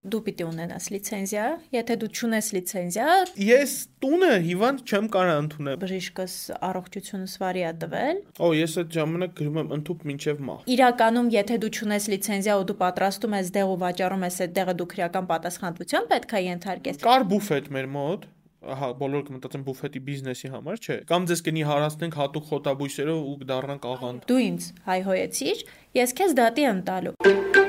Դու 0.00 0.18
պիտի 0.24 0.44
ունենաս 0.48 0.84
լիցենզիա, 0.94 1.46
եթե 1.76 1.94
դու 2.00 2.06
չունես 2.08 2.46
լիցենզիա, 2.56 3.08
ես 3.44 3.72
տունը 4.00 4.30
հիվանդ 4.46 4.78
չեմ 4.88 5.08
կարող 5.12 5.40
ընդունել։ 5.42 5.76
Բժիշկս 5.82 6.36
առողջությունս 6.70 7.34
վարի 7.42 7.64
է 7.68 7.72
տվել։ 7.82 8.22
Օ, 8.40 8.48
ես 8.56 8.78
այդ 8.80 8.96
ժամանակ 8.96 9.34
գրում 9.36 9.60
եմ 9.60 9.74
ընդཐུպ 9.76 10.06
մինչև 10.08 10.40
մահ։ 10.48 10.64
Իրականում, 10.72 11.28
եթե 11.36 11.60
դու 11.60 11.72
չունես 11.76 12.08
լիցենզիա 12.16 12.56
ու 12.56 12.66
դու 12.72 12.78
պատրաստում 12.80 13.36
ես 13.44 13.52
դեղ 13.60 13.68
ու 13.76 13.78
վաճառում 13.84 14.24
ես 14.24 14.40
այդ 14.40 14.56
դեղը, 14.56 14.74
դու 14.80 14.88
քրեական 14.96 15.30
պատասխանատվության 15.36 16.10
պետք 16.16 16.32
է 16.32 16.42
ենթարկես։ 16.48 17.00
Կար 17.04 17.26
բուֆետ 17.28 17.70
մեր 17.76 17.90
մոտ, 18.00 18.26
ահա 18.60 18.88
բոլորը 19.00 19.24
կմտածեն 19.28 19.62
բուֆետի 19.68 20.02
բիզնեսի 20.08 20.50
համար, 20.56 20.80
չէ։ 20.80 20.96
Կամ 21.08 21.28
ձեզ 21.30 21.44
կնի 21.48 21.64
հարացնենք 21.70 22.18
հատուկ 22.20 22.50
խոտաբույսերով 22.50 23.22
ու 23.30 23.38
կդառնանք 23.44 23.88
աղանդ։ 23.94 24.28
Դու 24.28 24.42
ինձ 24.50 24.68
հայհոյեցիր, 24.90 25.64
ես 26.00 26.16
քեզ 26.20 26.36
դատի 26.40 26.68
եմ 26.70 26.84
տալու։ 26.90 27.59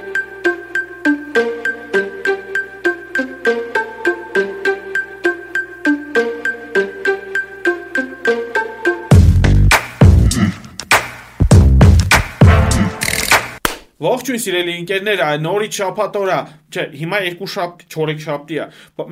Ողջույն 14.21 14.42
սիրելի 14.42 14.74
ընկերներ, 14.78 15.21
նորից 15.42 15.78
շաբաթ 15.80 16.18
օր 16.20 16.29
է։ 16.29 16.36
Չէ, 16.71 16.84
հիմա 17.00 17.20
երկու 17.25 17.48
շաբթ, 17.52 17.79
4 17.89 18.14
շաբթի 18.21 18.60
է։ 18.62 18.66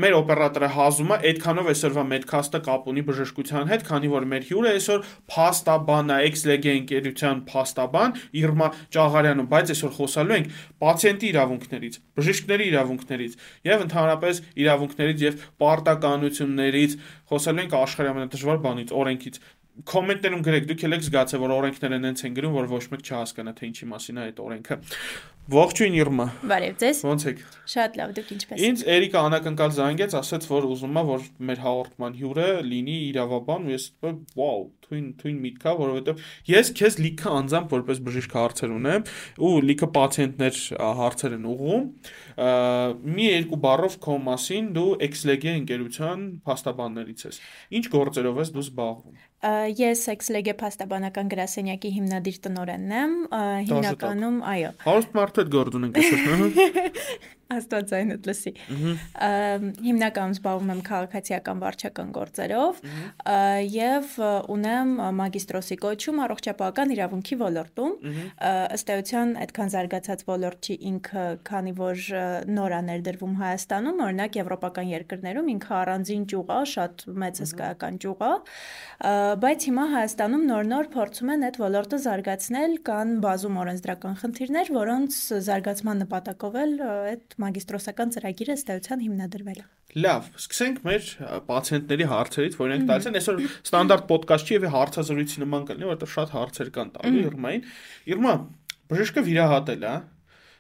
Մեր 0.04 0.18
օպերատորը 0.20 0.70
հազում 0.76 1.10
է, 1.16 1.18
այդքանով 1.30 1.70
այսօրվա 1.74 2.04
մեդքասթը 2.12 2.62
կապ 2.68 2.86
ունի 2.94 3.04
բժշկության 3.10 3.72
հետ, 3.74 3.86
քանի 3.90 4.12
որ 4.14 4.28
մեր 4.30 4.46
հյուրը 4.50 4.70
այսօր 4.78 5.10
փաստաբան 5.34 6.14
է, 6.14 6.20
X-Leg-ի 6.30 6.72
ընկերության 6.80 7.42
փաստաբան 7.50 8.16
Իրմա 8.40 8.70
Ճաղարյանը, 8.96 9.46
բայց 9.50 9.74
այսօր 9.74 9.94
խոսալու 9.98 10.38
ենք 10.38 10.54
պացիենտի 10.86 11.30
իրավունքներից, 11.34 12.00
բժիշկների 12.20 12.70
իրավունքներից 12.70 13.40
եւ 13.70 13.86
ընդհանրապես 13.90 14.44
իրավունքներից 14.62 15.26
եւ 15.26 15.44
պարտականություններից, 15.66 16.96
խոսալու 17.30 17.64
ենք 17.66 17.76
աշխարհի 17.80 18.10
ամենադժվար 18.14 18.62
բանից, 18.70 18.94
օրենքից 19.00 19.42
կոմենտներում 19.88 20.46
գրեք, 20.46 20.70
դուք 20.70 20.86
եք 20.90 21.04
զգացել, 21.08 21.42
որ 21.44 21.54
օրենքները 21.56 22.00
նենց 22.04 22.24
են 22.28 22.38
գրում, 22.40 22.56
որ 22.60 22.70
ոչ 22.74 22.86
մեկ 22.94 23.04
չհասկանա 23.06 23.54
թե 23.60 23.70
ինչի 23.70 23.90
մասին 23.94 24.20
է 24.20 24.26
այդ 24.30 24.42
օրենքը։ 24.44 24.78
Ողջույն 25.50 25.96
Իրմա։ 25.98 26.26
Բարև 26.46 26.74
ձեզ։ 26.78 27.00
Ոնց 27.10 27.24
եք։ 27.30 27.40
Շատ 27.74 27.96
լավ, 27.98 28.12
դուք 28.20 28.28
ինչպե՞ս։ 28.36 28.66
Ինձ 28.68 28.82
Էրիկա 28.94 29.22
անակնկալ 29.30 29.72
զանգեց, 29.80 30.16
ասաց, 30.20 30.46
որ 30.46 30.68
ուզում 30.70 31.00
է, 31.00 31.04
որ 31.10 31.24
մեր 31.50 31.64
հաղորդման 31.64 32.18
հյուրը 32.20 32.50
լինի 32.70 32.98
իրավաբան, 33.08 33.66
ու 33.66 33.74
ես 33.74 33.88
վաու, 34.38 34.68
թույն 34.86 35.08
թույն 35.24 35.40
միտքա, 35.46 35.74
որովհետև 35.80 36.22
ես 36.50 36.72
քեզ 36.78 37.00
լիքը 37.02 37.34
անձամբ 37.40 37.74
որպես 37.74 38.02
բժիշկ 38.06 38.38
հարցեր 38.38 38.76
ունեմ, 38.78 39.10
ու 39.50 39.52
լիքը 39.70 39.90
պացիենտներ 39.98 40.62
հարցեր 41.00 41.36
են 41.40 41.50
ուղում։ 41.50 41.90
Մի 43.18 43.28
երկու 43.30 43.62
բառով 43.66 43.98
քո 44.06 44.20
մասին 44.30 44.70
դու 44.78 44.88
Exleg-ի 45.10 45.54
ընկերության 45.64 46.30
փաստաբաններից 46.46 47.26
ես։ 47.30 47.42
Ինչ 47.80 47.86
գործերով 47.98 48.42
ես 48.44 48.54
դու 48.54 48.66
զբաղվում։ 48.70 49.29
Ես 49.40 50.02
Exleg-ի 50.12 50.54
փաստաբանական 50.60 51.30
գրասենյակի 51.32 51.92
հիմնադիր 51.96 52.40
տնօրենն 52.44 52.96
եմ, 53.00 53.14
հիմնականում, 53.72 54.40
այո։ 54.54 54.72
Հարուստ 54.84 55.20
մարդ 55.20 55.44
հետ 55.44 55.52
գործ 55.56 55.78
ունենք 55.80 56.00
այսօր։ 56.04 56.58
Աստվածայինդ 57.50 58.28
լսի։ 58.30 58.52
Հիմնականում 59.82 60.34
զբաղվում 60.36 60.68
եմ 60.70 60.82
քաղաքացիական 60.86 61.62
վարչական 61.64 62.10
գործերով 62.14 62.82
եւ 63.74 64.12
ունեմ 64.54 64.92
մագիստրոսի 65.18 65.78
կոչում 65.82 66.22
առողջապահական 66.26 66.94
իրավունքի 66.94 67.38
ոլորտում։ 67.40 67.96
Ըստ 68.78 68.92
էության 68.94 69.34
այդքան 69.46 69.74
զարգացած 69.74 70.22
ոլորտ 70.30 70.70
չի 70.70 70.78
ինքը, 70.92 71.26
քանի 71.50 71.74
որ 71.80 72.06
նոր 72.54 72.78
է 72.78 72.82
ներդրվում 72.92 73.34
Հայաստանում, 73.42 74.06
օրինակ 74.06 74.40
եվրոպական 74.44 74.94
երկրներում 74.94 75.52
ինքը 75.58 75.76
առանձին 75.80 76.30
ճյուղ 76.30 76.54
է, 76.54 76.62
շատ 76.76 77.06
մեծ 77.26 77.44
հսկայական 77.48 78.00
ճյուղ 78.06 78.24
է, 78.30 78.32
բայց 79.38 79.66
հիմա 79.68 79.84
Հայաստանում 79.92 80.44
նոր-նոր 80.50 80.88
փորձում 80.94 81.30
են 81.34 81.46
այդ 81.48 81.58
ոլորտը 81.62 81.98
զարգացնել, 82.04 82.72
կան 82.90 83.10
բազում 83.24 83.58
օրենսդրական 83.62 84.16
խնդիրներ, 84.22 84.72
որոնց 84.76 85.18
զարգացման 85.48 86.02
նպատակով 86.04 86.58
էլ 86.64 86.74
այդ 86.90 87.36
մագիստրոսական 87.44 88.14
ծրագիրը 88.16 88.56
ըստ 88.60 88.72
էության 88.76 89.04
հիմնադրվել 89.06 89.60
է։ 89.60 89.66
Լավ, 90.06 90.30
սկսենք 90.40 90.82
մեր 90.86 91.10
պացիենտների 91.50 92.08
հարցերից, 92.14 92.58
որ 92.60 92.70
իրենք 92.70 92.88
տալիս 92.90 93.10
են 93.10 93.20
այսօր 93.20 93.40
ստանդարտ 93.50 94.14
ոդկաստ 94.14 94.50
չի 94.50 94.56
եւ 94.60 94.68
հարցազրույցի 94.76 95.44
նման 95.44 95.66
կլինի, 95.70 95.88
որովհետեւ 95.90 96.14
շատ 96.14 96.34
հարցեր 96.38 96.70
կան 96.78 96.92
տալու 97.00 97.24
Իրմային։ 97.26 97.66
Իրմա, 98.14 98.34
բժիշկը 98.90 99.24
վիրահատել 99.30 99.88
է, 99.90 99.96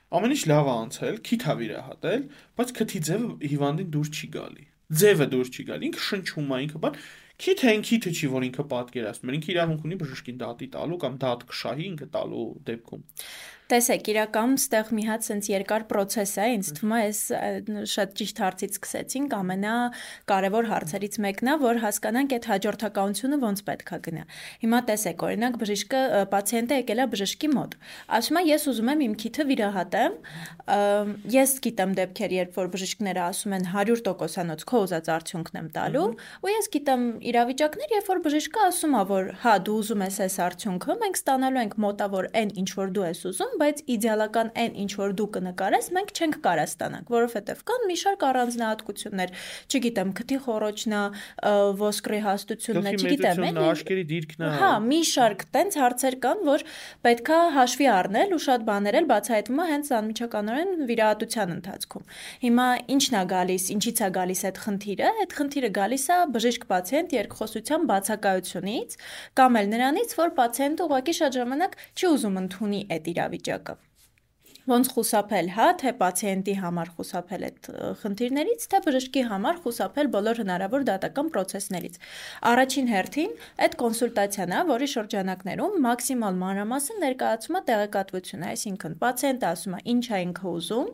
ամեն 0.09 0.33
ինչ 0.33 0.43
լավ 0.49 0.65
է 0.65 0.73
անցել, 0.79 1.21
քիթ 1.29 1.45
է 1.45 1.55
վիրահատել, 1.59 2.25
բայց 2.57 2.73
քթի 2.79 2.99
ձևը 3.09 3.29
հիվանդին 3.53 3.91
դուր 3.93 4.09
չի 4.09 4.29
գալի։ 4.33 4.65
Ձևը 4.89 5.25
դուր 5.29 5.49
չի 5.53 5.63
գալի, 5.69 5.89
ինքը 5.89 6.01
շնչում 6.09 6.49
է, 6.49 6.59
ինքը 6.65 6.79
բան 6.81 6.95
Քիթ 7.39 7.61
են 7.71 7.83
քիթը 7.87 8.11
չի, 8.11 8.27
որ 8.33 8.45
ինքը 8.49 8.63
պատկերացնում։ 8.71 9.35
Ինքը 9.37 9.51
իրավունք 9.53 9.83
ունի 9.87 9.97
բժշկին 10.01 10.39
դատի 10.41 10.67
տալու 10.73 10.97
կամ 11.03 11.13
դատ 11.23 11.45
կշահի 11.51 11.85
ինքը 11.89 12.07
տալու 12.15 12.47
դեպքում։ 12.69 13.05
Տեսեք, 13.69 14.07
իրականում 14.09 14.53
ստեղ 14.57 14.87
մի 14.97 15.03
հատ 15.05 15.25
sense 15.27 15.49
երկար 15.51 15.83
process 15.91 16.31
է, 16.41 16.45
ինձ 16.55 16.69
թվում 16.79 16.93
է, 16.95 17.01
այս 17.05 17.19
շատ 17.91 18.13
ճիշտ 18.17 18.39
հարցից 18.41 18.77
սկսեցինք, 18.79 19.35
ամենակարևոր 19.37 20.69
հարցերից 20.71 21.17
մեկն 21.21 21.51
է, 21.51 21.55
որ 21.61 21.81
հասկանանք 21.83 22.33
այդ 22.39 22.47
հաջորդականությունը 22.49 23.37
ոնց 23.43 23.61
պետք 23.69 23.91
է 23.93 23.99
գնա։ 24.09 24.23
Հիմա 24.65 24.79
տեսեք, 24.89 25.25
օրինակ 25.29 25.59
բժիշկը 25.61 26.01
պացիենտը 26.33 26.79
եկել 26.79 26.99
է 26.99 27.07
բժշկի 27.13 27.49
մոտ։ 27.53 27.77
Ասում 28.17 28.39
է, 28.39 28.43
ես 28.49 28.65
ուզում 28.73 28.89
եմ 28.89 29.05
իմ 29.05 29.13
քիթը 29.21 29.45
վիրահատեմ։ 29.53 30.17
Ես 31.29 31.53
գիտեմ 31.69 31.93
դեպքեր, 31.99 32.35
երբ 32.39 32.57
որ 32.57 32.73
բժիշկները 32.73 33.21
ասում 33.29 33.55
են 33.59 33.69
100%-անոց 33.69 34.65
քո 34.69 34.81
ուզած 34.89 35.09
արդյունքն 35.13 35.59
եմ 35.59 35.69
տալու, 35.77 36.09
ու 36.45 36.51
ես 36.53 36.69
գիտեմ 36.73 37.05
իրավիճակներ, 37.29 37.95
երբ 37.99 38.09
որ 38.09 38.21
բժիշկը 38.25 38.65
ասում 38.69 38.97
է, 38.97 39.03
որ 39.09 39.31
հա 39.43 39.55
դու 39.69 39.77
ուզում 39.79 40.03
ես 40.05 40.19
այս 40.25 40.37
արդյունքը, 40.45 40.97
մենք 41.03 41.19
ստանալու 41.19 41.63
ենք 41.65 41.75
մոտավոր 41.85 42.29
այն 42.39 42.53
ինչ 42.63 42.69
որ 42.79 42.93
դու 42.95 43.05
ես 43.09 43.23
ուզում, 43.29 43.58
բայց 43.59 43.81
իդեալական 43.95 44.51
այն 44.63 44.77
ինչ 44.83 44.91
որ 44.99 45.13
դու 45.19 45.27
կնկարես, 45.35 45.89
մենք 45.95 46.13
չենք 46.19 46.37
կարա 46.45 46.65
ստանանք, 46.69 47.11
որովհետև 47.13 47.63
կան 47.69 47.85
մի 47.89 47.97
շարք 47.99 48.23
առանձնահատկություններ, 48.29 49.33
չգիտեմ, 49.69 50.13
քթի 50.19 50.37
խորոչնա, 50.45 51.01
ոսկրի 51.79 52.19
հաստությունն 52.25 52.89
է, 52.89 52.93
չգիտեմ, 52.99 53.43
էլի 53.49 53.65
աշկերի 53.69 54.05
դիրքն 54.09 54.45
է։ 54.45 54.51
Հա, 54.59 54.71
մի 54.89 54.99
շարք 55.09 55.45
տենց 55.55 55.77
հարցեր 55.79 56.17
կան, 56.23 56.43
որ 56.49 56.65
պետքա 57.09 57.39
հաշվի 57.59 57.87
առնել 57.99 58.35
ու 58.35 58.41
շատ 58.45 58.65
բաներ 58.69 58.99
էլ 58.99 59.09
բացահայտվում 59.09 59.59
է 59.59 59.67
հենց 59.69 59.91
անմիջականորեն 59.99 60.71
վիրահատության 60.89 61.53
ընթացքում։ 61.59 62.07
Հիմա 62.45 62.67
ի՞նչն 62.95 63.19
է 63.19 63.23
գալիս, 63.33 63.65
ինչից 63.75 63.99
է 63.99 64.09
գալիս 64.19 64.41
այդ 64.49 64.61
խնդիրը։ 64.63 65.11
Այդ 65.19 65.35
խնդիրը 65.39 65.71
գալիս 65.79 66.05
է 66.09 66.19
բժիշկ 66.39 66.67
պացիենտ 66.69 67.15
երկխոսության 67.19 67.87
բացակայությունից 67.89 68.97
կամ 69.39 69.59
էլ 69.59 69.71
նրանից, 69.73 70.15
որ 70.19 70.33
պացիենտը 70.39 70.87
ուղղակի 70.89 71.13
շատ 71.19 71.39
ժամանակ 71.39 71.77
չի 71.99 72.05
ուզում 72.09 72.39
ընդունի 72.39 72.81
այդ 72.95 73.09
իրավիճակը 73.13 73.48
վիճակը 73.49 73.88
ոնց 74.69 74.89
խուսափել, 74.93 75.47
հա, 75.55 75.67
թե 75.81 75.91
պացիենտի 75.99 76.53
համար 76.59 76.89
խուսափել 76.97 77.45
այդ 77.47 77.69
խնդիրներից, 78.01 78.65
թե 78.69 78.79
բժշկի 78.85 79.23
համար 79.29 79.59
խուսափել 79.63 80.09
բոլոր 80.13 80.41
հնարավոր 80.43 80.85
դատական 80.89 81.31
process-ներից։ 81.33 81.95
Առաջին 82.49 82.89
հերթին 82.93 83.33
այդ 83.65 83.77
կոնսուլտացիան 83.79 84.53
է, 84.53 84.59
որի 84.69 84.89
շրջանակներում 84.93 85.77
մաքսիմալ 85.85 86.39
մանրամասն 86.43 87.01
ներկայացում 87.05 87.57
է 87.59 87.61
տեղեկատվությունը, 87.69 88.49
այսինքն 88.49 88.97
պացիենտը 89.03 89.49
ասում 89.49 89.75
է 89.79 89.81
ինչ 89.93 90.05
է 90.09 90.21
ինքը 90.29 90.47
ուզում, 90.59 90.89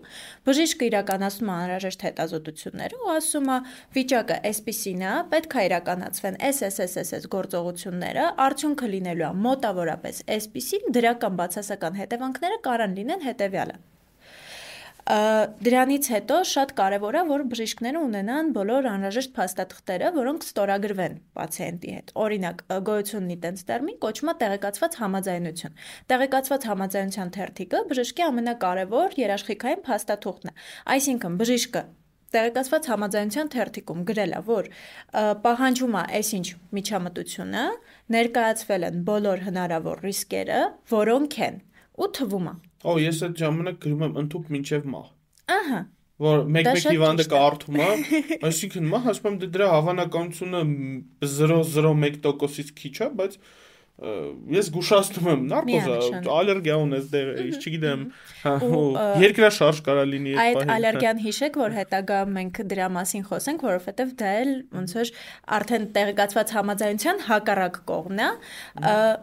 բժիշկը 0.45 0.89
իրականացնում 0.89 1.51
է 1.51 1.55
անհրաժեշտ 1.55 2.05
հետազոտությունները 2.05 3.01
ու 3.05 3.11
ասում 3.15 3.51
է 3.55 3.57
վիճակը 3.95 4.37
այսպեսին 4.51 5.05
է, 5.05 5.13
պետք 5.35 5.55
է 5.55 5.65
իրականացվեն 5.65 6.39
SSSS 6.55 7.29
գործողությունները, 7.35 8.25
արդյունքը 8.45 8.91
լինելու 8.95 9.25
է 9.25 9.31
մոտավորապես 9.45 10.21
այսպեսին, 10.35 10.89
դրական 10.95 11.39
բացասական 11.41 11.99
հետևանքները 12.01 12.59
կարան 12.65 12.95
լինեն 12.99 13.25
հետևյալ 13.25 13.64
տվյալը։ 13.65 13.83
Դրանից 15.05 16.07
հետո 16.09 16.35
շատ 16.49 16.71
կարևոր 16.79 17.15
է, 17.19 17.19
որ 17.29 17.41
բժիշկները 17.51 17.99
ունենան 18.07 18.47
բոլոր 18.55 18.87
անհրաժեշտ 18.89 19.33
փաստաթղթերը, 19.35 20.07
որոնք 20.15 20.45
ստորագրվեն 20.47 21.19
պացիենտի 21.37 21.91
հետ։ 21.95 22.09
Օրինակ, 22.25 22.63
գոյություն 22.89 23.27
ունի 23.29 23.37
տենց 23.43 23.61
տերմին, 23.69 23.99
կոչվում 24.01 24.31
է 24.33 24.35
տեղեկացված 24.41 24.97
համաձայնություն։ 25.03 25.77
Տեղեկացված 26.09 26.65
համաձայնության 26.71 27.33
թերթիկը 27.37 27.83
բժշկի 27.93 28.25
ամենակարևոր 28.25 29.15
երաշխիքային 29.21 29.85
փաստաթուղթն 29.85 30.49
է։ 30.49 30.57
Այսինքն, 30.95 31.37
բժիշկը 31.45 31.85
տեղեկացված 32.35 32.87
համաձայնության 32.91 33.49
թերթիկում 33.53 33.99
գրել 34.09 34.33
է, 34.35 34.39
որ 34.49 34.69
պահանջում 35.45 35.93
է 35.95 36.03
այսինչ 36.17 36.47
միջամտությունը, 36.75 37.65
ներկայացվել 38.15 38.87
են 38.89 38.97
բոլոր 39.07 39.45
հնարավոր 39.45 40.03
ռիսկերը, 40.09 40.61
որոնք 40.91 41.37
են 41.45 41.61
ու 41.95 42.09
թվում 42.17 42.49
է 42.51 42.55
Օ, 42.85 42.95
ես 43.01 43.21
այդ 43.27 43.43
ժամանակ 43.43 43.77
գրում 43.85 44.07
եմ 44.07 44.17
ընդཐུպ 44.23 44.55
մինչև 44.55 44.89
մահ։ 44.95 45.11
Ահա 45.57 45.81
որ 46.15 46.45
մեկ-մեկ 46.55 46.85
հիվանդը 46.95 47.23
կարդում 47.31 47.79
է, 47.83 47.87
այսինքն 48.47 48.85
մահ 48.93 49.07
ասում 49.11 49.29
եմ 49.33 49.39
դե 49.41 49.47
դրա 49.55 49.65
հավանականությունը 49.73 50.61
0.01%-ից 51.27 52.69
քիչ 52.79 52.93
է, 53.03 53.09
բայց 53.19 53.35
ես 53.95 54.67
զգուշացնում 54.67 55.27
եմ 55.31 55.43
նարկոզը 55.47 56.17
ալերգիա 56.27 56.75
ունես 56.83 57.05
դեր 57.13 57.29
ես 57.45 57.59
չգիտեմ 57.61 58.01
հա, 58.41 58.55
երկրաշարժ 59.23 59.79
կարա 59.85 60.03
լինի 60.09 60.33
այդ 60.43 60.59
այդ 60.59 60.73
ալերգիան 60.75 61.21
հիշեք 61.25 61.59
որ 61.61 61.77
հետագա 61.77 62.17
մենք 62.35 62.59
դրա 62.75 62.89
մասին 62.97 63.23
խոսենք 63.31 63.63
որովհետև 63.69 64.11
դա 64.19 64.33
էլ 64.41 64.53
ոնց 64.75 64.95
որ 64.99 65.13
արդեն 65.59 65.87
տեղեկացված 65.95 66.53
համաձայնության 66.59 67.25
հակառակ 67.31 67.81
կողմն 67.95 68.23
է 68.25 68.29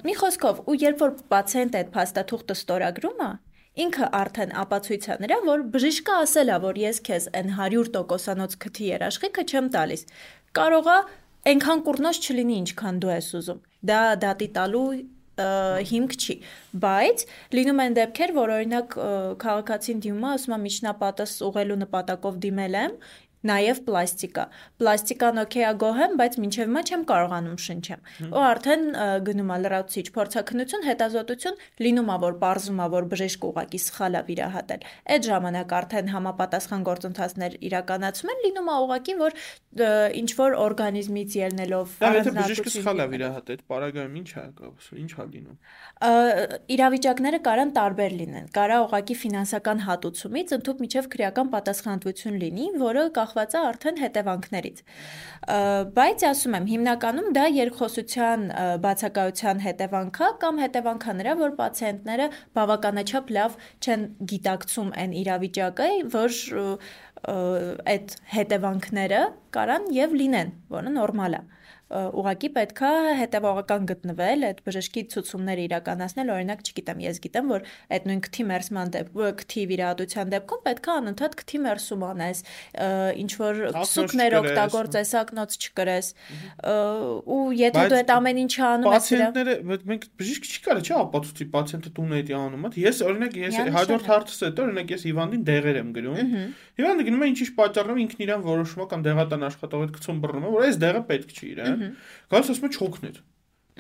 մի 0.08 0.18
խոսքով 0.24 0.64
ու 0.64 0.80
երբ 0.88 1.04
որ 1.04 1.16
պացիենտ 1.36 1.80
այդ 1.82 1.96
փաստաթուղթը 2.00 2.60
ստորագրում 2.62 3.26
է 3.28 3.32
ինքը 3.72 4.06
արդեն 4.18 4.50
ապացույց 4.62 5.06
է 5.08 5.16
նրա, 5.22 5.38
որ 5.48 5.62
բժիշկը 5.72 6.14
ասել 6.22 6.52
է, 6.52 6.56
որ 6.66 6.80
ես 6.82 6.98
քեզ 7.08 7.28
այն 7.40 7.54
100%-անոց 7.56 8.56
քթի 8.64 8.88
երաշխիքը 8.92 9.44
չեմ 9.48 9.70
տալիս։ 9.76 10.04
Կարողա 10.58 10.96
այնքան 11.52 11.82
կուրնոց 11.88 12.20
չլինի, 12.22 12.56
ինչքան 12.62 13.00
դու 13.02 13.12
ես 13.12 13.28
ուզում։ 13.40 13.62
Դա 13.92 14.00
դատի 14.22 14.48
տալու 14.58 14.86
հիմք 15.88 16.14
չի, 16.20 16.34
բայց 16.82 17.22
լինում 17.56 17.80
են 17.82 17.94
դեպքեր, 17.96 18.32
որ 18.36 18.50
օրինակ 18.52 18.96
քաղաքացին 19.42 20.02
դիմում 20.04 20.26
է, 20.28 20.32
ասում 20.36 20.54
է 20.54 20.58
միջնապատս 20.66 21.32
ուղղելու 21.48 21.78
նպատակով 21.82 22.36
դիմել 22.44 22.76
եմ, 22.82 22.96
նաև 23.48 23.80
պլաստիկա։ 23.86 24.44
Պլաստիկան 24.82 25.40
օքեյ 25.42 25.64
է 25.66 25.72
գոհեմ, 25.82 26.12
բայց 26.20 26.36
մինչև 26.42 26.68
հիմա 26.68 26.82
չեմ 26.86 27.02
կարողանում 27.10 27.58
շնչեմ։ 27.62 28.04
Ու 28.32 28.42
արդեն 28.46 28.84
գնում 29.26 29.50
է 29.52 29.56
լրացուցիչ 29.62 30.06
փորձակնություն, 30.16 30.86
հետազոտություն, 30.86 31.58
լինում 31.82 32.12
է 32.12 32.16
որ 32.22 32.36
parzum 32.42 32.82
է 32.82 32.86
որ 32.92 33.08
բժիշկը 33.12 33.50
ուղակի 33.52 33.80
սխալ 33.82 34.18
է 34.18 34.22
վիրահատել։ 34.30 34.86
Այդ 35.12 35.28
ժամանակ 35.32 35.74
արդեն 35.82 36.12
համապատասխան 36.12 36.86
գործընթացներ 36.86 37.58
իրականացում 37.72 38.32
են, 38.32 38.42
լինում 38.46 38.70
է 38.72 38.76
ուղակի 38.86 39.16
որ 39.22 39.36
ինչ 40.22 40.30
որ 40.36 40.56
օրգանիզմից 40.62 41.36
ելնելով 41.42 41.94
բժիշկը 42.02 42.72
սխալ 42.76 43.02
է 43.02 43.06
վիրահատել, 43.12 43.62
պարագայում 43.72 44.16
ի՞նչ 44.20 44.30
է, 44.32 44.44
ի՞նչ 45.02 45.12
է 45.16 45.26
լինում։ 45.32 45.56
Իրավիճակները 46.76 47.40
կարան 47.46 47.72
տարբեր 47.78 48.16
լինեն։ 48.20 48.50
Կարա 48.52 48.78
ուղակի 48.84 49.16
ֆինանսական 49.22 49.82
հատուցումից 49.86 50.54
ընդཐུպ 50.58 50.82
միջև 50.84 51.08
քրեական 51.12 51.52
պատասխանատվություն 51.56 52.36
լինի, 52.42 52.66
որը 52.82 53.04
կախ 53.16 53.31
կախված 53.32 53.54
է 53.56 53.60
արդեն 53.66 53.98
հետևանքներից։ 54.02 54.80
Բայց 55.96 56.24
ասում 56.28 56.56
եմ, 56.58 56.66
հիմնականում 56.72 57.28
դա 57.36 57.44
երկխոսության 57.56 58.44
բացակայության 58.84 59.62
հետևանք 59.66 60.20
է 60.22 60.28
կամ 60.42 60.60
հետևանք 60.62 61.06
է 61.12 61.14
նրա, 61.22 61.32
որ 61.42 61.54
պացիենտները 61.60 62.26
բավականաչափ 62.58 63.32
լավ 63.36 63.56
չեն 63.82 64.04
գիտակցում 64.32 64.92
այն 65.02 65.16
իրավիճակը, 65.22 65.88
որ 66.12 66.38
այդ 67.96 68.14
հետևանքները 68.36 69.24
կարան 69.56 69.90
եւ 69.96 70.16
լինեն, 70.22 70.54
որը 70.76 70.94
նորմալ 70.98 71.38
է 71.38 71.42
ուղակի 71.92 72.48
պետքա 72.56 72.90
հետևողական 73.18 73.86
գտնվել, 73.90 74.44
այդ 74.48 74.60
բժշկի 74.66 75.02
ցուցումները 75.12 75.64
իրականացնել, 75.66 76.30
օրինակ, 76.32 76.62
չգիտեմ, 76.68 77.02
ես 77.04 77.20
գիտեմ, 77.26 77.50
որ 77.52 77.66
այդ 77.92 78.06
նույն 78.08 78.22
քթի 78.26 78.46
մերսման 78.48 78.92
դեպքում, 78.96 79.34
քթի 79.42 79.64
վիրահատության 79.72 80.32
դեպքում 80.32 80.62
պետքա 80.66 80.96
անընդհատ 81.02 81.36
քթի 81.42 81.60
մերսում 81.66 82.04
անես, 82.08 82.42
ինչ 83.22 83.32
որ 83.42 83.60
քսուկներ 83.76 84.36
օգտագործես, 84.40 85.12
ակնոց 85.22 85.56
չկրես։ 85.62 86.10
Ու 87.32 87.42
եթե 87.60 87.84
դու 87.92 87.98
այդ 88.02 88.12
ամեն 88.16 88.42
ինչը 88.42 88.64
անում 88.72 88.92
ես, 88.92 89.10
պացիենտները 89.12 89.56
մենք 89.92 90.06
բժիշկ 90.22 90.48
չի 90.52 90.62
կարա, 90.66 90.82
չէ՞, 90.82 90.96
ապացուցի 91.02 91.46
պացիենտը 91.52 91.92
տուն 91.92 92.12
է 92.12 92.22
դա 92.32 92.40
անում, 92.42 92.66
ես 92.82 93.02
օրինակ 93.06 93.38
ես 93.42 93.58
հաջորդ 93.76 94.10
հարցս 94.12 94.42
հետ 94.42 94.62
օրինակ 94.62 94.92
ես 94.92 95.06
հիվանդին 95.08 95.44
դեղեր 95.52 95.80
եմ 95.82 95.92
գրում։ 95.96 96.32
Հիվանդը 96.72 97.06
գնում 97.08 97.22
է 97.22 97.30
ինչ-ինչ 97.32 97.50
պատճառով 97.58 98.00
ինքն 98.02 98.22
իրան 98.26 98.44
որոշում 98.46 98.88
կամ 98.92 99.02
դեղատան 99.06 99.46
աշխատողը 99.48 99.88
գցում 99.92 100.20
բռնում 100.22 100.46
է, 100.46 100.52
որ 100.52 100.66
այս 100.68 100.78
դեղը 100.82 101.02
պետք 101.12 101.32
չի 101.36 101.48
իրան 101.52 101.81
Գալիս 102.32 102.52
ասում 102.56 102.68
է 102.68 102.72
չօգներ։ 102.78 103.22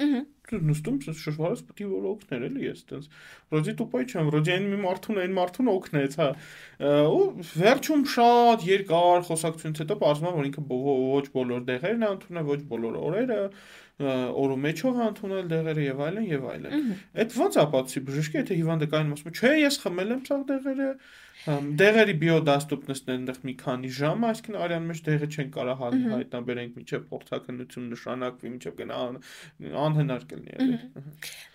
Ահա 0.02 0.22
նստում 0.60 0.98
շշվարս 1.06 1.62
պետք 1.68 1.82
է 1.84 1.88
որ 1.88 2.06
օգներ 2.12 2.44
էլի 2.48 2.64
ես 2.66 2.80
տենց 2.90 3.06
ռոզի 3.54 3.74
տուպայ 3.78 4.02
չեմ 4.10 4.30
ռոզի 4.34 4.52
այն 4.54 4.66
մի 4.72 4.78
մարդուն 4.82 5.20
այն 5.22 5.34
մարդուն 5.38 5.70
օգնեց 5.72 6.16
հա 6.20 6.28
ու 7.12 7.22
վերջում 7.52 8.02
շատ 8.14 8.66
երկար 8.68 9.24
խոսակցությունից 9.28 9.82
հետո 9.84 9.98
ասում 10.12 10.36
որ 10.40 10.48
ինքը 10.50 10.64
ոչ 10.68 11.24
բոլոր 11.36 11.64
դեղերն 11.70 12.04
է 12.04 12.10
ընդունել 12.16 12.48
ոչ 12.52 12.60
բոլոր 12.72 12.98
օրերը 13.06 13.40
օրու 14.42 14.60
մեջով 14.66 15.00
է 15.02 15.08
ընդունել 15.08 15.50
դեղերը 15.52 15.84
եւ 15.88 16.04
այլն 16.06 16.28
եւ 16.32 16.46
այլն 16.52 16.86
այդ 17.22 17.36
ո՞նց 17.42 17.58
ապացուցի 17.62 18.04
բժիշկը 18.08 18.40
եթե 18.42 18.58
հիվանդը 18.62 18.88
կային 18.92 19.12
ասում 19.16 19.36
չէ 19.38 19.52
ես 19.62 19.78
խմել 19.82 20.16
եմ 20.16 20.24
ցավ 20.28 20.46
դեղերը 20.52 20.88
Դեղերի 21.42 22.14
բիոդաստուպնեսն 22.22 23.08
այնտեղ 23.12 23.38
մի 23.48 23.52
քանի 23.62 23.88
ժամ, 23.96 24.26
այսինքն 24.28 24.58
արյան 24.62 24.84
մեջ 24.90 25.00
դեղը 25.08 25.28
չեն 25.32 25.48
կարող 25.56 25.80
հայտնաբերենք 26.12 26.76
միջև 26.78 27.02
փորձակնություն 27.08 27.88
նշանակվի, 27.92 28.52
միջև 28.52 28.76
գնա 28.78 29.00
անհնար 29.82 30.26
կլինի 30.32 30.78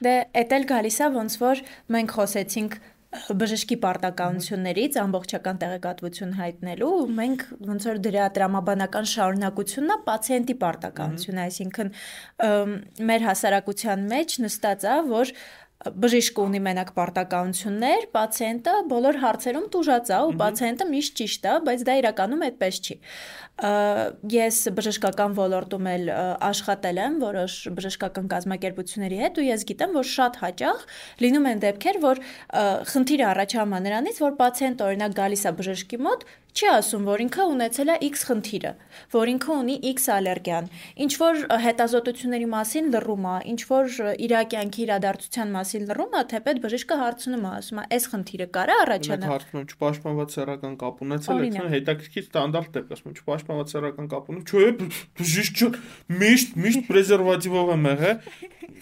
Դե 0.03 0.15
էդ 0.43 0.55
էլ 0.57 0.67
գալիս 0.73 0.99
է 0.99 1.09
ոնց 1.15 1.37
որ 1.45 1.63
մենք 1.95 2.15
խոսեցինք 2.17 2.79
բժշկի 3.07 3.75
պարտականություններից 3.83 4.97
ամբողջական 4.99 5.59
տեղեկատվություն 5.61 6.33
հայտնելու 6.37 6.89
մենք 7.19 7.45
ոնց 7.69 7.85
որ 7.87 8.01
դրա 8.07 8.25
տրամաբանական 8.37 9.07
շարունակությունն 9.11 9.93
է 9.95 9.97
պացիենտի 10.09 10.55
պարտականությունը, 10.63 11.45
այսինքն 11.47 11.93
մեր 13.11 13.27
հասարակության 13.29 14.03
մեջ 14.11 14.37
նստած 14.47 14.87
է, 14.91 14.97
որ 15.13 15.33
բժիշկը 15.77 16.41
ունի 16.41 16.59
մենակ 16.65 16.89
պարտականություններ, 16.97 18.05
պացիենտը 18.15 18.71
բոլոր 18.89 19.19
հարցերում 19.21 19.67
տուժած 19.75 20.09
է 20.09 20.21
ու 20.25 20.31
պացիենտը 20.41 20.87
միշտ 20.89 21.13
ճիշտ 21.19 21.45
է, 21.45 21.53
բայց 21.67 21.83
դա 21.87 21.95
իրականում 22.01 22.41
այդպես 22.47 22.79
չի։ 22.81 22.97
Ես 24.33 24.57
բժշկական 24.77 25.37
ոլորտում 25.37 25.89
էլ 25.93 26.09
աշխատել 26.49 27.01
եմ 27.03 27.19
որոշ 27.21 27.53
բժշկական 27.77 28.31
կազմակերպությունների 28.33 29.21
հետ 29.21 29.37
ու 29.37 29.47
ես 29.47 29.67
գիտեմ, 29.69 29.95
որ 29.97 30.09
շատ 30.17 30.41
հաճախ 30.41 30.83
լինում 31.25 31.47
են 31.53 31.63
դեպքեր, 31.67 32.01
որ 32.07 32.21
խնդիրը 32.93 33.29
առաջանում 33.37 33.77
է 33.77 33.81
նրանից, 33.87 34.21
որ 34.27 34.37
պացիենտ 34.41 34.85
օրինակ 34.87 35.17
գալիս 35.21 35.45
է 35.45 35.55
բժշկի 35.61 36.01
մոտ 36.07 36.27
չի 36.52 36.66
ասում, 36.68 37.04
որ 37.08 37.22
ինքը 37.24 37.44
ունեցել 37.48 37.90
է 37.92 37.94
X 38.06 38.24
խնդիրը, 38.28 38.70
որ 39.14 39.30
ինքը 39.32 39.52
ունի 39.56 39.76
X 39.88 40.08
ալերգիան, 40.12 40.66
ինչ 41.04 41.12
որ 41.22 41.38
հետազոտությունների 41.64 42.48
մասին 42.52 42.90
լռում 42.92 43.24
է, 43.32 43.36
ինչ 43.52 43.60
որ 43.70 43.96
իր 44.26 44.34
կյանքի 44.52 44.82
իրադարձության 44.84 45.54
մասին 45.56 45.86
լռում 45.88 46.12
է, 46.12 46.22
թեպետ 46.32 46.60
բժիշկը 46.66 46.98
հարցնում 47.02 47.46
է, 47.48 47.52
ասում 47.62 47.80
է, 47.80 47.86
«Այս 47.96 48.08
խնդիրը 48.12 48.48
կարա 48.52 48.76
առաջանա»։ 48.82 49.22
Մենք 49.22 49.32
հարցնում 49.32 49.62
եմ, 49.62 49.66
չպաշտպանված 49.72 50.36
սեռական 50.36 50.74
կապ 50.82 51.02
ունեցել 51.08 51.42
եք, 51.48 51.58
հետաքրքիր 51.72 52.26
ստանդարտ 52.28 52.76
դեպք, 52.76 52.92
ասում 52.92 53.12
եմ, 53.12 53.16
չպաշտպանված 53.22 53.72
սեռական 53.72 54.12
կապ 54.12 54.32
ունի, 54.32 54.42
չէ, 54.52 54.68
բժիշկ 55.22 55.80
միշտ 56.22 56.56
միշտ 56.62 56.84
պրեզերվատիվով 56.92 57.72
եմ 57.72 57.88
եղել 57.92 58.16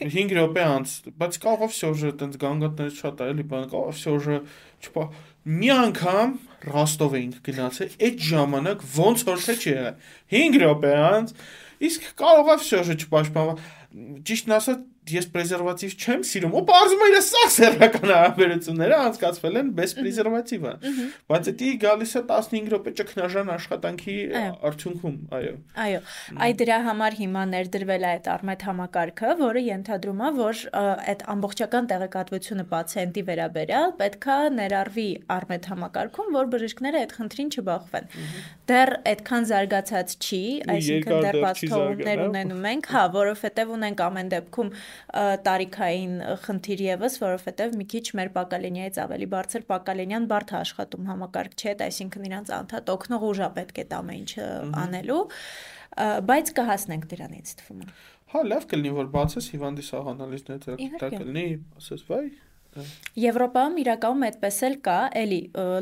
5 0.00 0.32
րոպե 0.32 0.62
անց, 0.65 0.93
բայց 1.21 1.38
կարող 1.44 1.65
է 1.67 1.69
всё 1.75 1.91
уже 1.93 2.11
տենց 2.21 2.37
գանգատներից 2.41 3.00
շատ 3.00 3.21
է, 3.21 3.27
էլի 3.35 3.44
բան, 3.50 3.67
կարող 3.69 3.91
է 3.91 3.97
всё 4.00 4.15
уже 4.17 4.37
չփա 4.81 5.05
մի 5.45 5.69
անգամ 5.75 6.31
Ռոստով 6.65 7.15
էինք 7.19 7.42
գնացել, 7.45 7.90
այդ 8.07 8.21
ժամանակ 8.25 8.83
ոնց 8.95 9.23
որ 9.28 9.44
թե 9.45 9.56
չի 9.59 9.69
եղել։ 9.75 9.97
5 10.33 10.56
րոպե 10.64 10.94
անց 11.06 11.33
իսկ 11.85 12.07
կարող 12.21 12.49
է 12.49 12.56
վсё 12.64 12.80
же 12.87 12.95
չպաշտպանվա։ 12.97 13.54
Ճիշտն 14.25 14.56
ասած, 14.56 14.80
ես 15.10 15.27
պրեզերվատիվ 15.34 15.94
չեմ 15.96 16.22
սիրում, 16.29 16.55
ու 16.55 16.63
բարձում 16.69 17.03
է 17.03 17.20
սա 17.25 17.43
սեռական 17.55 18.10
հարաբերությունները 18.10 18.99
անցկացվել 19.06 19.58
են 19.60 19.70
без 19.79 19.94
պրեզերվատիվը։ 19.99 20.72
Բայց 21.31 21.49
դա 21.60 21.70
գալիս 21.84 22.13
է 22.20 22.22
15 22.31 22.70
րոպե 22.75 22.93
ճգնաժան 23.01 23.51
աշխատանքի 23.55 24.17
արդյունքում, 24.70 25.17
այո։ 25.39 25.55
Այո, 25.84 26.01
այ 26.46 26.53
դրա 26.60 26.79
համար 26.87 27.17
հիմա 27.20 27.44
ներդրվել 27.51 28.05
է 28.06 28.10
այդ 28.10 28.31
արմետ 28.34 28.65
համակարգը, 28.70 29.32
որը 29.41 29.65
ենթադրում 29.70 30.20
է, 30.20 30.31
որ 30.41 30.63
այդ 31.10 31.25
ամբողջական 31.34 31.91
տեղեկատվությունը 31.91 32.67
պացիենտի 32.70 33.25
վերաբերյալ 33.31 33.94
պետքա 34.01 34.39
ներառվի 34.60 35.08
արմետ 35.41 35.70
համակարգում, 35.70 36.31
որ 36.39 36.51
բժիշկները 36.55 37.01
այդ 37.01 37.15
խնդրին 37.20 37.51
չբախվեն։ 37.51 38.10
Դեռ 38.70 38.93
այդքան 39.10 39.46
զարգացած 39.51 40.15
չի, 40.20 40.43
այսինքն 40.70 41.25
դեռ 41.25 41.39
բաց 41.41 41.63
թողումներ 41.70 42.22
ունենում 42.29 42.69
ենք, 42.70 42.91
հա, 42.94 43.05
որովհետև 43.17 43.72
ունենք 43.81 44.03
ամեն 44.06 44.31
դեպքում 44.31 44.70
տարիքային 45.45 46.16
խնդիր 46.45 46.83
եւս, 46.85 47.18
որովհետեւ 47.23 47.78
մի 47.80 47.85
քիչ 47.94 48.06
մեր 48.19 48.31
պակալենիայից 48.35 48.99
ավելի 49.06 49.28
բարձր 49.35 49.68
պակալենյան 49.71 50.28
բարդ 50.31 50.54
է 50.56 50.57
աշխատում 50.61 51.09
համակարգչի 51.11 51.69
հետ, 51.69 51.85
այսինքն 51.85 52.28
իրանց 52.30 52.52
անդադ 52.59 52.92
օգնող 52.95 53.28
ուժ 53.30 53.44
է 53.45 53.49
պետք 53.59 53.80
է 53.83 53.85
ամեն 53.99 54.19
ինչը 54.25 54.49
անելու, 54.85 55.21
բայց 56.31 56.52
կհասնենք 56.59 57.07
դրանից 57.16 57.56
թվում 57.61 57.85
է։ 57.85 57.94
Հա, 58.35 58.42
լավ 58.52 58.66
կլինի, 58.71 58.92
որ 58.95 59.14
բացես 59.16 59.47
հիվանդի 59.54 59.83
սահանալիզները 59.85 60.78
դա 60.99 61.09
կլինի, 61.14 61.47
ասես, 61.80 62.04
վայ, 62.09 62.25
Եվրոպայում 63.16 63.78
իրականում 63.85 64.23
այդպես 64.28 64.57
էլ 64.68 64.73
կա, 64.83 64.95
էլի 65.21 65.37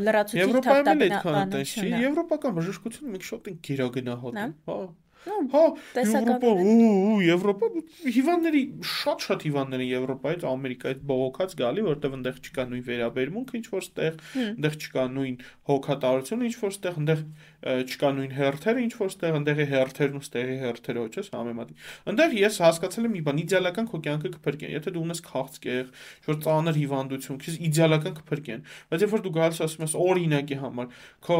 լրացուցիչ 0.05 0.43
թղթաբանություն։ 0.53 0.83
Եվրոպայում 0.83 0.91
էլ 0.93 1.15
այդքան 1.15 1.37
այդպես 1.39 1.71
չի։ 1.73 1.87
Եվրոպական 2.03 2.57
բժշկությունը 2.57 3.13
մի 3.13 3.21
շոտ 3.29 3.49
են 3.49 3.57
գիրագնահատում, 3.67 4.53
հա։ 4.69 4.77
Հա, 5.23 5.63
Եվրոպա, 5.95 6.49
ու 6.67 7.19
Եվրոպա 7.23 7.67
հիվանդների 8.15 8.63
շատ-շատ 8.91 9.45
հիվանդներ 9.47 9.83
են 9.83 9.89
Եվրոպայից, 9.93 10.43
Ամերիկայից 10.49 11.03
բողոքած 11.11 11.55
գալի, 11.63 11.85
որտեղ 11.87 12.17
այնտեղ 12.17 12.41
չկա 12.43 12.65
նույն 12.73 12.83
վերաբերմունքը 12.89 13.57
ինչ 13.59 13.67
որ 13.73 13.85
ստեղ, 13.87 14.19
այնտեղ 14.43 14.77
չկա 14.83 15.05
նույն 15.13 15.37
հոգատարությունը 15.71 16.49
ինչ 16.49 16.55
որ 16.63 16.75
ստեղ, 16.75 16.99
այնտեղ 17.03 17.23
չկա 17.63 18.09
նույն 18.17 18.33
հերթերը, 18.37 18.81
ինչ 18.83 18.93
որ 18.99 19.11
ստեղ 19.13 19.35
ընդեղի 19.39 19.65
հերթերն 19.71 20.17
ու 20.19 20.23
ստեղի 20.23 20.55
հերթերը 20.63 21.03
ոչես 21.03 21.29
համեմատի։ 21.33 21.75
Այնտեղ 22.11 22.35
ես 22.39 22.57
հասկացել 22.63 23.07
եմ 23.07 23.13
մի 23.13 23.21
բան, 23.23 23.39
իդեալական 23.43 23.87
քո 23.87 23.99
կյանքը 24.03 24.31
կփրկեն։ 24.33 24.73
Եթե 24.73 24.93
դու 24.93 25.03
ունես 25.03 25.21
քաղցկեղ, 25.23 25.91
որ 26.27 26.39
ծանր 26.43 26.79
հիվանդություն, 26.83 27.39
քեզ 27.43 27.57
իդեալական 27.63 28.17
կփրկեն։ 28.19 28.65
Բայց 28.91 29.03
երբ 29.03 29.13
որ 29.13 29.23
դու 29.23 29.33
գալիս 29.37 29.61
ասում 29.63 29.85
ես 29.87 29.95
օրինակի 30.03 30.57
համար, 30.63 30.99
քո 31.23 31.37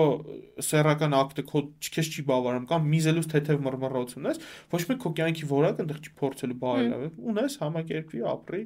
սեռական 0.64 1.18
ակտը 1.20 1.46
քո 1.52 1.64
քեզ 1.94 2.12
չի 2.14 2.26
բավարարում 2.30 2.68
կամ 2.72 2.88
միզելուց 2.94 3.30
թեթև 3.34 3.64
մռմռոցություն 3.68 4.30
ես, 4.32 4.42
ոչ 4.74 4.82
մեկ 4.94 5.02
քո 5.04 5.12
կյանքի 5.20 5.50
որակը 5.54 5.84
այնտեղ 5.84 6.00
չի 6.04 6.14
փորձելու 6.24 6.58
բարելավել։ 6.64 7.12
Ունես 7.34 7.58
համակերպվի, 7.64 8.24
ապրի։ 8.34 8.62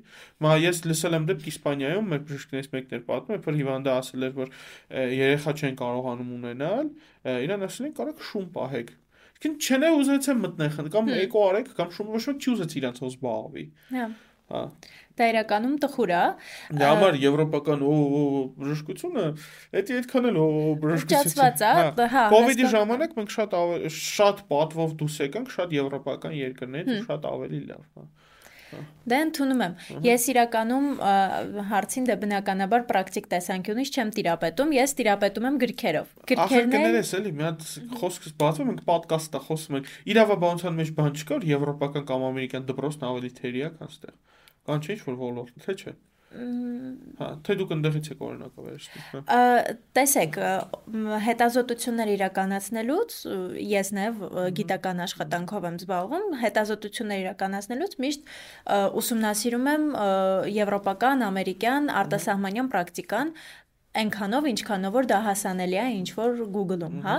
Մա 0.45 0.55
ես 0.61 0.81
լսել 0.87 1.17
եմ 1.17 1.27
դեպք 1.27 1.47
Իսպանիայում 1.47 2.09
մեր 2.13 2.23
բժիշկներից 2.27 2.69
մեկն 2.77 2.97
էր 2.97 3.03
պատմում, 3.07 3.43
որ 3.47 3.57
հիվանդը 3.57 3.93
ասել 3.97 4.27
էր, 4.27 4.33
որ 4.37 4.51
երեխա 5.17 5.53
չեն 5.57 5.77
կարողանում 5.81 6.33
ունենալ, 6.37 6.91
իրան 7.47 7.67
ասել 7.67 7.89
են 7.89 7.97
կարաք 7.97 8.23
շուն 8.29 8.47
պահեք 8.57 8.95
Իսկին 9.37 9.57
չեն 9.61 9.83
է 9.85 9.89
ուզեցել 9.93 10.37
մտնել 10.43 10.87
կամ 10.93 11.09
էկո 11.13 11.41
արեք 11.47 11.67
կամ 11.77 11.89
շուն 11.93 12.07
ոչ 12.15 12.21
ոք 12.25 12.39
չի 12.41 12.49
ուզեց 12.55 12.71
իրանց 12.79 13.01
հոս 13.03 13.11
զբաղվի։ 13.17 13.65
Հա։ 13.93 14.05
Հա։ 14.47 14.61
Դա 15.19 15.25
իրականում 15.33 15.75
տխուր 15.83 16.11
է։ 16.15 16.21
Դա 16.79 16.89
համար 16.93 17.17
եվրոպական 17.19 17.81
օ 17.83 17.93
բժշկությունը, 18.57 19.25
դա 19.75 19.83
այդքան 19.97 20.27
էլ 20.29 20.39
օ 20.41 20.47
բժշկություն։ 20.83 21.33
հա, 21.67 22.07
հա։ 22.15 22.23
Կոവിഡ്ի 22.33 22.69
ժամանակ 22.73 23.17
մենք 23.17 23.35
շատ 23.35 23.57
շատ 23.97 24.41
պատվով 24.53 24.95
դուս 25.03 25.19
եկանք 25.27 25.51
շատ 25.57 25.75
եվրոպական 25.77 26.37
երկրներից, 26.39 26.93
շատ 27.11 27.27
ավելի 27.33 27.61
լավ, 27.67 27.83
հա։ 27.97 28.07
Դե 29.07 29.19
ընդունում 29.27 29.61
եմ։ 29.65 29.75
Ես 30.07 30.25
իրականում 30.33 30.87
հարցին 31.71 32.07
դե 32.07 32.15
բնականաբար 32.23 32.85
պրակտիկ 32.91 33.29
տեսանկյունից 33.33 33.91
չեմ 33.97 34.11
տիրապետում, 34.17 34.73
ես 34.77 34.95
տիրապետում 34.99 35.47
եմ 35.47 35.59
գրքերով։ 35.63 36.11
Գրքերն 36.31 36.75
են 36.77 36.87
Ախր 36.87 37.21
էլի, 37.21 37.31
մի 37.37 37.47
հատ 37.47 37.65
խոսքս 38.01 38.35
բացում 38.43 38.71
ենք 38.73 38.83
ոդկասթը 38.91 39.41
խոսում 39.47 39.79
ենք։ 39.79 39.91
Իրավաբանության 40.17 40.77
մեջ 40.81 40.91
բան 40.97 41.17
չկա, 41.17 41.37
որ 41.37 41.47
եվրոպական 41.53 42.07
կամ 42.11 42.27
ամերիկյան 42.27 42.67
դպրոցն 42.67 43.07
ավելի 43.07 43.31
թերի 43.37 43.63
է, 43.67 43.71
քան 43.77 43.93
ստեղ։ 43.97 44.15
Կան 44.67 44.83
չէ՞ 44.83 44.97
ինչ-որ 44.97 45.17
ոլորտ, 45.23 45.57
թե՞ 45.63 45.77
չէ։ 45.77 45.95
Հա, 46.27 47.27
թե 47.47 47.55
դուք 47.59 47.69
ընդեղից 47.77 48.07
եք 48.11 48.23
օրինակը 48.27 48.63
վերստում։ 48.65 49.03
հա։ 49.11 49.41
Տեսեք, 49.97 50.39
հետազոտություններ 51.27 52.09
իրականացնելուց 52.13 53.15
ես 53.63 53.91
նաև 53.97 54.25
գիտական 54.59 55.03
աշխատանքով 55.07 55.67
եմ 55.69 55.77
զբաղվում, 55.81 56.25
հետազոտություններ 56.43 57.23
իրականացնելուց 57.23 57.95
միշտ 58.03 58.33
ուսումնասիրում 59.01 59.71
եմ 59.73 59.87
եվրոպական, 60.57 61.23
ամերիկյան, 61.31 61.89
արտասահմանյան 62.03 62.71
պրակտիկան, 62.75 63.33
այնքանով 63.97 64.47
ինչքանով 64.51 64.93
որ 64.93 65.07
դա 65.09 65.17
հասանելի 65.25 65.77
է 65.81 65.85
ինչ 65.97 66.09
որ 66.17 66.41
Google-ում, 66.53 66.97
հա, 67.07 67.15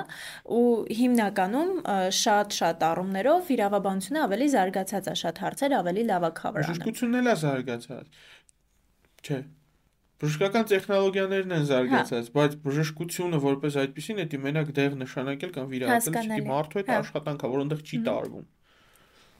ու 0.54 0.66
հիմնականում 0.98 1.72
շատ-շատ 2.18 2.84
առումներով 2.88 3.50
իրավաբանությունը 3.56 4.22
ավելի 4.28 4.48
զարգացած 4.54 5.10
է, 5.10 5.14
շատ 5.22 5.42
հարցեր 5.42 5.76
ավելի 5.78 6.04
լավակավրան։ 6.12 6.68
Բժշկությունն 6.68 7.18
էլ 7.22 7.32
է 7.32 7.36
զարգացած։ 7.42 8.22
Չէ։ 9.28 9.40
Բժշկական 10.18 10.64
տեխնոլոգիաներն 10.66 11.52
են 11.54 11.66
զարգացած, 11.68 12.28
բայց 12.34 12.54
բժշկությունը 12.64 13.38
որպես 13.44 13.76
այդպեսին 13.84 14.22
էդի 14.24 14.40
մենակ 14.48 14.72
դեղ 14.78 14.96
նշանակել 15.04 15.52
կամ 15.54 15.68
վիրահատել 15.72 16.32
չի 16.34 16.46
մարդու 16.48 16.80
հետ 16.80 16.88
հա։ 16.90 16.96
աշխատանքա, 17.04 17.50
որ 17.52 17.62
այնտեղ 17.62 17.84
չի 17.86 18.00
տարվում։ 18.08 18.46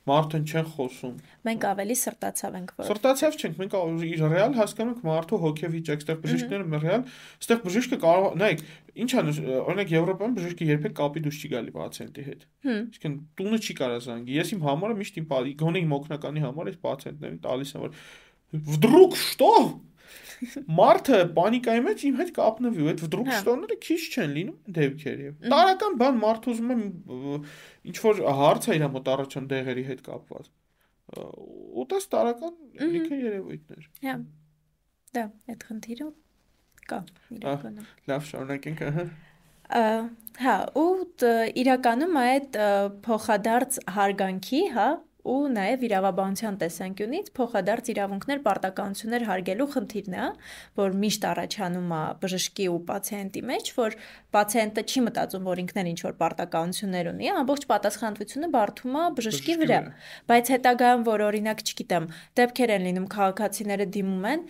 Մարդուն 0.09 0.45
չեն 0.49 0.68
խոսում։ 0.73 1.16
Մենք 1.49 1.64
ավելի 1.68 1.97
սրտացավ 2.00 2.54
ենք 2.59 2.71
որ։ 2.78 2.87
Սրտացավ 2.88 3.35
չենք, 3.38 3.59
մենք 3.61 3.75
իր 4.09 4.23
ռեալ 4.33 4.54
հասկանում 4.59 4.92
ենք 4.95 5.02
մարդու 5.09 5.40
հոգեվիճակ, 5.42 6.04
այստեղ 6.04 6.21
բժիշկները 6.23 6.80
ռեալ, 6.85 7.02
այստեղ 7.42 7.61
բժիշկը 7.66 7.99
կարող, 8.04 8.38
նայեք, 8.40 8.62
ինչ 9.04 9.11
է, 9.18 9.25
օրինակ 9.68 9.92
Եվրոպայում 9.99 10.38
բժիշկը 10.38 10.68
երբեք 10.68 10.95
կապի 10.99 11.23
դուրս 11.28 11.42
չի 11.42 11.50
գալի 11.52 11.75
պացիենտի 11.76 12.25
հետ։ 12.28 12.47
Իսկն 12.78 13.18
տունը 13.38 13.59
չի 13.68 13.76
կարա 13.78 14.00
զանգի։ 14.09 14.38
Ես 14.38 14.54
իմ 14.57 14.64
համարը 14.68 14.97
միշտ 15.02 15.21
իմ 15.21 15.28
գոնե 15.59 15.83
իմ 15.85 15.95
օկնականի 15.99 16.45
համար 16.49 16.73
այս 16.73 16.80
պացիենտներին 16.88 17.38
տալիս 17.45 17.75
եմ 17.76 17.85
որ 17.85 18.00
Վդրուկ 18.49 19.17
շտո 19.21 19.52
Մարտը 20.78 21.19
պանիկայի 21.35 21.83
մեջ 21.85 22.02
իմ 22.09 22.19
հետ 22.21 22.28
կապնվի 22.37 22.85
ու 22.85 22.90
այդ 22.93 23.00
վդրուկ 23.05 23.28
հա։ 23.28 23.38
շտոները 23.40 23.76
քիչ 23.85 23.99
չեն 24.09 24.35
լինում 24.37 24.76
դեպքեր 24.78 25.23
եւ 25.25 25.49
տարական 25.52 25.97
բան 26.02 26.21
մարդ 26.23 26.49
ուզում 26.52 26.71
է 26.75 26.76
ինչ 27.90 27.97
որ 28.05 28.23
հարց 28.38 28.69
է 28.69 28.76
իր 28.78 28.87
մոտ 28.95 29.11
առաջան 29.14 29.49
դեղերի 29.52 29.85
հետ 29.88 30.05
կապված 30.09 30.50
ու 31.19 31.87
դա 31.90 32.00
տարական 32.14 32.55
լիքը 32.95 33.21
երևույթներ 33.25 33.88
հա 34.07 34.17
դա 35.19 35.25
այդ 35.55 35.67
խնդիրը 35.71 36.09
կա 36.93 37.00
իրականում 37.38 37.90
լավ 38.12 38.28
շարունակենք 38.31 38.85
հա 38.99 39.09
հա 39.69 40.57
ու 40.81 40.87
իրականում 41.61 42.14
այդ 42.23 42.55
փոխադարձ 43.05 43.78
հարգանքի, 43.97 44.61
հա, 44.76 44.87
ու 45.27 45.49
նաև 45.51 45.83
իրավաբանության 45.89 46.57
տեսանկյունից 46.63 47.31
փոխադարձ 47.37 47.89
իրավունքներ 47.93 48.41
պարտականություններ 48.47 49.25
հարգելու 49.29 49.67
խնդիրն 49.75 50.15
է, 50.15 50.27
որ 50.79 50.97
միշտ 51.03 51.27
առաջանում 51.31 51.93
է 51.99 52.03
բժշկի 52.23 52.67
ու 52.71 52.79
պացիենտի 52.89 53.43
մեջ, 53.51 53.71
որ 53.79 53.97
պացիենտը 54.39 54.85
չի 54.89 55.05
մտածում, 55.09 55.49
որ 55.51 55.63
ինքն 55.65 55.83
էլ 55.83 55.91
ինչ 55.93 56.01
որ 56.07 56.17
պարտականություններ 56.23 57.11
ունի, 57.13 57.31
ամբողջ 57.43 57.69
պատասխանատվությունը 57.75 58.51
բարթում 58.55 58.99
է 58.99 59.05
բժշկի 59.19 59.59
վրա։ 59.63 59.81
Բայց 60.31 60.53
հետագայում, 60.55 61.07
որ 61.09 61.27
օրինակ, 61.29 61.65
չգիտեմ, 61.69 62.11
դեպքեր 62.39 62.75
են 62.79 62.89
լինում 62.89 63.09
քաղաքացիները 63.19 63.89
դիմում 63.99 64.29
են, 64.33 64.45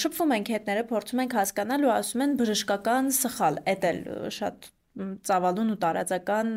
շփվում 0.00 0.36
են 0.38 0.50
հետները, 0.54 0.84
փորձում 0.90 1.24
են 1.26 1.32
հասկանալ 1.40 1.88
ու 1.90 1.94
ասում 2.00 2.26
են 2.26 2.36
բժշկական 2.40 3.16
սխալ, 3.20 3.64
էդ 3.74 3.90
էլ 3.90 4.04
շատ 4.40 4.70
ծավալուն 4.98 5.68
ու 5.70 5.76
տարածական 5.80 6.48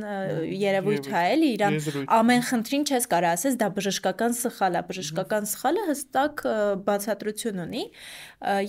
երևույթ 0.57 1.09
է 1.13 1.21
էլի 1.35 1.49
իրան 1.53 1.75
ամեն 2.17 2.43
խնդրին 2.49 2.85
չես 2.89 3.05
կարող 3.13 3.29
ասես 3.29 3.57
դա 3.61 3.69
բժշկական 3.77 4.35
սխալ 4.39 4.79
է 4.79 4.83
բժշկական 4.89 5.49
սխալը 5.53 5.85
հստակ 5.91 6.43
բացատրություն 6.89 7.63
ունի 7.67 7.83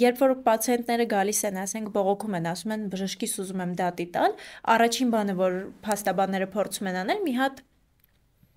երբ 0.04 0.22
որ 0.24 0.36
պացիենտները 0.46 1.08
գալիս 1.14 1.42
են 1.48 1.60
ասենք 1.64 1.92
բողոքում 1.96 2.38
են 2.40 2.50
ասում 2.52 2.74
են 2.76 2.88
բժշկիս 2.92 3.38
ուզում 3.44 3.64
եմ 3.64 3.76
դատի 3.80 4.08
տալ 4.18 4.36
առաջին 4.76 5.14
բանը 5.16 5.38
որ 5.40 5.60
փաստաբանները 5.88 6.50
փորձում 6.54 6.90
են 6.92 7.00
անել 7.04 7.24
մի 7.24 7.38
հատ 7.40 7.64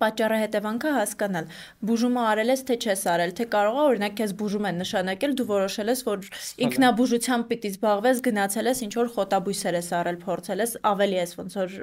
պատճառը 0.02 0.38
հետևանքը 0.42 0.92
հասկանալ։ 0.94 1.48
Բուժումը 1.88 2.22
արել 2.32 2.52
ես 2.52 2.62
թե 2.68 2.76
չես 2.78 3.02
արել, 3.12 3.32
թե 3.38 3.46
կարող 3.54 3.78
է 3.78 3.84
օրինակ 3.88 4.14
քեզ 4.18 4.34
բուժում 4.38 4.68
են 4.68 4.80
նշանակել, 4.82 5.34
դու 5.38 5.46
որոշել 5.48 5.92
ես, 5.92 6.02
որ 6.08 6.28
ինքնաբուժությամբ 6.68 7.48
պիտի 7.52 7.72
զբաղվես, 7.74 8.22
գնացել 8.28 8.70
ես 8.72 8.82
ինչ 8.88 8.92
որ 8.98 9.12
խոտաբույսեր 9.18 9.78
ես 9.78 9.90
արել, 9.98 10.20
փորձել 10.28 10.64
ես, 10.64 10.74
ավելի 10.92 11.18
ես 11.18 11.36
ոնց 11.38 11.58
որ 11.58 11.76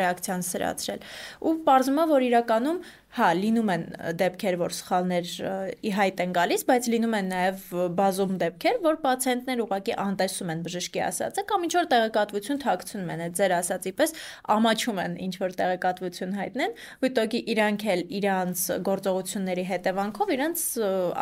ռեակցիան 0.00 0.46
սրացրել։ 0.48 1.08
Ու 1.44 1.54
պարզվում 1.68 2.00
է, 2.00 2.06
որ 2.14 2.28
իրականում 2.28 2.80
Հա, 3.14 3.28
լինում 3.38 3.68
են 3.70 3.82
դեպքեր, 4.18 4.56
որ 4.58 4.72
սխալներ 4.74 5.28
ի 5.86 5.90
հայտ 5.94 6.22
են 6.24 6.32
գալիս, 6.34 6.64
բայց 6.66 6.86
լինում 6.94 7.12
են 7.18 7.28
նաև 7.30 7.60
բազում 8.00 8.32
դեպքեր, 8.42 8.80
որ 8.82 8.98
պացիենտներ 9.04 9.62
ուղղակի 9.64 9.94
անտեսում 10.04 10.50
են 10.54 10.64
բժշկի 10.64 11.02
ասածը 11.08 11.44
կամ 11.52 11.66
ինչ 11.68 11.72
որ 11.78 11.86
տեղեկատվություն 11.94 12.60
թաքցնում 12.64 13.12
են, 13.14 13.22
այդ 13.28 13.38
ձեր 13.38 13.54
ասածի 13.60 13.92
պես 14.02 14.16
ամաչում 14.56 15.00
են 15.04 15.14
ինչ 15.28 15.34
որ 15.44 15.56
տեղեկատվություն 15.62 16.36
հայտնեն, 16.42 16.76
ուտոգի 17.06 17.40
իրանք 17.54 17.86
էլ 17.94 18.04
իրանց 18.18 18.66
գործողությունների 18.90 19.64
հետևանքով 19.70 20.34
իրանց 20.34 20.66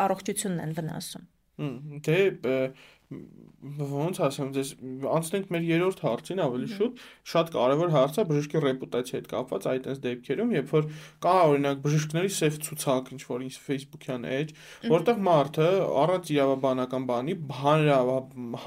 առողջությունն 0.07 0.65
են 0.65 0.75
վնասում։ 0.81 1.29
Դե 2.09 2.19
ոնց 3.63 4.19
ասեմ, 4.27 4.49
դες 4.55 4.71
անցնենք 5.07 5.51
մեր 5.53 5.65
երրորդ 5.69 6.01
հարցին 6.03 6.41
ավելի 6.43 6.69
շուտ, 6.73 7.03
շատ 7.31 7.51
կարևոր 7.53 7.93
հարց 7.93 8.17
է 8.19 8.25
բժշկի 8.31 8.61
ռեպուտացիայի 8.63 9.19
հետ 9.19 9.29
կապված 9.33 9.67
այդ 9.73 9.87
այս 9.93 10.01
դեպքերում, 10.03 10.51
երբ 10.57 10.73
որ 10.73 10.89
կա 11.23 11.35
օրինակ 11.53 11.83
բժիշկների 11.85 12.33
սև 12.37 12.57
ցուցակ, 12.67 13.11
ինչ 13.15 13.21
որ 13.29 13.45
ինձ 13.47 13.59
Facebook-յան 13.67 14.27
էջ, 14.33 14.53
որտեղ 14.93 15.23
մարդը 15.29 15.69
առանց 16.03 16.33
իրավաբանական 16.33 17.07
բանի 17.13 17.37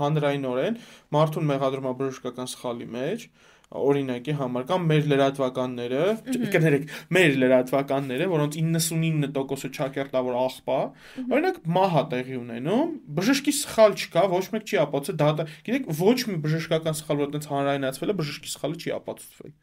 հանրայնորեն 0.01 0.81
մարդուն 1.17 1.51
մեղադրում 1.53 1.91
է 1.91 1.95
բժշկական 2.01 2.51
սխալի 2.57 2.89
մեջ, 2.97 3.29
օրինակի 3.75 4.35
համար 4.39 4.67
կամ 4.69 4.85
մեր 4.91 5.07
լրատվականները, 5.11 6.03
կներեք, 6.55 6.85
մեր 7.17 7.39
լրատվականները, 7.43 8.29
որոնց 8.31 8.59
99%-ը 8.63 9.71
ճակերտավոր 9.77 10.37
աղբա, 10.43 10.79
օրինակ 11.27 11.59
մահա 11.77 12.03
տեղի 12.13 12.37
ունենում, 12.41 12.93
բժշկի 13.19 13.55
սխալ 13.61 13.97
չկա, 13.99 14.27
ոչ 14.37 14.45
մեկ 14.55 14.67
չի 14.71 14.81
ապացուցել, 14.87 15.19
դա 15.23 15.49
գիտեք, 15.67 15.89
ոչ 15.99 16.19
մի 16.31 16.37
բժշկական 16.47 16.99
սխալ, 17.01 17.23
որ 17.23 17.33
այդպես 17.33 17.51
հանրայնացվել 17.53 18.13
է, 18.15 18.19
բժշկի 18.23 18.53
սխալը 18.55 18.81
չի 18.87 18.95
ապացուցվել 19.01 19.57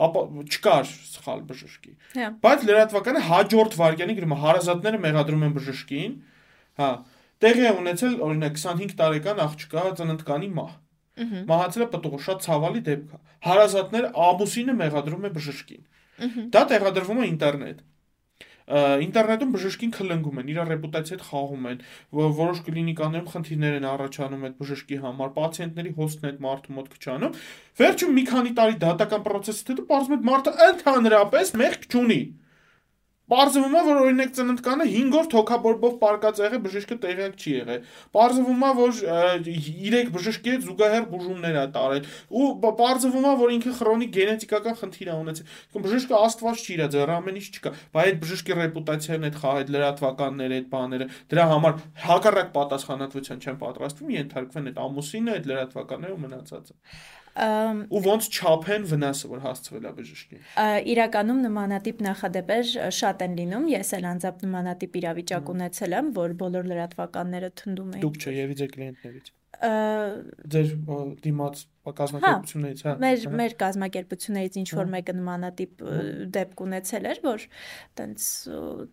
ապա 0.00 0.20
չկար 0.48 0.86
սխալ 0.88 1.40
բժշկի։ 1.50 1.90
հա։ 2.16 2.28
Բայց 2.40 2.62
լրատվականը 2.70 3.22
հաջորդ 3.26 3.74
վարքյանի 3.80 4.14
գրում 4.16 4.32
հարազատները 4.44 5.00
մեղադրում 5.04 5.42
են 5.44 5.56
բժշկին, 5.58 6.14
հա, 6.80 6.88
տեղի 7.44 7.66
է 7.68 7.72
ունեցել 7.82 8.14
օրինակ 8.24 8.56
25 8.62 8.94
տարեկան 9.00 9.42
աղջկա 9.44 9.84
ծննդկանի 10.00 10.48
մահ 10.56 10.72
Մահացել 11.50 11.84
է 11.84 11.88
պտուղը, 11.94 12.20
շատ 12.26 12.44
ցավալի 12.46 12.82
դեպք 12.90 13.14
է։ 13.16 13.20
Հարազատներ 13.50 14.10
ամուսինը 14.30 14.74
մեղադրում 14.80 15.26
է 15.26 15.30
բժշկին։ 15.36 15.86
Դա 16.54 16.62
տեղադրվում 16.70 17.20
է 17.20 17.30
ինտերնետ 17.30 17.86
ինտերնետում 18.70 19.54
բժշկին 19.54 19.92
քլնգում 19.96 20.36
են, 20.40 20.50
իր 20.52 20.58
ռեպուտացիայի 20.70 21.16
հետ 21.16 21.24
խաղում 21.26 21.64
են, 21.70 21.80
որոշ 22.14 22.60
կլինիկաներում 22.66 23.30
խնդիրներ 23.32 23.78
են 23.80 23.86
առաջանում 23.90 24.44
այդ 24.46 24.54
բժշկի 24.60 24.98
համար, 25.04 25.32
պացիենտների 25.38 25.92
հոսքն 25.96 26.28
այդ 26.30 26.38
մարդու 26.46 26.76
մոտ 26.76 26.92
քչանում։ 26.94 27.34
Վերջում 27.80 28.14
մի 28.20 28.24
քանի 28.30 28.54
տարի 28.60 28.78
դատական 28.84 29.24
process-ից 29.26 29.72
հետո 29.74 29.86
բարձում 29.90 30.14
է 30.14 30.20
մարդը 30.30 30.54
ընդհանրապես 30.70 31.52
մեղք 31.60 31.88
չունի։ 31.90 32.20
Պարզվում 33.30 33.74
է, 33.78 33.82
որ 33.86 33.98
օրինակ 34.00 34.30
ծննդկանը 34.36 34.86
5 34.90 35.16
օր 35.20 35.28
թոքաբորբով 35.34 35.92
պարկած 36.00 36.40
եղել 36.42 36.62
բժիշկը 36.64 36.96
տեղյակ 37.04 37.36
չի 37.40 37.52
եղել։ 37.54 37.84
Պարզվում 38.16 38.64
է, 38.66 38.70
որ 38.80 38.96
3 39.46 40.10
բժշկի 40.16 40.54
հետ 40.54 40.64
զուգահեռ 40.66 41.06
բուժումներ 41.10 41.58
է 41.60 41.64
տարել 41.76 42.08
ու 42.40 42.48
պարզվում 42.80 43.28
է, 43.30 43.34
որ 43.40 43.54
ինքը 43.54 43.74
քրոնիկ 43.80 44.10
գենետիկական 44.18 44.78
խնդիր 44.80 45.10
է 45.10 45.16
ունեցել։ 45.20 45.54
Կամ 45.70 45.86
բժիշկը 45.86 46.18
աստված 46.20 46.64
չի 46.64 46.74
իրա, 46.74 46.88
ձեր 46.90 47.14
ամեն 47.20 47.40
ինչ 47.40 47.46
չկա։ 47.50 47.72
Բայց 47.94 48.10
այդ 48.10 48.20
բժշկի 48.24 48.58
ռեպուտացիան 48.60 49.28
այդ 49.30 49.38
խաղ 49.40 49.60
այդ 49.60 49.72
լրատվականները, 49.76 50.58
այդ 50.60 50.68
բաները 50.74 51.08
դրա 51.30 51.46
համար 51.54 51.80
հակառակ 52.10 52.52
պատասխանատվության 52.58 53.40
չեն 53.46 53.60
պատրաստվում, 53.60 54.12
ենթարկվեն 54.18 54.70
այդ 54.70 54.82
ամուսինը, 54.90 55.38
այդ 55.38 55.50
լրատվականները 55.50 56.16
ու 56.16 56.22
մնացածը 56.26 56.78
ու 57.40 58.00
ոնց 58.04 58.28
չափեն 58.36 58.86
վնասը, 58.90 59.30
որ 59.30 59.42
հասցվել 59.46 59.88
է 59.90 59.92
բժշկին։ 59.98 60.46
Իրականում 60.92 61.42
նմանատիպ 61.46 62.04
նախադեպեր 62.06 62.72
շատ 63.00 63.26
են 63.26 63.36
լինում։ 63.40 63.68
Ես 63.74 63.92
էլ 64.00 64.08
անձամբ 64.12 64.46
նմանատիպ 64.46 64.98
իրավիճակ 65.00 65.52
ունեցել 65.56 65.98
եմ, 66.00 66.14
որ 66.20 66.38
բոլոր 66.44 66.72
լրատվականները 66.74 67.52
թնդում 67.62 67.92
էին։ 67.96 68.06
Դուք 68.06 68.20
չէ, 68.20 68.34
եւ 68.40 68.56
իձե 68.56 68.72
կլիենտներից 68.76 69.36
ձեր 69.60 70.68
դիմաց 71.20 71.62
կազմակերպություններից, 71.90 72.82
հա։ 72.86 72.92
Մեր 73.02 73.24
մեր 73.40 73.54
կազմակերպություններից 73.60 74.56
ինչ 74.60 74.68
որ 74.78 74.90
մեկը 74.94 75.14
նմանատիպ 75.18 75.82
դեպք 76.36 76.62
ունեցել 76.64 77.08
էր, 77.10 77.20
որ 77.24 77.44
տենց 78.00 78.26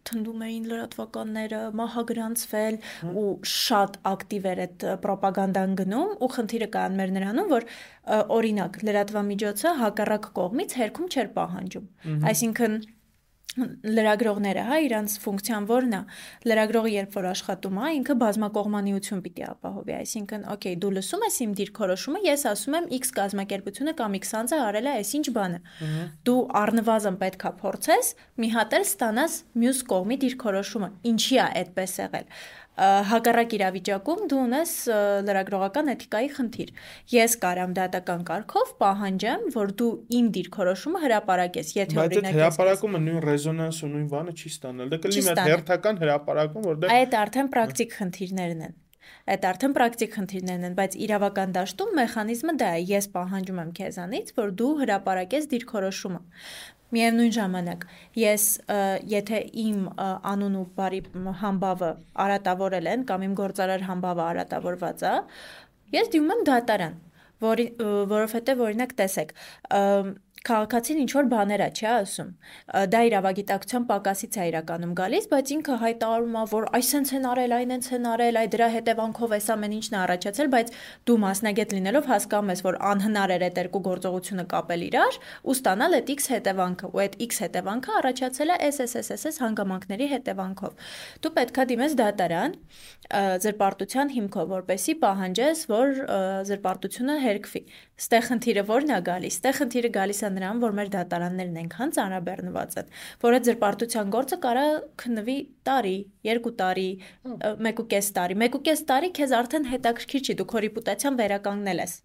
թնդում 0.09 0.43
էին 0.47 0.67
լրատվականները, 0.71 1.61
մահագրանցվել 1.81 2.79
ու 3.21 3.27
շատ 3.53 3.99
ակտիվ 4.11 4.49
էր 4.51 4.63
այդ 4.65 4.87
ռոպագանդան 5.07 5.77
գնում 5.83 6.13
ու 6.17 6.31
խնդիրը 6.35 6.69
կան 6.77 6.99
մեր 7.01 7.15
նրանում, 7.17 7.49
որ 7.53 7.69
օրինակ 8.37 8.81
լրատվամիջոցը 8.87 9.73
հակառակ 9.83 10.29
կողմից 10.41 10.77
հերքում 10.81 11.11
չէր 11.13 11.33
պահանջում։ 11.37 11.89
Այսինքն 12.33 12.79
լրագրողները, 13.57 14.63
հա, 14.67 14.77
իրանց 14.87 15.15
ֆունկցիան 15.23 15.67
ո՞րն 15.67 15.95
է։ 15.97 16.01
Լրագրողը 16.49 16.91
երբ 16.93 17.17
որ 17.17 17.27
աշխատում 17.31 17.77
է, 17.77 17.87
ինքը 17.97 18.15
բազմակողմանիություն 18.21 19.23
պիտի 19.25 19.45
ապահովի, 19.47 19.95
այսինքն, 19.97 20.45
օքեյ, 20.53 20.75
դու 20.83 20.91
լսում 20.97 21.25
ես 21.27 21.39
իմ 21.47 21.55
դիրքորոշումը, 21.57 22.21
ես 22.27 22.45
ասում 22.51 22.77
եմ 22.77 22.89
X 22.97 23.13
կազմակերպությունը 23.17 23.95
կամ 23.97 24.17
X 24.21 24.35
անձը 24.37 24.61
արել 24.67 24.87
է 24.87 24.93
այսինչ 24.97 25.25
բանը։ 25.37 25.59
Դու 26.27 26.39
առնվազն 26.61 27.19
պետքա 27.23 27.51
փորձես 27.61 28.13
մի 28.37 28.51
հատ 28.57 28.77
էլ 28.77 28.87
ստանաս 28.87 29.41
մյուս 29.57 29.81
կողմի 29.91 30.17
դիրքորոշումը։ 30.27 30.89
Ինչի 31.11 31.37
է 31.37 31.47
այդպես 31.47 31.97
եղել 32.03 32.31
հակառակ 32.77 33.53
իրավիճակում 33.57 34.23
դու 34.31 34.39
ունես 34.43 34.71
լրագրողական 35.27 35.91
էթիկայի 35.93 36.29
խնդիր։ 36.37 36.71
Ես 37.13 37.37
կարամ 37.41 37.75
դատական 37.77 38.25
կարգով 38.27 38.73
պահանջեմ, 38.83 39.45
որ 39.57 39.73
դու 39.81 39.91
իմ 40.17 40.31
դիրքորոշումը 40.37 41.03
հրապարակես, 41.07 41.71
եթե 41.81 42.01
օրինակ 42.05 42.27
Բայց 42.27 42.41
հրապարակումը 42.41 43.03
նույն 43.07 43.21
ռեզոնանս 43.27 43.79
ու 43.81 43.93
նույն 43.93 44.09
բանը 44.13 44.35
չի 44.37 44.51
ստանալ։ 44.53 44.91
Դա 44.93 44.99
կլինի 45.07 45.25
մի 45.27 45.47
հերթական 45.47 46.03
հրապարակում, 46.03 46.67
որտեղ 46.71 46.93
Այդ 46.97 47.17
արդեն 47.23 47.55
պրակտիկ 47.57 47.97
խնդիրներն 47.97 48.67
են 48.67 48.77
այդ 49.27 49.45
արդեն 49.47 49.73
պրակտիկ 49.75 50.15
խնդիրներն 50.17 50.65
են, 50.67 50.73
բայց 50.77 50.95
իրավական 51.03 51.53
դաշտում 51.55 51.93
մեխանիզմը 51.99 52.53
դա 52.61 52.71
է։ 52.75 52.81
Ես 52.91 53.07
պահանջում 53.13 53.61
եմ 53.63 53.71
քեզանից, 53.79 54.31
որ 54.39 54.51
դու 54.61 54.71
հրապարակես 54.81 55.47
դիրքորոշումը։ 55.53 56.21
Միևնույն 56.95 57.33
ժամանակ, 57.35 57.81
ես 58.15 58.43
եթե 59.11 59.39
իմ 59.63 59.79
անուն 60.31 60.53
ու 60.61 60.67
բարի 60.77 61.01
համբավը 61.41 61.89
արատավորել 62.25 62.87
են 62.93 63.03
կամ 63.09 63.25
իմ 63.27 63.33
գործարար 63.41 63.83
համբավը 63.89 64.23
արատավորված 64.27 65.03
է, 65.09 65.11
ես 65.97 66.13
դիմում 66.13 66.33
եմ 66.37 66.45
դատարան, 66.47 66.95
որի 67.43 67.65
որովհետև 68.13 68.63
օրինակ 68.67 68.95
տեսեք, 69.01 69.35
քաղաքացին 70.47 70.99
ինչ 71.03 71.11
որ 71.17 71.27
բաներ 71.31 71.61
է, 71.63 71.69
չէ՞ 71.77 71.87
ասում։ 71.91 72.29
Դա 72.93 72.99
իրավագիտակցության 73.07 73.85
պակասից 73.91 74.37
է 74.37 74.45
իրականում 74.51 74.93
գալիս, 74.97 75.25
բայց 75.31 75.51
ինքը 75.57 75.75
հայտարարում 75.83 76.37
է, 76.37 76.43
որ 76.53 76.67
այսենց 76.77 77.11
են 77.17 77.27
արել, 77.31 77.55
այնենց 77.57 77.89
են 77.97 78.07
արել, 78.11 78.39
այ 78.41 78.47
դրա 78.55 78.67
հետևանքով 78.77 79.35
էս 79.37 79.47
ամեն 79.57 79.75
ինչն 79.77 79.97
է 79.97 79.99
առաջացել, 80.07 80.51
բայց 80.55 80.71
դու 81.07 81.17
մասնագետ 81.27 81.75
լինելով 81.77 82.09
հասկանում 82.11 82.51
ես, 82.53 82.61
որ 82.67 82.79
անհնար 82.91 83.33
էր 83.37 83.45
այդ 83.47 83.59
երկու 83.67 83.83
գործողությունը 83.87 84.45
կապել 84.53 84.85
իրար 84.87 85.19
ու 85.47 85.57
ստանալ 85.57 85.97
այդ 85.97 86.11
X 86.17 86.29
հետևանքը, 86.33 86.91
ու 86.93 87.01
այդ 87.03 87.17
X 87.27 87.41
հետևանքը 87.43 87.91
առաջացել 87.97 88.53
է 88.53 88.57
SSSS 88.67 89.41
հանգամանքների 89.43 90.07
հետևանքով։ 90.13 90.87
Դու 91.23 91.33
պետքա 91.37 91.67
դիմես 91.71 91.97
դատարան 92.01 92.57
զրպարտության 93.47 94.13
հիմքով, 94.17 94.47
որպեսի 94.57 94.95
պահանջես, 95.03 95.65
որ 95.71 95.93
զրպարտությունը 96.47 97.15
հերկվի։ 97.27 97.61
Ստեղ 97.97 98.25
խնդիրը 98.27 98.61
ո՞րն 98.69 98.91
է 98.93 98.97
գալիս։ 99.07 99.35
Ստեղ 99.39 99.55
խնդիրը 99.57 99.89
գալիս 99.95 100.19
է 100.21 100.29
նրան, 100.35 100.59
որ 100.61 100.73
մեր 100.77 100.89
դատարաններն 100.93 101.55
այնքան 101.61 101.93
ծանրաբեռնված 101.97 102.75
են, 102.77 102.91
որ 103.23 103.37
այդ 103.37 103.47
զրպարտության 103.47 104.11
գործը 104.13 104.37
կարա 104.43 104.65
քննվի 105.01 105.37
տարի, 105.65 105.95
երկու 106.29 106.51
տարի, 106.61 106.89
մեկ 107.65 107.81
ու 107.81 107.87
կես 107.93 108.09
տարի։ 108.17 108.37
Մեկ 108.37 108.57
ու 108.57 108.61
կես 108.67 108.83
տարի 108.91 109.09
քեզ 109.17 109.33
արդեն 109.37 109.65
հետաքրքիր 109.73 110.21
չի, 110.27 110.35
դու 110.37 110.47
քո 110.53 110.61
ռեպուտացիան 110.67 111.17
վերականգնել 111.25 111.81
ես։ 111.81 111.95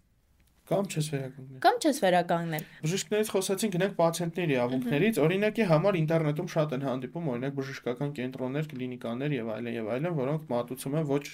Կամ 0.63 0.85
չես 0.89 1.07
վերականգնել։ 1.13 1.59
Կամ 1.63 1.79
չես 1.83 1.97
վերականգնել։ 2.01 2.65
Բժիշկներից 2.87 3.31
խոսացին 3.33 3.73
գնանք 3.73 3.97
պացիենտների 3.97 4.55
իրավունքներից, 4.55 5.19
օրինակի 5.25 5.65
համար 5.69 5.97
ինտերնետում 5.99 6.47
շատ 6.53 6.75
են 6.77 6.85
հանդիպում 6.87 7.27
օրինակ 7.33 7.57
բժշկական 7.57 8.15
կենտրոններ, 8.21 8.69
կլինիկաներ 8.71 9.35
եւ 9.35 9.51
այլն 9.57 9.75
եւ 9.75 9.91
այլն, 9.97 10.15
որոնք 10.23 10.47
մատուցում 10.53 10.97
են 11.03 11.05
ոչ 11.11 11.25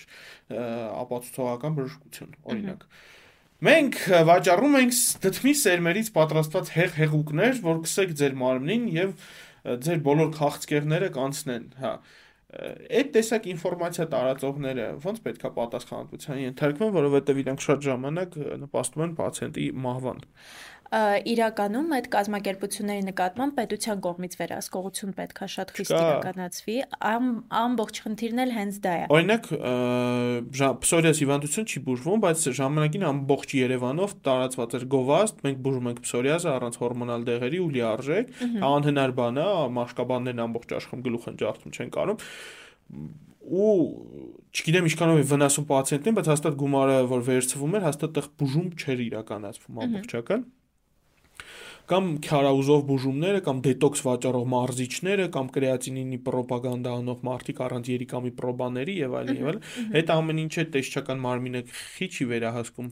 ապացուցողական 1.06 1.80
բժշկություն, 1.80 2.36
օրինակ։ 2.50 2.84
-hmm 2.90 3.19
Մենք 3.60 3.98
վաճառում 4.30 4.76
ենք 4.80 4.98
դդմի 5.26 5.54
սերմերից 5.60 6.10
պատրաստված 6.16 6.70
հեղ 6.78 6.94
հեղուկներ, 7.00 7.58
որ 7.66 7.82
կսեք 7.84 8.14
ձեր 8.22 8.38
մարմնին 8.40 8.86
եւ 8.96 9.10
ձեր 9.84 10.00
բոլոր 10.06 10.30
քաղցկեղները 10.38 11.10
կանցնեն, 11.18 11.66
հա 11.84 11.94
այդ 12.50 13.10
տեսակ 13.14 13.44
ինֆորմացիա 13.52 14.06
տարածողները 14.10 14.86
ոնց 15.04 15.20
պետքա 15.26 15.50
պատասխանատվության 15.58 16.40
ենթարկվեն, 16.42 16.94
որովհետև 16.96 17.42
իրանք 17.44 17.66
շատ 17.66 17.84
ժամանակ 17.86 18.38
նպաստում 18.64 19.04
են 19.06 19.14
պացիենտի 19.20 19.66
մահվան 19.86 20.24
իրականում 20.90 21.92
այդ 21.94 22.08
կազմակերպությունների 22.14 23.04
նկատմամբ 23.10 23.54
պետության 23.60 24.00
կողմից 24.06 24.38
վերահսկողություն 24.40 25.14
պետքա 25.20 25.48
շատ 25.54 25.74
խիստ 25.78 25.94
իրականացվի 25.94 26.78
ամ, 27.10 27.28
ամբողջ 27.60 28.00
խնդիրն 28.06 28.42
էլ 28.46 28.54
հենց 28.58 28.80
դա 28.86 28.94
է 28.98 29.04
օրինակ 29.14 29.50
պսորիաս 30.82 31.22
հիվանդություն 31.22 31.70
չի 31.70 31.84
բուժվում 31.86 32.24
բայց 32.26 32.48
ժամանակին 32.60 33.06
ամբողջ 33.10 33.56
Երևանով 33.60 34.18
տարածված 34.26 34.76
էր 34.80 34.86
գովազդ 34.98 35.44
մենք 35.46 35.64
բուժում 35.70 35.90
ենք 35.94 36.04
պսորիազը 36.10 36.52
առանց 36.58 36.82
հորմոնալ 36.82 37.26
դեղերի 37.30 37.60
ու 37.62 37.72
լիարժեք 37.78 38.38
անհնար 38.70 39.18
բան 39.20 39.42
է 39.46 39.48
մաշկաբաններն 39.78 40.46
ամբողջ 40.50 40.78
աշխարհում 40.80 41.06
գլուխ 41.10 41.30
են 41.30 41.42
ջարդում 41.46 41.76
չեն 41.78 41.92
կարող 42.00 42.30
ու 43.50 43.74
չգիտեմ 44.54 44.88
ինչքանով 44.90 45.20
է 45.20 45.24
վնասում 45.30 45.66
պացիենտին, 45.70 46.16
բայց 46.20 46.28
հաստատ 46.30 46.58
գումարը, 46.60 46.98
որ 47.10 47.24
վերցվում 47.30 47.76
էր, 47.80 47.86
հաստատ 47.88 48.14
տեղ 48.18 48.28
բուժում 48.42 48.68
չէր 48.78 49.04
իրականացվում 49.10 49.80
ամբողջական։ 49.86 50.44
mm 50.44 50.46
-hmm 50.46 50.59
կամ 51.90 52.10
քարաուզով 52.26 52.82
բուժումները 52.90 53.40
կամ 53.46 53.62
դետոքս 53.66 54.02
վաճառող 54.06 54.44
մարզիչները 54.54 55.26
կամ 55.34 55.48
կրեատինինի 55.56 56.20
ռոպագանդա 56.36 56.94
անող 57.00 57.24
մարդիկ 57.30 57.62
առանց 57.66 57.90
երիկամի 57.94 58.32
պրոբաների 58.40 58.96
եւ 59.00 59.16
այլն 59.20 59.40
եւ 59.40 59.50
այլն 59.50 59.96
այդ 60.00 60.14
ամեն 60.16 60.42
ինչը 60.44 60.66
տեսչական 60.76 61.24
մարմինը 61.26 61.64
խիչի 61.80 62.28
վերահսկում 62.30 62.92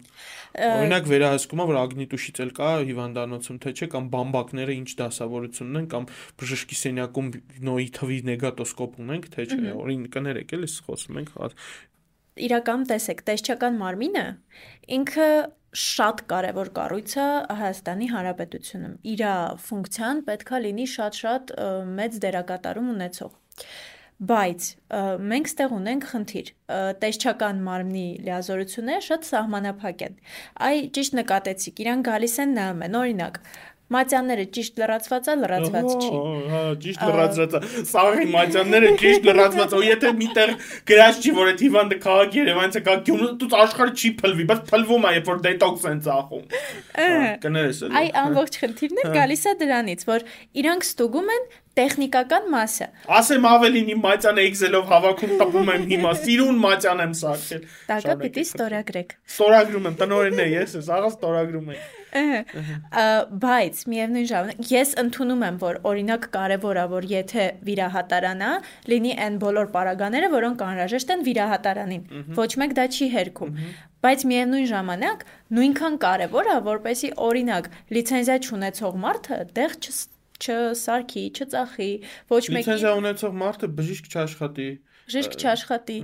օրինակ 0.67 1.11
վերահսկումը 1.13 1.67
որ 1.71 1.79
ագնիտուշից 1.83 2.41
էլ 2.47 2.53
կա 2.57 2.71
հիվանդանոցում 2.89 3.61
թե 3.67 3.75
չէ 3.77 3.89
կամ 3.93 4.09
բամբակները 4.17 4.77
ինչ 4.77 4.89
դասավորությունն 5.03 5.81
են 5.81 5.91
կամ 5.93 6.09
բժշկի 6.41 6.79
սենյակում 6.81 7.29
նոյի 7.69 7.91
թվի 8.01 8.19
նեգատոսկոպ 8.31 8.97
ունենք 9.05 9.29
թե 9.37 9.47
չէ 9.47 9.77
օրինկներեք 9.77 10.57
էլ 10.57 10.67
էս 10.67 10.81
խոսում 10.87 11.21
ենք 11.21 11.37
իրական 12.47 12.85
տեսեք 12.91 13.23
տեսչական 13.27 13.77
մարմինը 13.81 14.25
ինքը 14.97 15.29
շատ 15.77 16.23
կարևոր 16.31 16.71
կառույց 16.77 17.13
է 17.21 17.27
Հայաստանի 17.59 18.07
Հանրապետությունում։ 18.13 18.95
Իր 19.13 19.23
ֆունկցիան 19.67 20.23
պետքա 20.29 20.59
լինի 20.63 20.87
շատ-շատ 20.93 21.53
մեծ 21.99 22.17
դերակատարում 22.23 22.89
ունեցող։ 22.95 23.37
Բայց 24.17 24.67
մենք 25.29 25.49
ստեղ 25.51 25.73
ունենք 25.77 26.05
խնդիր։ 26.11 26.47
Տեսչական 27.03 27.59
մարմնի 27.67 28.05
լիազորությունները 28.25 29.03
շատ 29.07 29.27
սահմանափակ 29.27 29.99
են։ 30.07 30.15
Այ 30.67 30.79
ճիշտ 30.97 31.17
նկատեցիք, 31.19 31.81
իրան 31.85 32.05
գալիս 32.07 32.37
են 32.41 32.55
նայում 32.57 32.81
են, 32.87 32.97
օրինակ, 32.97 33.37
Մատյանները 33.87 34.43
ճիշտ 34.51 34.79
լրացված 34.81 35.27
է, 35.31 35.33
լրացված 35.41 35.85
չի։ 35.95 36.09
Հա, 36.51 36.61
ճիշտ 36.83 37.03
լրացված 37.07 37.53
է։ 37.55 37.83
Սաղի 37.87 38.25
մատյանները 38.33 38.89
ճիշտ 39.01 39.27
լրացված։ 39.29 39.75
Ու 39.77 39.83
եթե 39.87 40.11
միտեղ 40.17 40.51
գրած 40.91 41.21
չի, 41.23 41.31
որ 41.37 41.51
այդ 41.51 41.63
հիվանդը 41.67 41.99
քաղաք 42.03 42.35
Երևանից 42.37 42.75
է 42.77 42.81
կա 42.87 42.95
գյումրը, 43.07 43.29
դու 43.43 43.49
աշխարհը 43.63 43.95
չի 44.01 44.11
փլվի, 44.19 44.47
բայց 44.51 44.65
փլվում 44.73 45.07
է, 45.07 45.13
երբ 45.17 45.31
որ 45.31 45.39
դետոքս 45.47 45.87
են 45.87 46.01
ծախում։ 46.07 46.43
Կներես 47.47 47.79
էլ։ 47.87 47.95
Այ 48.01 48.11
ամբողջ 48.27 48.59
խնդիրն 48.65 49.01
է 49.03 49.07
գալիս 49.15 49.47
է 49.47 49.55
դրանից, 49.63 50.05
որ 50.11 50.27
իրանք 50.63 50.87
ստուգում 50.91 51.33
են 51.37 51.49
տեխնիկական 51.77 52.47
մասը։ 52.53 52.87
Ասեմ 53.17 53.45
ավելին 53.51 53.91
իմ 53.93 54.01
մատյանը 54.07 54.45
Excel-ով 54.47 54.89
հավաքում 54.91 55.35
տպում 55.41 55.71
եմ 55.73 55.85
հիմա, 55.91 56.13
սիրուն 56.23 56.59
մատյան 56.63 57.03
եմ 57.05 57.13
սարքել։ 57.21 57.67
Տակը 57.91 58.15
պիտի 58.23 58.43
ստորագրեք։ 58.47 59.15
Ստորագրում 59.37 59.87
եմ, 59.91 59.95
տնորենն 60.01 60.41
է, 60.41 60.47
ես 60.57 60.75
ես 60.77 60.91
աղա 60.97 61.11
ստորագրում 61.13 61.71
եմ։ 61.77 61.85
Բայց 62.17 63.81
միևնույն 63.91 64.27
ժամանակ 64.31 64.69
ես 64.71 64.93
ընդունում 65.01 65.43
եմ, 65.47 65.57
որ 65.61 65.79
օրինակ 65.91 66.27
կարևոր 66.33 66.79
է, 66.81 66.85
որ 66.93 67.07
եթե 67.11 67.45
վիրահատարանա, 67.67 68.51
լինի 68.93 69.13
այն 69.27 69.37
բոլոր 69.43 69.69
պարագաները, 69.75 70.31
որոնք 70.33 70.63
անհրաժեշտ 70.67 71.13
են 71.13 71.25
վիրահատարանին։ 71.27 72.03
Ոչ 72.39 72.51
մեկ 72.63 72.75
դա 72.79 72.85
չի 72.97 73.09
հերքում։ 73.17 73.55
Բայց 74.07 74.27
միևնույն 74.31 74.67
ժամանակ 74.71 75.25
նույնքան 75.57 75.95
կարևոր 76.07 76.47
է, 76.47 76.59
որպեսի 76.67 77.09
օրինակ 77.27 77.71
լիցենզիա 77.97 78.37
չունեցող 78.47 79.01
մարդը 79.03 79.41
դեղ 79.57 79.81
չսարքի, 80.41 81.23
չծախի, 81.37 81.91
ոչ 82.33 82.43
մեկի 82.47 82.57
Լիցենզիա 82.57 82.93
ունեցող 83.01 83.39
մարդը 83.43 83.71
բժիշկ 83.77 84.11
չաշխատի։ 84.13 84.69
Բժիշկ 85.07 85.35
չաշխատի։ 85.39 85.95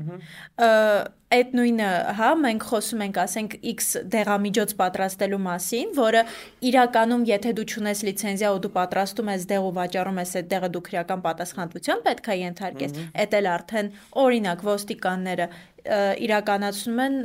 Այդ 1.34 1.56
նույնը, 1.58 1.88
հա, 2.16 2.28
մենք 2.40 2.66
խոսում 2.70 3.02
ենք, 3.04 3.18
ասենք 3.24 3.56
X 3.74 3.88
դեղամիջոց 4.14 4.74
պատրաստելու 4.80 5.40
մասին, 5.44 5.90
որը 5.98 6.22
իրականում 6.70 7.26
եթե 7.28 7.54
դու 7.58 7.66
ճունես 7.74 8.04
լիցենզիա 8.08 8.52
ու 8.54 8.62
դու 8.64 8.72
պատրաստում 8.78 9.32
ես 9.34 9.48
դեղ 9.52 9.68
ու 9.68 9.74
վաճառում 9.80 10.22
ես 10.24 10.34
այդ 10.40 10.50
դեղը 10.54 10.70
դու 10.78 10.84
քրեական 10.88 11.24
պատասխանատվության 11.26 12.04
պետք 12.08 12.30
է 12.30 12.38
ենթարկես։ 12.44 12.96
Էդ 13.26 13.38
էլ 13.42 13.50
արդեն 13.58 13.92
օրինակ 14.24 14.64
ոստիկանները 14.70 15.50
իրականացնում 15.84 17.00
են, 17.04 17.16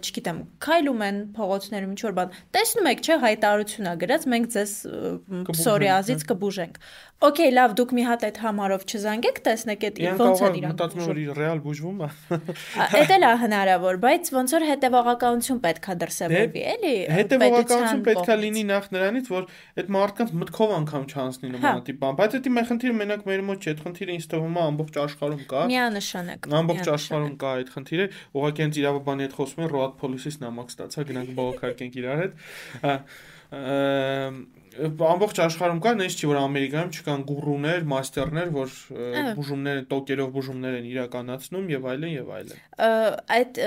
չգիտեմ, 0.00 0.38
քայլում 0.64 1.02
են 1.08 1.18
փողոցներում 1.36 1.90
ինչ 1.92 2.00
որ 2.06 2.14
բան։ 2.18 2.38
Տեսնում 2.56 2.88
եք, 2.92 3.02
չէ, 3.04 3.18
հայտարարություն 3.24 3.90
է 3.90 3.94
գրած, 4.04 4.26
մենք 4.32 4.48
ձեզ 4.54 4.72
պսորիազից 5.48 6.24
կբուժենք։ 6.32 6.80
Okay, 7.18 7.50
լավ, 7.50 7.72
դուք 7.74 7.92
մի 7.98 8.02
հատ 8.06 8.24
այդ 8.28 8.36
համարով 8.44 8.82
չզանգեք, 8.86 9.38
տեսնեք 9.42 9.84
այդ 9.88 9.96
ոնց 10.20 10.42
են 10.46 10.58
իրանք։ 10.58 10.74
Մտածում 10.78 11.00
եմ, 11.02 11.08
որ 11.08 11.38
ռեալ 11.38 11.62
բուժվում 11.64 11.98
է։ 11.98 12.10
Էդ 12.98 13.10
էլ 13.16 13.24
է 13.26 13.30
հնարավոր, 13.42 13.98
բայց 14.04 14.30
ոնց 14.38 14.54
որ 14.54 14.66
հետևողականություն 14.68 15.58
պետքա 15.64 15.96
դրսևորվի, 15.98 16.62
էլի։ 16.78 16.92
Հետևողականություն 17.18 18.04
պետքա 18.06 18.36
լինի 18.38 18.62
նախ 18.70 18.86
նրանից, 18.94 19.30
որ 19.34 19.50
այդ 19.82 19.90
մարդկանց 19.98 20.30
մտքով 20.38 20.76
անգամ 20.78 21.08
չանցնի 21.10 21.50
նմանատիպ 21.58 21.98
բան, 22.06 22.14
բայց 22.22 22.38
դա 22.38 22.54
մեր 22.54 22.70
խնդիրը 22.70 22.94
մենակ 23.02 23.26
մեր 23.26 23.42
մոտ 23.50 23.66
չէ, 23.66 23.74
այդ 23.74 23.82
խնդիրը 23.82 24.14
ինձ 24.14 24.30
թվում 24.30 24.54
է 24.54 24.62
ամբողջ 24.68 24.94
աշխարհում 25.02 25.42
կա։ 25.50 25.66
Միանշանակ։ 25.74 26.48
Ամբողջ 26.58 26.86
աշխարհում 26.94 27.36
կա 27.42 27.50
այդ 27.58 27.68
խնդիրը, 27.74 27.97
ուղղակի 28.38 28.64
հենց 28.64 28.80
իրավաբանի 28.82 29.26
հետ 29.28 29.34
խոսում 29.38 29.64
են, 29.64 29.72
Road 29.74 29.98
Police-ից 30.02 30.38
նամակ 30.44 30.72
ստացա, 30.74 31.06
գնանք 31.08 31.34
բողոքարկենք 31.38 31.98
իրար 32.02 32.22
հետ 32.22 32.32
ամբողջ 34.78 35.38
աշխարհում 35.42 35.80
կա, 35.82 35.92
նենց 35.98 36.16
չի 36.18 36.28
որ 36.28 36.38
Ամերիկայում 36.38 36.90
չկան 36.94 37.22
գուրուներ, 37.28 37.86
մաստերներ, 37.92 38.50
որ 38.54 38.74
բուժումներ, 39.38 39.80
տոկերով 39.90 40.32
բուժումներ 40.36 40.76
են 40.78 40.88
իրականացնում 40.92 41.66
եւ 41.72 41.88
այլն 41.92 42.12
եւ 42.14 42.32
այլն։ 42.38 42.56
Այդ 43.38 43.60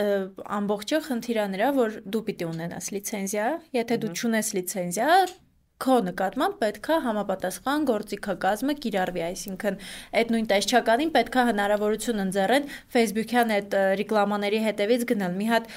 ամբողջը 0.61 1.01
խնդիրա 1.09 1.45
նրա, 1.55 1.71
որ 1.81 1.97
դու 2.15 2.23
պիտի 2.29 2.49
ունենաս 2.51 2.91
լիցենզիա, 2.95 3.47
եթե 3.81 3.99
դու 4.05 4.13
չունես 4.21 4.53
լիցենզիա, 4.61 5.09
քո 5.81 5.97
նկատմամբ 6.07 6.59
պետքա 6.61 6.97
համապատասխան 7.05 7.87
գործիքակազմը 7.91 8.75
կիրառվի, 8.85 9.23
այսինքն 9.29 9.79
այդ 10.21 10.35
նույն 10.35 10.51
տեսչականին 10.51 11.15
պետքա 11.15 11.47
հնարավորություն 11.51 12.25
ընձեռեն 12.27 12.69
Facebook-յան 12.97 13.55
այդ 13.57 13.79
ռեկլամաների 14.01 14.61
հետևից 14.67 15.09
գնալ։ 15.13 15.41
Մի 15.41 15.49
հատ 15.51 15.73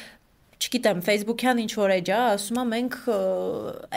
չգիտեմ, 0.64 1.00
Facebook-յան 1.04 1.60
ինչ 1.64 1.72
որ 1.76 1.92
էջ 1.94 2.10
է, 2.10 2.18
ասում 2.34 2.60
է 2.60 2.64
մենք 2.70 2.96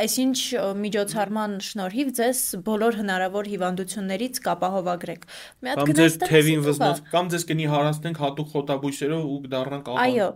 այսինչ 0.04 0.38
միջոցառման 0.84 1.54
շնորհիվ 1.68 2.10
ձեզ 2.18 2.42
բոլոր 2.68 2.98
հնարավոր 3.02 3.50
հիվանդություններից 3.54 4.40
կապահովագրենք։ 4.48 5.28
Մի 5.64 5.72
հատ 5.72 5.84
գնաց 5.92 6.02
ձեզ 6.02 6.18
թևին 6.24 6.66
վզնոց, 6.68 7.04
կամ 7.14 7.30
ձեզ 7.34 7.46
կնի 7.52 7.70
հարացնենք 7.74 8.24
հատուկ 8.26 8.50
խոտաբույսերով 8.58 9.28
ու 9.28 9.40
կդառնանք 9.48 9.94
ահա։ 9.94 10.08
Այո, 10.08 10.32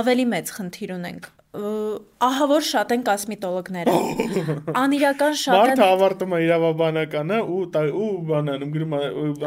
ավելի 0.00 0.26
մեծ 0.34 0.56
խնդիր 0.56 0.96
ունենք 0.96 1.30
ահա 1.50 2.46
որ 2.46 2.62
շատ 2.62 2.92
են 2.94 3.00
կոսմետոլոգները։ 3.08 3.94
Անիրական 4.82 5.32
շատ 5.40 5.54
են։ 5.56 5.80
Մարդը 5.80 5.86
ավարտում 5.96 6.34
է 6.36 6.38
իրավաբանականը 6.44 7.38
ու 7.42 7.62
ու 8.00 8.10
բանանում 8.28 8.70
գրում 8.76 8.94
է 8.94 9.00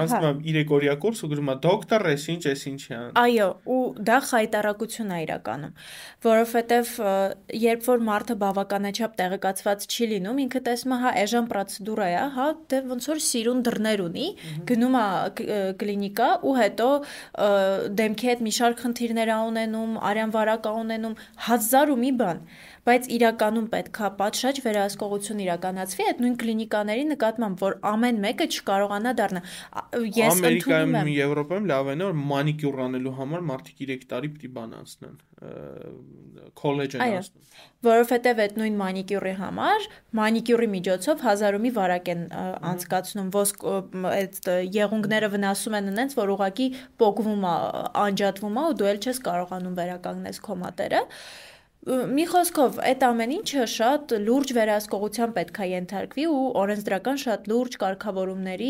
ասում 0.03 0.25
է 0.27 0.31
3 0.47 0.73
օրյա 0.77 0.95
կուրս 1.03 1.21
ու 1.23 1.29
գրում 1.31 1.51
է 1.53 1.55
դոկտոր, 1.63 2.05
էս 2.11 2.25
ինչ, 2.33 2.43
էս 2.51 2.63
ինչյան։ 2.73 3.07
Այո, 3.23 3.47
ու 3.71 3.79
դա 4.09 4.17
խայտարակություն 4.27 5.13
է 5.13 5.19
իրականում, 5.23 5.73
որովհետև 6.27 6.91
երբ 7.63 7.87
որ 7.87 8.03
մարդը 8.09 8.37
բավականաչափ 8.43 9.15
տեղեկացված 9.23 9.87
չի 9.87 10.09
լինում, 10.11 10.43
ինքը 10.43 10.63
տեսնում 10.67 10.93
է, 10.93 10.99
հա, 11.03 11.15
էժան 11.23 11.49
պրոցեդուրա 11.53 12.09
է, 12.11 12.19
հա, 12.35 12.47
դե 12.73 12.81
ոնց 12.91 13.09
որ 13.13 13.23
սիրուն 13.31 13.63
դռներ 13.63 14.03
ունի, 14.03 14.27
գնում 14.73 14.99
է 14.99 15.07
կլինիկա 15.79 16.29
ու 16.43 16.55
հետո 16.59 16.89
դեմքի 18.03 18.31
հետ 18.33 18.43
մի 18.43 18.53
շարք 18.59 18.83
խնդիրներ 18.83 19.33
ունենում, 19.33 19.97
արյան 20.11 20.33
վարակ 20.33 20.69
ունենում, 20.73 21.17
հազար 21.47 21.92
ու 21.93 21.97
մի 22.03 22.11
բան, 22.19 22.39
բայց 22.89 23.09
իրականում 23.17 23.67
պետքա 23.73 24.09
պատշաճ 24.19 24.61
վերահսկողություն 24.65 25.43
իրականացվի 25.45 26.07
այդ 26.09 26.23
նույն 26.23 26.35
կլինիկաների 26.43 27.05
նկատմամբ, 27.13 27.63
որ 27.63 27.77
ամեն 27.93 28.21
մեկը 28.25 28.47
չկարողանա 28.53 29.13
դառնա։ 29.21 29.43
Ես 30.19 30.41
ընդունում 30.51 30.97
եմ 31.03 31.13
Եվրոպայում 31.13 31.69
լավ 31.73 31.93
է 31.93 31.95
նոր 32.03 32.17
մանիկյուր 32.33 32.81
անելու 32.87 33.15
համար 33.21 33.47
մարդիկ 33.53 33.85
3 33.93 34.09
տարի 34.13 34.33
պիտի 34.33 34.51
բան 34.57 34.75
անցնեն 34.83 35.17
քոլեջ 36.57 36.95
են 36.97 37.03
անցնում 37.03 37.43
որովհետև 37.83 38.41
այդ 38.43 38.57
նույն 38.59 38.75
մանիկյուրի 38.79 39.33
համար 39.39 39.85
մանիկյուրի 40.19 40.67
միջոցով 40.73 41.23
հազարումի 41.27 41.71
վարակ 41.77 42.11
են 42.13 42.21
անցկացնում 42.71 43.31
ոսկ 43.35 43.65
այդ 44.11 44.51
եղունգները 44.77 45.29
վնասում 45.35 45.77
են 45.79 46.03
այնց 46.03 46.15
որ 46.19 46.33
ուղակի 46.37 46.67
պոկվում 47.03 47.47
է 47.49 47.55
անջատվում 48.03 48.59
է 48.61 48.67
ու 48.69 48.77
դու 48.81 48.91
էլ 48.93 49.01
չես 49.03 49.23
կարողանում 49.27 49.79
վերականգնես 49.81 50.41
քո 50.47 50.59
մատերը 50.63 51.03
Մի 51.83 52.23
խոսքով, 52.31 52.77
այդ 52.79 53.01
ամեն 53.03 53.31
ինչը 53.41 53.63
շատ 53.67 54.13
լուրջ 54.23 54.51
վերահսկողության 54.55 55.31
պետք 55.35 55.57
է 55.59 55.65
ենթարկվի 55.67 56.25
ու 56.31 56.43
օրենսդրական 56.61 57.17
շատ 57.23 57.49
լուրջ 57.51 57.75
կարգավորումների, 57.81 58.69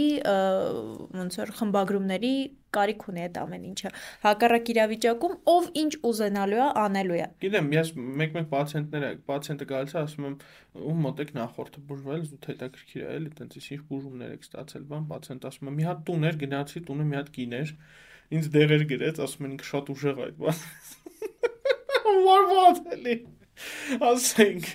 ոնց 1.20 1.38
որ 1.44 1.52
խմբագրումների 1.60 2.32
կարիք 2.74 3.06
ունի 3.14 3.24
այդ 3.28 3.38
ամեն 3.44 3.68
ինչը։ 3.70 3.92
Հակառակ 4.24 4.72
իրավիճակում 4.74 5.36
ով 5.54 5.68
ինչ 5.84 5.92
ուզենալու 6.10 6.58
է, 6.58 6.66
անելու 6.84 7.20
է։ 7.22 7.28
Գիտեմ, 7.44 7.70
ես 7.78 7.92
մեկ-մեկ 8.24 8.50
պացիենտները, 8.50 9.12
պացիենտը 9.30 9.68
գալիս 9.70 9.94
է, 9.94 10.00
ասում 10.02 10.28
եմ, 10.32 10.36
ում 10.90 11.06
մոտեք 11.06 11.36
նախորդը 11.38 11.86
բուժվել, 11.94 12.26
զուտ 12.34 12.50
հետաքրքիր 12.50 13.04
է, 13.04 13.12
էլի, 13.14 13.32
տենց 13.38 13.60
ինչ 13.62 13.80
բուժումներ 13.94 14.34
եք 14.34 14.50
ստացել, 14.50 14.90
բան, 14.90 15.06
պացիենտ 15.14 15.48
ասում 15.54 15.70
է, 15.70 15.76
մի 15.78 15.88
հատ 15.92 16.04
տուն 16.10 16.28
էր, 16.34 16.42
գնացի, 16.48 16.84
տունը 16.90 17.08
մի 17.14 17.20
հատ 17.20 17.32
կին 17.38 17.56
էր, 17.62 17.76
ինձ 18.34 18.52
դեղեր 18.58 18.88
գրեց, 18.90 19.24
ասում 19.28 19.46
են 19.46 19.54
ինքը 19.54 19.70
շատ 19.70 19.94
ուժեղ 19.94 20.24
այդ 20.24 20.38
բան 20.42 20.64
What 22.24 22.92
էլի։ 22.98 23.22
Ասենք, 24.02 24.70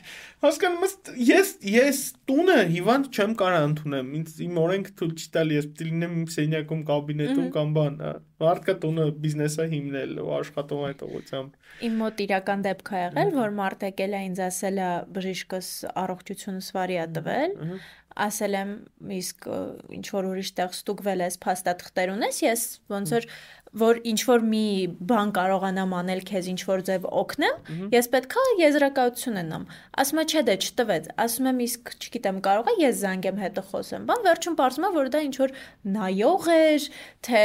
հասկանում 0.45 0.85
ես, 0.85 0.93
ես 1.29 1.49
ես 1.73 2.01
տունը 2.31 2.57
հիվանդ 2.71 3.09
չեմ 3.11 3.33
կարա 3.41 3.63
ընդունեմ։ 3.69 4.13
Ինձ 4.19 4.37
իմ 4.45 4.61
օրենք 4.63 4.91
թույլ 5.01 5.15
չտալ 5.19 5.55
ես 5.57 5.67
պիտի 5.73 5.89
լինեմ 5.89 6.15
իմ 6.19 6.29
սենյակում, 6.35 6.85
կաբինետում 6.91 7.49
կամ 7.57 7.73
բան, 7.79 7.99
հա։ 8.05 8.13
Մարդկա 8.45 8.75
տունը 8.85 9.07
բիզնեսը 9.25 9.67
հիմնել 9.75 10.13
ու 10.23 10.31
աշխատում 10.39 10.85
այդ 10.89 11.05
ուղությամբ։ 11.09 11.73
Իմ 11.89 11.97
մոտ 12.05 12.23
իրական 12.29 12.65
դեպք 12.69 12.93
է 12.95 13.03
եղել, 13.03 13.33
որ 13.39 13.57
մարդ 13.59 13.87
եկել 13.89 14.15
է 14.15 14.23
ինձ 14.29 14.43
ասել 14.47 14.79
է 14.79 14.91
բժիշկս 15.19 15.73
առողջությունս 16.07 16.71
վարի 16.79 16.99
է 17.03 17.09
տվել, 17.19 17.59
ասել 18.25 18.57
եմ 18.59 18.73
իսկ 19.19 19.47
ինչ 19.99 20.07
որ 20.15 20.29
ուրիշ 20.33 20.51
տեղ 20.59 20.75
ստուգվել 20.75 21.23
ես 21.27 21.39
փաստաթղթեր 21.45 22.13
ունես 22.17 22.41
ես 22.45 22.65
ոնց 22.93 23.15
որ 23.15 23.29
որ 23.77 23.99
ինչ 24.09 24.21
որ 24.25 24.45
մի 24.49 24.65
բան 25.09 25.33
կարողանամ 25.37 25.91
անել 25.99 26.23
քեզ 26.29 26.47
ինչ 26.53 26.61
որ 26.69 26.83
ձև 26.89 27.07
օգնեմ 27.21 27.91
ես 27.93 28.09
պետքա 28.15 28.45
եզրակացություն 28.63 29.35
ունենամ 29.35 29.67
ասում 30.03 30.21
է 30.23 30.25
չէ 30.33 30.43
դե 30.49 30.55
չտվեց 30.65 31.11
ասում 31.25 31.51
եմ 31.51 31.61
իսկ 31.67 31.93
չգիտեմ 31.99 32.41
կարող 32.49 32.71
է 32.73 32.75
ես 32.81 33.03
զանգեմ 33.03 33.43
հետը 33.45 33.65
խոսեմ 33.69 34.09
բան 34.09 34.25
վերջում 34.29 34.59
բարձում 34.63 34.89
է 34.89 34.93
որ 34.97 35.13
դա 35.13 35.23
ինչ 35.29 35.37
որ 35.43 35.55
նայող 35.99 36.49
էր 36.57 36.89
թե 37.29 37.45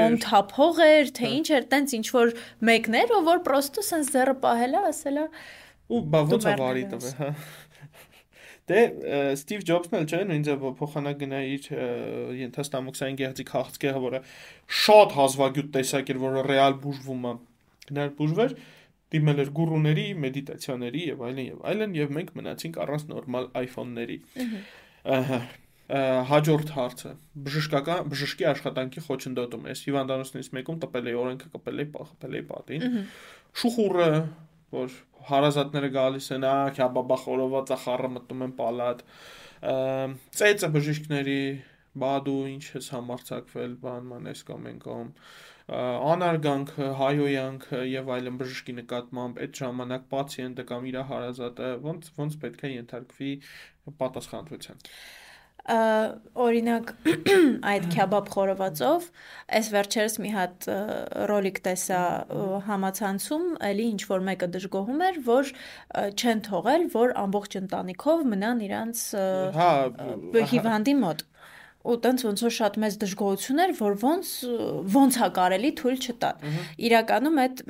մոնթափող 0.00 0.84
էր 0.90 1.14
թե 1.20 1.32
ինչ 1.38 1.48
էր 1.60 1.70
տենց 1.70 1.96
ինչ 2.00 2.06
որ 2.18 2.34
մեկներ 2.70 3.16
ով 3.20 3.30
որ 3.30 3.42
պրոստը 3.46 3.86
սենց 3.90 4.14
ձեռը 4.16 4.36
պահել 4.44 4.78
է 4.80 4.84
ասել 4.90 5.20
է 5.20 5.26
ու 5.90 6.00
բա 6.10 6.20
ոնց 6.30 6.46
է 6.46 6.58
վարի 6.58 6.84
տվել 6.90 7.14
հա 7.20 7.30
Դե 8.70 8.80
Ստիվ 9.34 9.64
Ջոբսն 9.70 9.96
էլ 10.00 10.04
չէ, 10.06 10.20
նույն 10.30 10.44
ձև 10.46 10.66
փոխանակնա 10.80 11.40
իր 11.54 11.68
ենթաստամոքսային 12.40 13.20
գեղձի 13.20 13.46
քաղցկեղը, 13.50 14.02
որը 14.06 14.20
շատ 14.80 15.16
հազվագյուտ 15.20 15.72
տեսակ 15.76 16.12
էր, 16.14 16.20
որը 16.24 16.44
ռեալ 16.50 16.76
բուժվում 16.84 17.24
է։ 17.30 17.32
Գնալ 17.90 18.12
բուժվեր, 18.20 18.54
դիմել 19.10 19.42
էր 19.44 19.50
գուրուների, 19.58 20.06
մեդիտացիաների 20.26 21.02
եւ 21.10 21.24
այլն 21.30 21.42
եւ 21.48 21.64
այլն 21.72 21.96
եւ 21.98 22.14
մենք 22.20 22.30
մնացինք 22.38 22.78
առանց 22.84 23.08
նորմալ 23.10 23.50
iPhone-ների։ 23.64 24.20
Ահա 25.10 25.40
հաջորդ 25.90 26.68
հարցը. 26.76 27.12
Բժշկական 27.46 28.10
բժշկի 28.12 28.46
աշխատանքի 28.50 29.02
խոչընդոտում 29.08 29.64
է 29.66 29.74
հիվանդանոցներից 29.80 30.50
մեկում 30.54 30.78
տպել 30.84 31.08
է 31.10 31.14
օրենքը 31.18 31.48
կպել 31.54 31.82
է 31.82 31.86
պախել 31.96 32.36
է 32.38 32.42
պատին 32.50 32.84
շուխուրը 33.62 34.10
որ 34.76 34.94
հարազատները 35.28 35.90
գալիս 35.96 36.30
են 36.36 36.46
ա 36.48 36.54
քյաբաբա 36.78 37.18
խորոված 37.24 37.74
ախառը 37.76 38.10
մտնում 38.16 38.46
են 38.46 38.54
պալատ 38.60 39.04
ծեծը 40.40 40.72
բժիշկների 40.76 41.40
բադու 42.00 42.40
ինչ 42.54 42.64
ես 42.76 42.90
համարցակվել 42.94 43.72
բան 43.84 44.10
մանես 44.10 44.42
կամ 44.50 44.68
ենկոմ 44.70 45.08
անարգանքը, 45.70 46.86
հայոյանքը 46.98 47.80
եւ 47.90 48.08
այլն 48.14 48.38
բժշկի 48.40 48.74
նկատմամբ 48.78 49.40
այդ 49.44 49.60
ժամանակ 49.60 50.06
պացիենտը 50.14 50.64
կամ 50.70 50.88
իր 50.90 50.98
հարազատը 51.10 51.68
ոնց 51.84 52.10
ոնց 52.16 52.38
պետք 52.44 52.64
է 52.66 52.70
ենթարկվի 52.72 53.32
պատասխանատվության 54.00 54.82
օրինակ 55.70 56.92
այդ 57.72 57.86
քյաբաբ 57.94 58.30
խորովածով 58.34 59.08
այս 59.58 59.70
վերջերս 59.74 60.18
մի 60.24 60.32
հատ 60.34 60.68
ռոլիկ 61.30 61.60
տեսա 61.66 62.02
համացանցում, 62.68 63.46
էլի 63.70 63.86
ինչ 63.94 64.02
որ 64.10 64.26
մեկը 64.30 64.50
դժգոհում 64.56 65.04
էր, 65.08 65.20
որ 65.30 65.52
չեն 66.10 66.44
թողել, 66.50 66.86
որ 66.96 67.16
ամբողջ 67.24 67.58
ընտանիքով 67.64 68.24
մնան 68.34 68.64
իրանց 68.70 69.04
հա 69.60 69.72
հիվանդի 70.54 70.96
մոտ 71.04 71.26
ու 71.80 71.96
տենց 72.04 72.22
ոնց 72.26 72.42
որ 72.44 72.52
շատ 72.56 72.74
մեծ 72.82 72.96
դժգոհություն 73.00 73.62
էր, 73.64 73.70
որ 73.78 73.94
ոնց 74.02 74.32
ոնց 74.94 75.16
հա 75.20 75.28
կարելի 75.38 75.70
թույլ 75.80 76.02
չտալ։ 76.04 76.42
Իրականում 76.88 77.40
այդ 77.44 77.62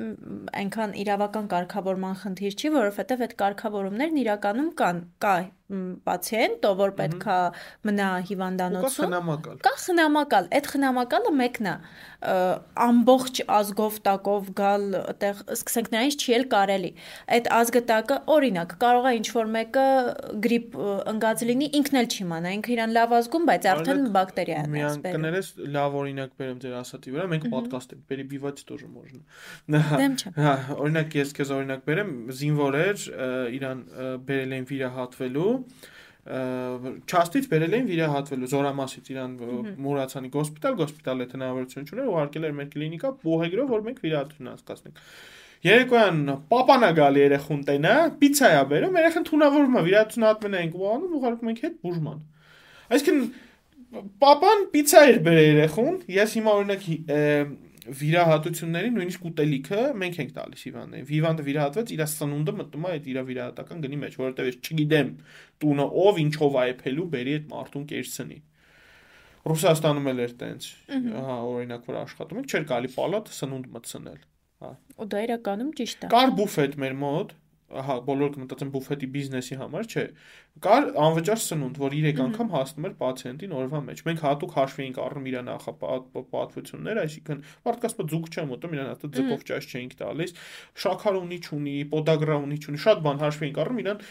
այնքան 0.61 0.95
իրավական 1.03 1.47
կարգավորման 1.53 2.17
խնդիր 2.25 2.57
չի, 2.59 2.73
որովհետև 2.75 3.23
այդ 3.27 3.35
կարգավորումներն 3.39 4.21
իրականում 4.25 4.69
կան, 4.81 5.01
կա 5.23 5.35
պացիենտ, 5.70 6.66
ով 6.68 6.76
որ 6.78 6.92
պետքա 7.00 7.36
մնա 7.88 8.08
հիվանդանոցում։ 8.28 9.14
Կա 9.66 9.72
խնամակալ։ 9.82 10.46
Այդ 10.54 10.68
խնամակալը 10.70 11.32
մեկն 11.40 11.66
է 11.66 11.74
ամբողջ 12.86 13.40
ազգով 13.56 13.96
տակով 14.06 14.50
գալ 14.60 14.84
այդեղ 15.00 15.40
սկսենք 15.56 15.90
նրանից 15.94 16.16
չի 16.22 16.36
էլ 16.36 16.44
կարելի։ 16.54 16.90
Այդ 17.36 17.50
ազգը 17.56 17.82
տակը 17.90 18.18
օրինակ 18.36 18.74
կարող 18.82 19.08
է 19.10 19.12
ինչ 19.16 19.26
որ 19.36 19.50
մեկը 19.56 19.86
գրիպ 20.46 20.78
ընկած 21.12 21.44
լինի, 21.50 21.68
ինքն 21.80 22.00
էլ 22.00 22.08
չի 22.14 22.26
մանա, 22.30 22.54
ինքը 22.56 22.72
իրան 22.76 22.94
լավ 22.96 23.14
ազգում, 23.18 23.46
բայց 23.50 23.68
արդեն 23.74 24.02
բակտերիա 24.16 24.56
է 24.56 24.62
ասում։ 24.62 24.76
Միան 24.76 25.04
կներես 25.16 25.50
լավ 25.76 25.98
օրինակ 26.02 26.34
բերեմ 26.40 26.62
ձեր 26.62 26.78
ասածի 26.80 27.14
վրա, 27.16 27.26
մենք 27.34 27.48
պատկաստ 27.56 27.94
ենք, 27.96 28.02
перебивать 28.10 28.64
тоже 28.66 28.86
можно։ 28.86 29.20
Դեմ 29.76 30.16
չեմ։ 30.16 30.40
Հա, 30.46 30.54
օրինակ 30.76 31.18
ես 31.20 31.34
քեզ 31.36 31.54
օրինակ 31.56 31.86
բերեմ, 31.86 32.12
զինվոր 32.40 32.78
էր, 32.86 33.06
իրան 33.56 33.84
բերել 34.26 34.56
են 34.56 34.68
վիրահատվելու 34.70 35.56
չաստից 36.21 37.45
բերել 37.49 37.75
էին 37.77 37.87
վիրահատվելու 37.89 38.49
զորամասից 38.51 39.07
իրան 39.11 39.31
Մուրացանի 39.81 40.29
հոսպիտալ, 40.35 40.75
հոսպիտալը 40.81 41.27
հնարավորություն 41.31 41.87
չուներ, 41.89 42.09
ուղարկել 42.11 42.45
էր 42.45 42.53
մեր 42.59 42.67
կլինիկա 42.75 43.11
բուհեգրով, 43.25 43.71
որ 43.71 43.85
մենք 43.87 44.03
վիրահատություն 44.05 44.51
անցկացնենք։ 44.51 45.01
Երեկոյան 45.61 46.21
պապանա 46.51 46.89
գալի 46.97 47.21
երեխուն 47.21 47.63
տենա, 47.69 47.95
պիցա 48.21 48.47
է 48.51 48.61
բերում, 48.69 48.95
երեխան 49.01 49.25
թունավորում 49.29 49.75
է, 49.77 49.83
վիրահատություն 49.87 50.27
հատվել 50.29 50.55
ենք 50.61 50.77
ու 50.77 50.87
անում, 50.91 51.11
ուղարկում 51.21 51.51
ենք 51.51 51.61
հետ 51.65 51.75
բուժման։ 51.85 52.21
Այսինքն 52.91 53.19
պապան 54.21 54.65
պիցա 54.71 55.03
էր 55.11 55.19
բերել 55.25 55.47
երեխուն, 55.51 55.95
ես 56.15 56.35
հիմա 56.37 56.55
օրինակ 56.61 56.85
վիրահատությունների 57.81 58.89
նույնիսկ 58.93 59.23
ուտելիքը 59.25 59.81
մենք 60.01 60.17
ենք 60.21 60.33
տալիս 60.35 60.65
հիվանդներին։ 60.67 61.07
Հիվանդը 61.11 61.45
վիրահատվեց, 61.47 61.93
իր 61.95 62.03
սնունդը 62.11 62.53
մտնում 62.59 62.85
է 62.85 62.91
այդ 62.91 63.07
իր 63.11 63.19
վիրահատական 63.31 63.81
գնի 63.85 63.99
մեջ, 64.01 64.17
որովհետև 64.21 64.49
ես 64.51 64.59
չգիտեմ 64.61 65.09
տունը 65.63 65.87
ով 66.01 66.19
ինչով 66.21 66.57
է 66.61 66.65
եփելու, 66.71 67.07
բերի 67.15 67.33
այդ 67.39 67.47
մարդուն 67.51 67.87
կերցնի։ 67.91 68.37
Ռուսաստանում 69.41 70.09
էլ 70.11 70.21
էր 70.21 70.33
տենց։ 70.41 70.67
Հա, 70.91 71.37
օրինակ 71.49 71.87
որ 71.89 71.97
աշխատում 72.05 72.41
ենք, 72.41 72.51
չէր 72.51 72.65
գալի 72.69 72.91
պալատ 72.93 73.31
սնունդ 73.41 73.71
մտցնել։ 73.73 74.19
Հա։ 74.61 74.71
Ու 75.01 75.07
դա 75.09 75.21
իրականում 75.25 75.71
ճիշտ 75.81 76.05
է։ 76.05 76.09
Կար 76.11 76.33
բուֆետ 76.37 76.75
մեր 76.83 76.97
մոտ, 77.01 77.33
ահա 77.81 77.95
բոլորը 78.07 78.33
կմտածեն 78.35 78.71
բուֆետի 78.73 79.07
բիզնեսի 79.15 79.57
համար, 79.61 79.87
չէ։ 79.91 80.03
Կար 80.65 80.87
անվճար 81.05 81.39
սնունդ, 81.41 81.79
որ 81.81 81.95
3 82.01 82.21
անգամ 82.25 82.51
հասնում 82.55 82.87
էր 82.89 82.95
պացիենտին 83.01 83.55
օրվա 83.61 83.81
մեջ։ 83.87 84.03
Մենք 84.07 84.23
հատուկ 84.25 84.55
հաշվի 84.57 84.83
էինք 84.85 84.99
առնում 85.05 85.29
իր 85.31 85.37
նախապատվությունները, 85.51 87.05
այսինքն 87.07 87.43
մարդկասպա 87.67 88.07
ձուկ 88.11 88.29
չեմ 88.31 88.53
ուտում, 88.57 88.75
իրան 88.75 88.91
հատը 88.91 89.11
ձկով 89.15 89.45
ճաշ 89.51 89.69
չէինք 89.71 89.95
տալիս։ 90.01 90.35
Շաքար 90.81 91.19
ունի, 91.21 91.39
չունի, 91.47 91.77
պոդագրա 91.95 92.37
ունի, 92.41 92.59
չունի, 92.61 92.81
շատ 92.85 93.01
բան 93.07 93.21
հաշվի 93.21 93.47
էինք 93.47 93.61
առնում, 93.61 93.81
իրան 93.85 94.05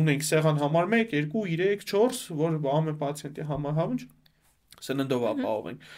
ունենք 0.00 0.26
սեղան 0.30 0.62
համար 0.64 0.94
1, 1.00 1.12
2, 1.34 1.44
3, 1.60 1.84
4, 1.90 2.22
որ 2.40 2.58
ամեն 2.80 3.00
պացիենտի 3.00 3.50
համար 3.50 3.78
հավանջ 3.80 4.08
սննդով 4.80 5.26
ապահովենք։ 5.34 5.88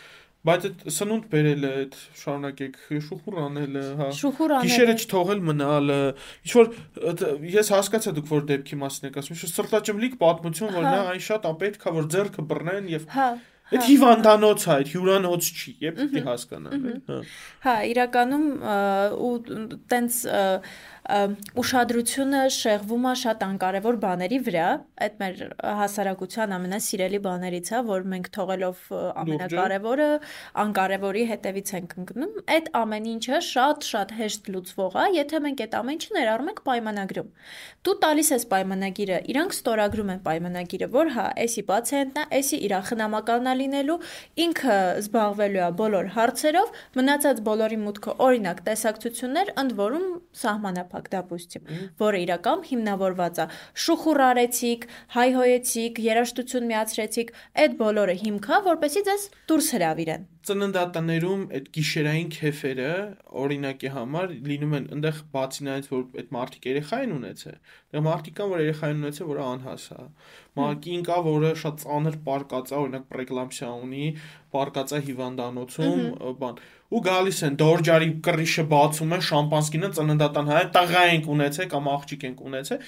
Բայց 0.43 0.65
այդ 0.67 0.81
սնունդ 0.91 1.27
բերելը, 1.31 1.69
այդ 1.83 1.99
շարունակեք 2.19 2.79
շուխուր 3.07 3.37
անելը, 3.43 3.83
հա։ 4.01 4.09
Շուխուր 4.19 4.55
անելը։ 4.57 4.73
Գիշերը 4.73 4.97
չթողել 5.03 5.43
մնալը, 5.49 5.99
ինչ 6.43 6.57
որ 6.59 6.73
ես 7.53 7.71
հասկացա 7.77 8.15
դուք 8.17 8.27
որ 8.33 8.43
դեպքի 8.51 8.79
մասին 8.83 9.09
եք 9.13 9.21
ասում, 9.23 9.39
ինչ 9.39 9.53
սրտաճմլիկ 9.53 10.19
պատմություն, 10.19 10.75
որ 10.75 10.89
նա 10.89 10.99
հա։ 10.99 11.07
այն 11.13 11.25
շատ 11.29 11.49
ապետք 11.53 11.87
է 11.87 11.95
որ 12.03 12.11
ձեռքը 12.17 12.47
բռնեն 12.51 12.91
եւ 12.97 13.07
Հա 13.15 13.29
Այդ 13.73 13.85
հիվանդանոց 13.89 14.65
է, 14.67 14.71
այդ 14.73 14.89
հյուրանոց 14.93 15.47
չի, 15.53 15.71
երբ 15.81 16.01
պիտի 16.03 16.23
հասկանան, 16.27 16.83
հա։ 17.09 17.21
Հա, 17.65 17.77
իրականում 17.93 18.49
ու 19.29 19.31
տենց 19.93 20.19
ուշադրությունը 21.59 22.41
շեղվում 22.55 23.07
է 23.11 23.13
շատ 23.23 23.41
անկարևոր 23.43 23.97
բաների 24.03 24.37
վրա։ 24.47 24.67
Այդ 25.03 25.17
մեր 25.23 25.41
հասարակության 25.81 26.55
ամենասիրելի 26.57 27.21
բաներից 27.25 27.71
է, 27.73 27.81
որ 27.89 28.05
մենք 28.13 28.29
թողելով 28.37 28.85
ամենակարևորը 29.23 30.07
անկարևորի 30.63 31.25
հետևից 31.33 31.73
ենք 31.79 31.97
ընկնում։ 32.03 32.37
Այդ 32.55 32.71
ամեն 32.83 33.09
ինչը 33.13 33.41
շատ-շատ 33.49 34.15
հեշտ 34.21 34.53
լուծվող 34.55 34.95
է, 35.03 35.07
եթե 35.19 35.43
մենք 35.43 35.65
այդ 35.67 35.77
ամեն 35.83 35.99
ինչը 35.99 36.17
ներառում 36.19 36.53
ենք 36.53 36.63
պայմանագրում։ 36.71 37.35
Դու 37.83 37.97
տալիս 38.07 38.33
ես 38.33 38.47
պայմանագիրը, 38.53 39.19
իրանք 39.33 39.59
ստորագրում 39.59 40.13
են 40.13 40.23
պայմանագիրը, 40.23 40.91
որ 40.93 41.13
հա, 41.19 41.27
էսի 41.43 41.67
պացիենտն 41.73 42.23
է, 42.23 42.27
էսի 42.39 42.63
իր 42.63 42.75
խնամականն 42.93 43.53
լինելու, 43.63 43.99
ինքը 44.47 44.79
զբաղվելու 45.03 45.63
է 45.63 45.71
բոլոր 45.83 46.11
հարցերով, 46.17 46.75
մնացած 46.99 47.45
բոլորի 47.53 47.79
մուտքը 47.83 48.17
օրինակ 48.27 48.65
տեսակցություններ, 48.73 49.55
ընդ 49.63 49.77
որում 49.83 50.09
սահմանափակ 50.43 51.03
փակ 51.03 51.09
դապուստիմ, 51.13 51.71
որը 52.03 52.21
իրական 52.25 52.65
հիմնավորված 52.69 53.41
է. 53.43 53.47
շուխուրարեցիք, 53.85 54.85
հայհոյեցիք, 55.17 56.03
երաշտություն 56.09 56.69
միացրեցիք, 56.73 57.33
այդ 57.65 57.81
բոլորը 57.83 58.19
հիմքա, 58.27 58.61
որպեսի 58.69 59.03
ձեզ 59.09 59.27
դուրս 59.51 59.73
հրավիրեն 59.77 60.31
ծննդատներում 60.43 61.43
այդ 61.55 61.67
գիշերային 61.77 62.31
քեֆերը 62.35 62.95
օրինակի 63.43 63.91
համար 63.95 64.33
լինում 64.49 64.73
են 64.79 64.89
այնտեղ 64.97 65.21
բացի 65.37 65.67
նայած 65.69 65.87
որ 65.93 66.03
այդ 66.23 66.33
մարդիկ 66.37 66.67
երեխա 66.71 66.99
են 67.05 67.13
ունեցել 67.17 67.59
դե 67.93 68.03
մարդիկ 68.07 68.37
կան 68.39 68.53
որ 68.53 68.63
երեխա 68.63 68.91
են 68.93 69.01
ունեցել 69.03 69.29
որը 69.31 69.47
անհաս 69.53 69.87
է 69.93 70.05
մակին 70.59 71.03
կա 71.09 71.17
որը 71.29 71.51
շատ 71.63 71.81
ծանր 71.83 72.19
պարկած 72.29 72.73
է 72.73 72.77
օրինակ 72.83 73.09
պրեկլամպսիա 73.13 73.71
ունի 73.87 74.07
պարկած 74.57 74.95
է 74.97 75.01
հիվանդանոցում 75.09 76.05
բան 76.43 76.63
ու 76.93 77.03
գալիս 77.09 77.43
են 77.49 77.59
դորջարի 77.63 78.09
կռիշը 78.29 78.65
բացում 78.73 79.17
են 79.17 79.27
շամպանսկինը 79.29 79.91
ծննդատան 79.99 80.53
հայ 80.53 80.63
տղա 80.77 81.03
ենք 81.13 81.29
ունեցել 81.37 81.69
կամ 81.73 81.91
աղջիկ 81.97 82.31
ենք 82.33 82.47
ունեցել 82.53 82.87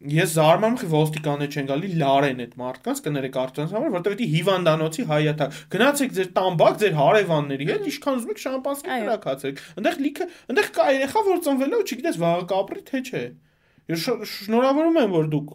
Ես 0.00 0.30
զարմանում 0.32 0.78
եմ, 0.80 0.92
ոստիկանները 0.94 1.52
չեն 1.52 1.66
գալի 1.68 1.88
լարեն 2.00 2.38
այդ 2.40 2.52
մարդկանց, 2.56 3.00
կներեք 3.04 3.34
արդյունքից 3.40 3.74
համար, 3.76 3.90
որտեղ 3.96 4.14
դի 4.16 4.28
հիվանդանոցի 4.34 5.04
հայաթա։ 5.10 5.48
Գնացեք 5.74 6.14
ձեր 6.16 6.30
տամբակ, 6.40 6.78
ձեր 6.80 6.96
հարևանների 7.00 7.68
հետ, 7.68 7.84
ինչքան 7.90 8.16
ուզում 8.16 8.32
եք 8.32 8.42
շամպանսկի 8.46 8.96
կրակացեք։ 9.04 9.62
Այնտեղ 9.76 10.00
լիքը, 10.06 10.28
այնտեղ 10.48 10.72
կա 10.80 10.88
երեխա, 10.96 11.24
որ 11.28 11.44
ծնվել 11.44 11.76
է 11.76 11.80
ու 11.80 11.84
չգիտես 11.90 12.20
վաղը 12.24 12.48
կապրի 12.54 12.84
թե 12.88 13.04
չէ։ 13.10 13.24
Ես 13.28 13.49
շնորհավորում 13.98 14.98
եմ, 15.00 15.14
որ 15.16 15.28
դուք 15.34 15.54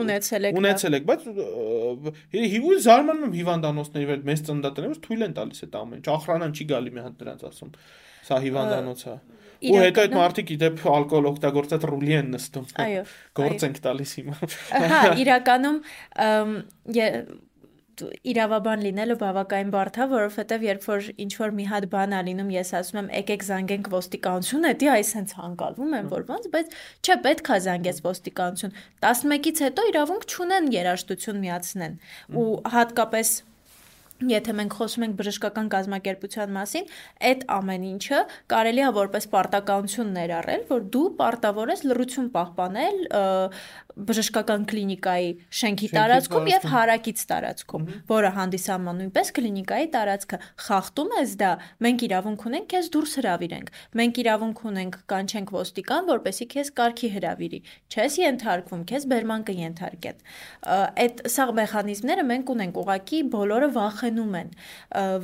ունեցել 0.00 0.48
եք 0.48 0.58
ունեցել 0.60 0.96
եք, 0.98 1.06
բայց 1.10 1.26
հիվու 2.34 2.78
զարմանում 2.84 3.24
եմ 3.28 3.34
հիվանդանոցների 3.38 4.08
վրա 4.10 4.26
մեծ 4.30 4.42
ծնդատները, 4.48 4.90
որ 4.94 5.00
թույլ 5.04 5.24
են 5.24 5.36
տալիս 5.38 5.64
այդ 5.64 5.78
ամեն 5.80 6.00
ինչ։ 6.00 6.08
Ախրանան 6.14 6.54
չի 6.54 6.66
գալի 6.74 6.94
մի 6.94 7.04
հատ 7.04 7.16
դրանց 7.20 7.46
ասում։ 7.50 7.72
Սա 8.24 8.38
հիվանդանոց 8.44 9.04
է։ 9.04 9.16
Ու 9.64 9.80
հետո 9.80 10.02
այդ 10.04 10.14
մարդիկ 10.18 10.50
իդեպ 10.54 10.82
ալկոհոլ 10.94 11.28
օգտագործած 11.30 11.84
ռուլի 11.88 12.14
են 12.18 12.30
նստում։ 12.34 12.66
Այո։ 12.84 13.02
Գործ 13.38 13.64
ենք 13.68 13.78
տալիս 13.84 14.14
հիմա։ 14.18 14.38
Հա, 14.92 15.00
իրականում 15.24 15.78
իրավաբան 18.32 18.84
լինելը 18.84 19.16
բավականին 19.22 19.72
բարդ 19.74 19.98
է, 20.00 20.06
որովհետև 20.14 20.66
երբ 20.66 20.86
որ 20.90 21.08
ինչ 21.24 21.32
որ 21.40 21.54
մի 21.58 21.66
հատ 21.70 21.86
բան 21.94 22.14
ա 22.18 22.20
լինում, 22.28 22.52
ես 22.54 22.74
ասում 22.80 23.00
եմ, 23.02 23.08
եկեք 23.20 23.46
զանգենք 23.50 23.90
ոստիկանություն, 23.94 24.68
դա 24.82 24.92
այս 24.94 25.14
հենց 25.20 25.34
հանկալվում 25.38 25.96
են 26.00 26.12
որ 26.14 26.28
ոնց, 26.34 26.50
բայց 26.54 26.76
չէ, 27.04 27.18
պետք 27.28 27.50
է 27.54 27.58
զանգես 27.70 28.04
ոստիկանություն։ 28.10 28.76
11-ից 29.04 29.64
հետո 29.68 29.88
իրավունք 29.94 30.28
չունեն 30.34 30.70
երաշտություն 30.74 31.42
միացնեն։ 31.44 31.98
Ու 32.34 32.48
հատկապես 32.74 33.36
եթե 34.22 34.52
մենք 34.54 34.74
խոսում 34.78 35.04
ենք 35.04 35.16
բժշկական 35.18 35.68
կազմակերպության 35.72 36.52
մասին, 36.54 36.84
այդ 37.30 37.40
ամեն 37.50 37.86
ինչը 37.88 38.20
կարելի 38.52 38.84
է 38.84 38.90
որպես 38.98 39.26
պարտականություն 39.34 40.12
ներառել, 40.14 40.62
որ 40.70 40.84
դու 40.94 41.08
պարտավոր 41.18 41.72
ես 41.74 41.82
լրություն 41.90 42.28
պահպանել 42.36 43.00
բժշկական 43.94 44.64
կլինիկայի 44.70 45.28
շենքի 45.54 45.88
տարածքում 45.94 46.48
եւ 46.50 46.64
հարակից 46.72 47.20
տարածքում, 47.30 47.84
որը 48.10 48.30
հանդիսանում 48.38 48.98
նույնպես 49.00 49.30
կլինիկայի 49.38 49.88
տարածքը։ 49.94 50.38
Խախտում 50.64 51.12
ես 51.14 51.34
դա, 51.40 51.50
մենք 51.86 52.04
իրավունք 52.08 52.44
ունենք 52.50 52.66
քեզ 52.74 52.88
դուրս 52.94 53.14
հravirենք։ 53.20 53.70
Մենք 54.00 54.20
իրավունք 54.24 54.62
ունենք 54.74 54.98
կանչենք 55.14 55.52
ոստիկան, 55.54 56.08
որպեսի 56.10 56.46
քեզ 56.54 56.72
կարգի 56.74 57.10
հravirի։ 57.14 57.60
Չես 57.94 58.18
ենթարկվում, 58.24 58.82
քեզ 58.90 59.06
բերման 59.14 59.46
կենթարկեն։ 59.48 60.18
Այդ 61.04 61.22
սա 61.34 61.46
մեխանիզմները 61.54 62.24
մենք 62.34 62.52
ունենք, 62.54 62.80
ուղակի 62.84 63.20
բոլորը 63.34 63.68
վախենում 63.78 64.34
են։ 64.40 64.52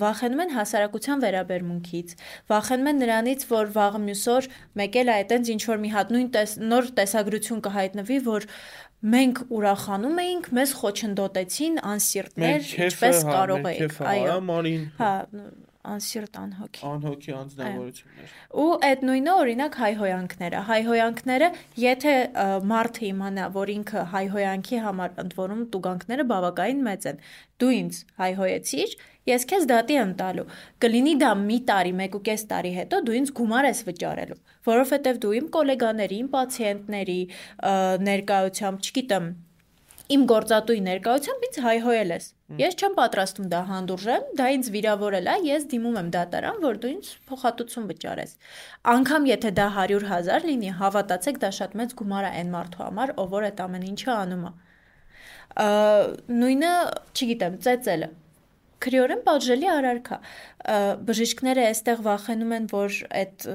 Վախենում 0.00 0.42
են 0.44 0.54
հասարակության 0.54 1.24
վերաբերմունքից, 1.24 2.14
վախենում 2.50 2.90
են 2.90 3.00
նրանից, 3.04 3.46
որ 3.50 3.72
վաղը 3.74 4.00
մյուս 4.06 4.24
օր 4.30 4.48
մեկ 4.80 4.98
էլ 5.00 5.12
այտենց 5.16 5.50
ինչ 5.54 5.62
որ 5.70 5.80
մի 5.80 5.90
հատ 5.94 6.12
նույն 6.14 6.28
տես, 6.36 6.54
նոր 6.70 6.90
տեսագրություն 7.00 7.62
կհայտնվի, 7.66 8.18
որ 8.30 8.46
մենք 9.00 9.38
ուրախանում 9.56 10.18
էինք, 10.24 10.48
մեզ 10.58 10.72
խոչընդոտեցին 10.80 11.78
անսիրտներ, 11.90 12.66
ինչպես 12.86 13.22
կարող 13.30 13.68
եք։ 13.70 14.00
Այո, 14.10 14.36
Մարին։ 14.50 14.82
Հա, 15.00 15.12
անսիրտ 15.80 16.34
անհոգի։ 16.36 16.82
Անհոգի 16.84 17.32
անձնավորություններ։ 17.40 18.32
Ու 18.60 18.72
այդ 18.88 19.04
նույնը 19.08 19.34
օրինակ 19.40 19.76
հայհոյանքները։ 19.80 20.58
Հայհոյանքները, 20.70 21.48
եթե 21.80 22.14
մարդը 22.72 23.06
իմանա, 23.10 23.46
որ 23.54 23.72
ինքը 23.74 24.02
հայհոյանքի 24.14 24.80
համար 24.86 25.14
ընդվորում 25.24 25.62
տուգանքները 25.72 26.26
բավականին 26.32 26.82
մեծ 26.84 27.06
են, 27.10 27.22
դու 27.60 27.72
ինձ 27.80 28.00
հայհոյեցիր, 28.20 28.94
ես 29.30 29.46
քեզ 29.50 29.66
դատի 29.70 29.96
եմ 30.00 30.12
տալու։ 30.20 30.46
Կլինի 30.84 31.14
դա 31.20 31.30
մի 31.40 31.58
տարի, 31.70 31.92
1.5 31.96 32.44
տարի 32.50 32.72
հետո 32.76 33.00
դու 33.08 33.16
ինձ 33.20 33.32
գումար 33.40 33.68
ես 33.70 33.80
վճարելու, 33.88 34.38
որովհետև 34.68 35.20
դու 35.24 35.32
իմ 35.40 35.48
գոլեգաների, 35.56 36.20
իմ 36.20 36.28
պացիենտների 36.34 37.20
ներկայությամբ, 38.10 38.90
չգիտեմ, 38.90 39.32
իմ 40.10 40.28
գործատուի 40.34 40.84
ներկայությամբ 40.90 41.48
ինձ 41.50 41.60
հայհոյել 41.68 42.14
ես։ 42.16 42.30
Ես 42.58 42.74
չեմ 42.80 42.94
պատրաստում 42.98 43.48
դա 43.50 43.58
հանդուրժեմ, 43.68 44.24
դա 44.38 44.46
ինձ 44.56 44.70
վիրավորել 44.74 45.28
է, 45.30 45.34
ես 45.46 45.66
դիմում 45.70 45.98
եմ 46.00 46.08
դատարան, 46.16 46.56
որ 46.64 46.80
դու 46.82 46.90
ինձ 46.90 47.10
փոխհատուցում 47.30 47.84
վճարես։ 47.90 48.32
Անկամ 48.94 49.28
եթե 49.30 49.52
դա 49.60 49.66
100.000 49.76 50.48
լինի, 50.50 50.72
հավատացեք, 50.80 51.38
դա 51.44 51.50
շատ 51.60 51.76
մեծ 51.80 51.94
գումար 52.00 52.26
է 52.26 52.32
այն 52.40 52.50
մարդու 52.56 52.82
համար, 52.86 53.14
ով 53.22 53.36
որ 53.36 53.46
այդ 53.50 53.62
ամեն 53.66 53.86
ինչը 53.90 54.10
անում 54.16 54.42
է։ 54.50 54.52
Նույնը, 56.40 56.72
չգիտեմ, 57.14 57.60
ծեծելը 57.66 58.10
քրեորեն 58.85 59.21
պատժելի 59.25 59.67
արարքա։ 59.71 60.17
Բժիշկները 61.07 61.63
այստեղ 61.69 62.01
վախենում 62.05 62.51
են, 62.57 62.67
որ 62.71 62.97
այդ 63.21 63.45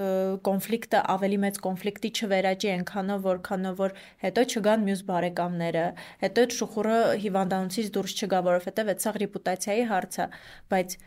կոնֆլիկտը 0.49 1.03
ավելի 1.15 1.39
մեծ 1.45 1.61
կոնֆլիկտի 1.67 2.11
չվերաճի 2.19 2.71
այնքանով, 2.73 3.23
որքանով 3.27 3.79
որ 3.81 3.95
հետո 4.25 4.45
չգան 4.51 4.85
մյուս 4.89 5.05
բարեկամները, 5.11 5.85
հետո 6.25 6.45
այդ 6.47 6.57
շուխուրը 6.59 6.99
հիվանդանոցից 7.27 7.93
դուրս 7.95 8.17
չգա, 8.21 8.43
որովհետև 8.51 8.93
այդ 8.95 9.07
սաղ 9.07 9.21
ռեպուտացիայի 9.25 9.87
հարց 9.91 10.21
է, 10.21 10.29
բայց 10.75 10.99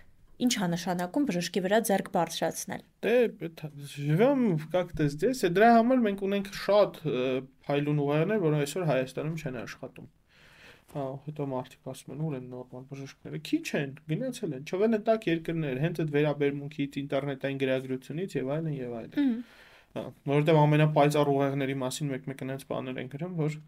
ինչ 0.43 0.53
է 0.53 0.67
նշանակում 0.73 1.27
բժշկի 1.29 1.61
վրա 1.63 1.79
ձեռք 1.87 2.09
բարձրացնել։ 2.13 2.81
Դե 3.05 3.15
живем 3.93 4.41
как-то 4.73 5.07
здесь, 5.13 5.43
դրա 5.45 5.69
համար 5.77 6.03
մենք 6.09 6.25
ունենք 6.27 6.49
շատ 6.63 6.99
փայլուն 7.67 8.01
ուղերներ, 8.03 8.43
որոնք 8.43 8.65
այսօր 8.65 8.87
Հայաստանում 8.89 9.37
չեն 9.43 9.59
աշխատում։ 9.63 10.09
Հա, 10.88 11.02
հետո 11.26 11.44
մարդիկ 11.50 11.88
ասում 11.92 12.12
են, 12.14 12.20
ուր 12.24 12.34
են 12.38 12.44
նորմալ 12.48 12.84
բժիշկները։ 12.88 13.38
Քիչ 13.44 13.66
են, 13.76 13.90
գնացել 14.08 14.54
են, 14.56 14.62
չվեն 14.64 14.98
տակ 15.04 15.26
երկրներ, 15.28 15.80
հենց 15.82 15.98
այդ 16.00 16.12
վերաբերմունքից, 16.14 16.96
ինտերնետային 17.02 17.58
գրագրությունից 17.62 18.36
եւ 18.38 18.48
այլն 18.54 18.78
եւ 18.78 18.94
այլն։ 19.00 19.34
Հա, 19.98 20.04
որովհետեւ 20.32 20.60
ամենապայծառ 20.62 21.30
ուղեղների 21.34 21.76
մասին 21.84 22.12
մեկ-մեկ 22.14 22.44
այնց 22.48 22.64
բաներ 22.72 23.02
են 23.04 23.12
գրում, 23.12 23.36
որ 23.36 23.58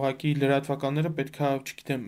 ուղակի 0.00 0.32
լրատվականները 0.40 1.12
պետքա, 1.20 1.48
չգիտեմ, 1.68 2.04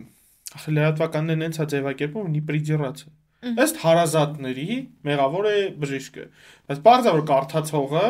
ախր 0.56 0.76
լրատվականներն 0.78 1.44
հենց 1.46 1.60
հա 1.60 1.66
ձևակերպում 1.72 2.28
ունի 2.32 2.42
պրիդիրացը։ 2.48 3.12
Ըստ 3.42 3.80
հարազատների 3.82 4.66
մեղավոր 5.08 5.48
է 5.52 5.56
բժիշկը։ 5.82 6.26
Բայց 6.70 6.82
բարձր 6.86 7.16
որ 7.16 7.24
կարդացողը 7.32 8.04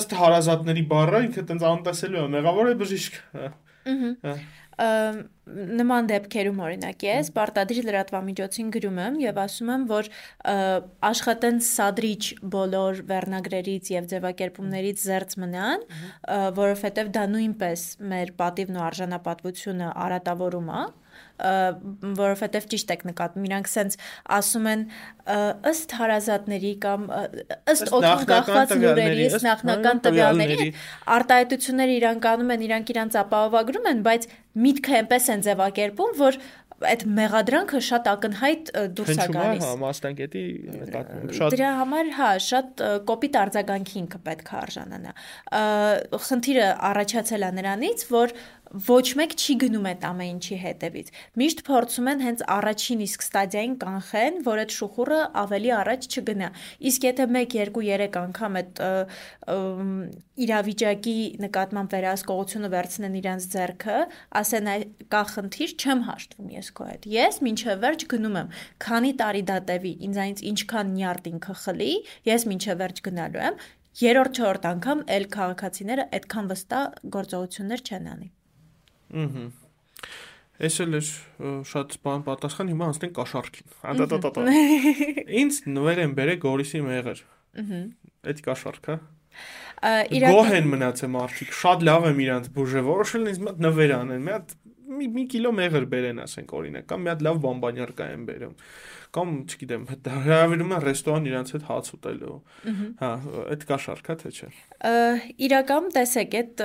ըստ 0.00 0.14
հարազատների 0.18 0.84
բառը 0.90 1.20
ինքը 1.26 1.44
տենց 1.50 1.66
անտեսելու 1.70 2.20
է, 2.20 2.24
մեղավոր 2.34 2.70
է 2.70 2.76
բժիշկը։ 2.80 3.50
Ահա 4.30 4.34
նման 4.80 6.08
դեպքերում 6.10 6.60
օրինակ 6.64 7.04
ես 7.04 7.30
պարտադիր 7.36 7.88
լրատվամիջոցին 7.88 8.68
գրում 8.76 9.00
եմ 9.04 9.18
եւ 9.24 9.40
ասում 9.42 9.72
եմ, 9.74 9.86
որ 9.90 10.10
աշխատեն 11.10 11.58
սադրիչ 11.66 12.22
բոլոր 12.54 13.02
վերնագրերից 13.10 13.90
եւ 13.96 14.08
ձևակերպումներից 14.14 15.04
զերծ 15.04 15.36
մնան, 15.44 15.84
որովհետեւ 16.60 17.12
դա 17.18 17.26
նույնպես 17.34 17.86
մեր 18.14 18.34
պատիվն 18.40 18.80
ու 18.80 18.86
արժանապատվությունը 18.90 19.92
արատավորում 20.06 20.72
է 20.80 20.84
որովհետև 22.20 22.68
ճիշտ 22.74 22.94
եք 22.94 23.04
նկատում, 23.10 23.46
իրանք 23.50 23.70
սենց 23.72 23.96
ասում 24.38 24.68
են 24.70 24.84
ըստ 25.70 25.94
հարազատների 26.00 26.72
կամ 26.84 27.06
ըստ 27.74 27.92
օդում 28.00 28.24
կախված 28.30 28.74
լուրերի, 28.80 29.26
ըստ 29.30 29.46
նախնական 29.48 30.02
տվյալների, 30.06 30.70
արտահայտությունները 31.16 31.98
իրանք 32.00 32.30
անում 32.34 32.54
են, 32.56 32.64
իրանք 32.70 32.94
իրանց 32.94 33.20
ապահովագրում 33.24 33.90
են, 33.94 34.02
բայց 34.10 34.26
միտքը 34.66 34.96
այնպես 35.00 35.30
են 35.30 35.46
ձևակերպում, 35.46 36.16
որ 36.20 36.40
այդ 36.80 37.02
մեղադրանքը 37.12 37.80
շատ 37.84 38.06
ակնհայտ 38.08 38.70
դուրս 38.96 39.18
է 39.20 39.26
գալիս։ 39.34 39.64
Հա, 39.66 39.72
մասնագետի 39.82 40.44
նկատմամբ 40.76 41.34
շատ 41.36 41.54
Դրա 41.54 41.72
համար, 41.80 42.10
հա, 42.16 42.30
շատ 42.46 42.82
կոպիտ 43.10 43.36
արձագանքի 43.40 43.98
ինքը 44.00 44.20
պետք 44.28 44.48
է 44.50 44.56
արժանանա։ 44.60 45.14
Խնդիրը 46.30 46.70
առաջացել 46.90 47.44
է 47.44 47.52
նրանից, 47.60 48.06
որ 48.14 48.34
ոչ 48.70 49.06
մեկ 49.18 49.32
չի 49.34 49.54
գնում 49.64 49.86
այդ 49.90 50.04
ամեն 50.06 50.28
ինչի 50.30 50.56
հետևից։ 50.62 51.08
Միշտ 51.40 51.62
փորձում 51.66 52.10
են 52.10 52.20
հենց 52.22 52.42
առաջին 52.54 53.00
իսկ 53.06 53.24
ստադիային 53.26 53.74
կանխեն, 53.82 54.36
որ 54.46 54.60
այդ 54.62 54.74
շուխուրը 54.76 55.18
ավելի 55.42 55.72
առաջ 55.80 56.06
չգնա։ 56.10 56.50
Իսկ 56.90 57.06
եթե 57.08 57.26
1, 57.26 57.56
2, 57.56 57.82
3 57.82 58.18
անգամ 58.20 58.58
այդ 58.60 58.82
իրավիճակի 60.46 61.16
նկատմամբ 61.44 61.96
վերահսկողությունը 61.98 62.70
վերցնեն 62.76 63.18
իրանց 63.20 63.48
ձեռքը, 63.50 63.98
ասեն 64.40 64.70
կա 65.10 65.22
խնդիր, 65.34 65.74
չեմ 65.82 66.06
հաշտվում 66.06 66.54
ես 66.54 66.70
քո 66.78 66.88
հետ։ 66.90 67.10
Ես 67.10 67.42
մինչև 67.50 67.84
վերջ 67.84 68.06
գնում 68.14 68.40
եմ։ 68.40 68.56
Քանի 68.86 69.12
տարի 69.20 69.44
դա 69.50 69.58
տևի, 69.70 69.94
ինձանից 70.10 70.42
ինչքան 70.54 70.92
նյարդ 70.94 71.30
ինքը 71.34 71.54
խլի, 71.66 71.92
ես 72.30 72.48
մինչև 72.54 72.82
վերջ 72.86 73.04
գնալու 73.10 73.46
եմ։ 73.50 73.62
Երրորդ, 74.00 74.36
չորրորդ 74.38 74.66
անգամ 74.70 75.00
էլ 75.18 75.24
քաղաքացիները 75.34 76.04
այդքան 76.20 76.52
վստահ 76.54 76.84
գործողություններ 77.16 77.88
չեն 77.90 78.12
անի։ 78.14 78.30
Ահա։ 79.10 79.44
Էս 80.60 80.74
էլ 80.84 80.96
էր 80.98 81.10
շատ 81.70 81.94
բան 82.04 82.24
պատասխան, 82.26 82.70
հիմա 82.74 82.88
անցնենք 82.90 83.14
կաշառքին։ 83.16 83.70
Անդատատա։ 83.90 84.44
Ինչ 85.40 85.54
բերե 86.20 86.34
Գորիսի 86.44 86.82
մեղր։ 86.84 87.22
Ահա։ 87.62 87.80
Այդ 88.30 88.42
կաշառք, 88.44 88.90
Իրական 89.80 90.36
Գոհ 90.36 90.50
են 90.58 90.66
մնացել 90.68 91.10
մարդիկ, 91.14 91.52
շատ 91.56 91.84
լավ 91.88 92.06
եմ 92.10 92.18
իրանց 92.20 92.48
բուժը, 92.52 92.80
որոշել 92.84 93.30
ինձ 93.30 93.38
մոտ 93.46 93.62
նվեր 93.64 93.92
անեն, 93.96 94.26
մի 94.26 94.34
հատ 94.34 94.50
մի, 94.90 95.06
մի 95.14 95.24
կիլո 95.32 95.52
մեղր 95.56 95.86
բերեն, 95.94 96.20
ասենք 96.26 96.52
օրինակ, 96.60 96.86
կամ 96.90 97.04
մի 97.06 97.10
հատ 97.10 97.24
լավ 97.26 97.40
բամբանյար 97.46 97.92
կա 97.96 98.08
են 98.10 98.26
բերում 98.28 98.54
կամ 99.16 99.30
չգիտեմ, 99.50 99.84
հրավիրում 100.26 100.74
են 100.76 100.84
ռեստորան 100.86 101.28
իրանց 101.30 101.52
հետ 101.54 101.64
հաց 101.70 101.90
ուտելու։ 101.96 102.34
Հա, 103.00 103.10
այդ 103.54 103.64
կա 103.70 103.78
շարքա 103.84 104.16
թե 104.22 104.32
չէ։ 104.36 104.50
Իրականում 105.50 105.88
տեսեք, 105.96 106.36
այդ 106.40 106.64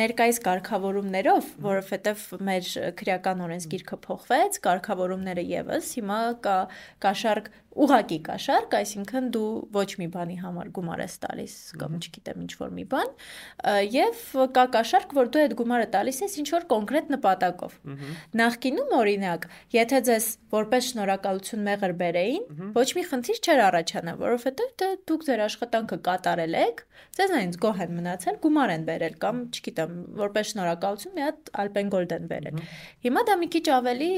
ներկայիս 0.00 0.40
կարգավորումներով, 0.46 1.50
որովհետև 1.70 2.26
մեր 2.50 2.70
քրեական 3.00 3.44
օրենսգիրքը 3.46 4.00
փոխվեց, 4.06 4.60
կարգավորումները 4.66 5.46
եւս 5.50 5.92
հիմա 6.00 6.20
կա 6.46 6.56
կաշարք 7.04 7.52
ուղակի 7.70 8.16
կաշարք, 8.26 8.72
այսինքն 8.80 9.26
դու 9.34 9.50
ոչ 9.74 9.86
մի 10.00 10.06
բանի 10.10 10.36
համար 10.42 10.70
գումար 10.74 11.02
ես 11.04 11.14
տալիս 11.22 11.52
կամ 11.78 11.92
չգիտեմ 12.00 12.40
ինչ 12.42 12.52
որ 12.58 12.72
մի 12.74 12.84
բան, 12.90 13.12
եւ 13.94 14.24
կա 14.56 14.64
կաշարք, 14.74 15.14
որ 15.20 15.30
դու 15.30 15.42
այդ 15.44 15.54
գումարը 15.60 15.86
տալիս 15.94 16.18
ես 16.24 16.34
ինչ 16.42 16.48
որ 16.50 16.66
կոնկրետ 16.72 17.12
նպատակով։ 17.14 17.76
Նախկինում 18.40 18.94
օրինակ, 18.98 19.46
եթե 19.78 20.02
ձեզ 20.10 20.26
որպես 20.50 20.90
շնորհակալություն 20.90 21.49
մեղր 21.66 21.92
բերեին, 22.00 22.44
ոչ 22.76 22.86
մի 22.96 23.02
խնդիր 23.10 23.38
չէր 23.40 23.62
առաջանա, 23.66 24.14
որովհետեւ 24.20 24.70
դե 24.80 24.88
դուք 25.10 25.24
ձեր 25.28 25.42
աշխատանքը 25.46 25.98
կատարել 26.08 26.56
եք, 26.60 26.82
ձեզանից 27.20 27.56
գոհ 27.64 27.80
են 27.84 27.94
մնացել, 28.00 28.36
գումար 28.44 28.72
են 28.74 28.84
բերել 28.90 29.16
կամ 29.24 29.40
չգիտեմ, 29.50 29.96
որպես 30.20 30.52
շնորհակալություն 30.52 31.16
մի 31.16 31.24
հատ 31.26 31.50
Alpen 31.64 31.90
Gold 31.94 32.14
են 32.16 32.28
բերել։ 32.30 32.60
Հիմա 33.06 33.24
դա 33.30 33.38
մի 33.40 33.48
քիչ 33.56 33.64
ավելի 33.80 34.12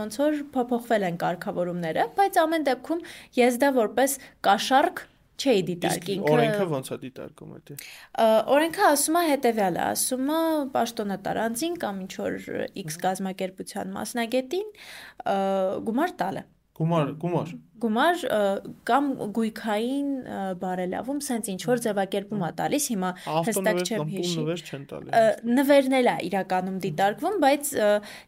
ոնց 0.00 0.20
որ 0.22 0.40
փոփոխվել 0.56 1.06
են 1.10 1.20
կարգավորումները, 1.26 2.08
բայց 2.16 2.40
ամեն 2.46 2.66
դեպքում 2.70 3.04
ես 3.42 3.60
դա 3.62 3.74
որպես 3.76 4.18
կաշառք 4.46 5.06
չէի 5.36 5.62
դիտարկի 5.70 6.16
ինքը 6.16 6.32
օրենքը 6.32 6.66
ո՞նց 6.76 6.90
է 6.96 6.98
դիտարկում 7.04 7.54
դա 7.70 7.76
օրենքը 8.56 8.84
ասում 8.88 9.18
է 9.20 9.24
հետեւյալը 9.30 9.82
ասում 9.86 10.34
է 10.36 10.42
պաշտոնատար 10.76 11.40
անձին 11.46 11.78
կամ 11.86 12.02
ինչ 12.06 12.12
որ 12.22 12.36
X 12.86 13.00
կազմակերպության 13.06 13.96
մասնագետին 13.96 14.68
գումար 15.90 16.14
տալը 16.24 16.44
Գումար, 16.76 17.10
գումար։ 17.20 17.52
Գումար 17.82 18.22
կամ 18.88 19.08
գույքային 19.36 20.08
բարելավում, 20.62 21.18
սենց 21.26 21.50
ինչ 21.52 21.60
որ 21.68 21.82
ձևակերպում 21.86 22.44
է 22.46 22.50
տալիս, 22.60 22.86
հիմա 22.92 23.10
հստակ 23.26 23.80
չեմ 23.86 24.12
հիշի։ 24.14 24.44
Նվեր 24.46 24.62
չեն 24.66 24.86
տալի։ 24.92 25.22
Նվերն 25.58 25.96
էլ 26.00 26.10
է 26.12 26.16
իրականում 26.30 26.78
դիտարկվում, 26.86 27.38
բայց 27.44 27.72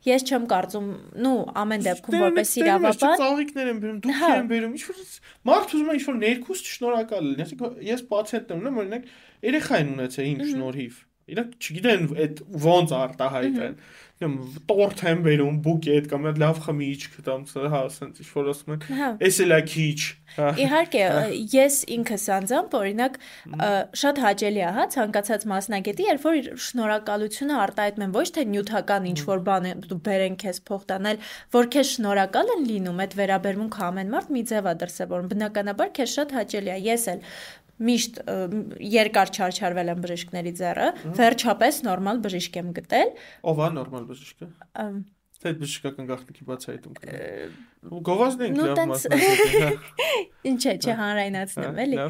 ես 0.09 0.27
չեմ 0.29 0.49
կարծում, 0.53 0.89
նու 1.25 1.35
ամեն 1.65 1.87
դեպքում 1.89 2.25
որպես 2.29 2.55
իրավաբան։ 2.63 3.19
Ծաղիկներ 3.25 3.73
են 3.73 3.83
բերում, 3.83 4.01
դուք 4.09 4.25
են 4.29 4.49
բերում, 4.53 4.79
ինչ 4.79 4.85
որ 4.89 5.03
մարդ 5.49 5.77
ուզում 5.79 5.89
է 5.89 5.99
ինչ 5.99 6.05
որ 6.09 6.19
ներքուս 6.29 6.65
շնորհակալ 6.69 7.29
լինի։ 7.29 7.71
ես 7.89 8.05
պացիենտն 8.13 8.69
եմ, 8.69 8.81
օրինակ 8.85 9.13
երեխային 9.49 9.95
ունեցա 9.97 10.27
իմ 10.29 10.43
շնորհիվ։ 10.49 11.05
Իրանք 11.29 11.57
չգիտեն 11.61 12.05
այդ 12.25 12.39
ոնց 12.65 12.93
արտահայտեն։ 12.99 13.75
mm 13.75 14.07
-hmm 14.19 14.49
տորթ 14.69 15.03
եմ 15.09 15.21
բերում, 15.25 15.59
բուկետ 15.65 16.07
կամ 16.11 16.27
լավ 16.43 16.59
խմիչք 16.65 17.17
կամ 17.27 17.45
հա, 17.73 17.81
ասենց 17.89 18.21
ինչ 18.23 18.29
որ 18.35 18.49
ասում 18.53 18.73
են, 18.75 18.81
հա։ 18.99 19.09
էս 19.29 19.39
էլա 19.45 19.59
քիչ։ 19.73 20.01
հա։ 20.35 20.49
Իհարկե, 20.65 21.03
ես 21.55 21.77
ինքս 21.97 22.25
անձամբ 22.39 22.77
օրինակ 22.79 23.19
շատ 24.03 24.21
հաճելի 24.25 24.63
է, 24.63 24.73
հա, 24.79 24.87
ցանկացած 24.95 25.47
մասնագետի, 25.53 26.09
երբ 26.09 26.27
որ 26.29 26.51
շնորհակալությունը 26.67 27.59
արտահայտում 27.69 28.07
են 28.09 28.17
ոչ 28.19 28.27
թե 28.39 28.47
նյութական 28.55 29.09
ինչ 29.13 29.21
որ 29.29 29.45
բան 29.49 29.71
դու 29.89 30.01
բերեն 30.09 30.37
քեզ 30.43 30.61
փող 30.69 30.83
տանել, 30.93 31.23
որ 31.59 31.71
քեզ 31.79 31.95
շնորհակալ 31.99 32.53
են 32.59 32.69
լինում, 32.69 33.03
այդ 33.07 33.17
վերաբերմունքը 33.23 33.83
ամեն 33.89 34.13
մարդ 34.19 34.35
մի 34.39 34.43
ձև 34.53 34.69
է 34.69 34.75
դրսևորում։ 34.83 35.33
Բնականաբար 35.33 35.95
քեզ 35.99 36.19
շատ 36.19 36.37
հաճելի 36.39 36.75
է։ 36.75 36.79
Ես 36.89 37.09
էլ 37.15 37.25
միշտ 37.79 38.19
երկար 38.89 39.33
չարչարվել 39.35 39.93
եմ 39.93 40.03
բժիշկների 40.05 40.53
ձեռը, 40.59 40.89
վերջապես 41.19 41.81
նորմալ 41.87 42.21
բժիշկ 42.27 42.59
եմ 42.59 42.75
գտել։ 42.79 43.15
Ո՞վ 43.53 43.63
է 43.63 43.71
նորմալ 43.79 44.11
բժիշկը։ 44.11 44.51
Թե 45.39 45.51
բժշկական 45.55 46.07
գաղտնիքի 46.09 46.45
բացահայտում 46.49 46.95
կա։ 46.99 47.19
Գովազդն 48.09 48.47
ենք 48.49 48.57
լավ 48.59 48.81
մասնակցել։ 48.91 49.53
հա։ 49.63 49.69
Ինչ 50.51 50.63
է, 50.67 50.73
չհանրայնացնեմ, 50.83 51.79
էլի։ 51.85 52.01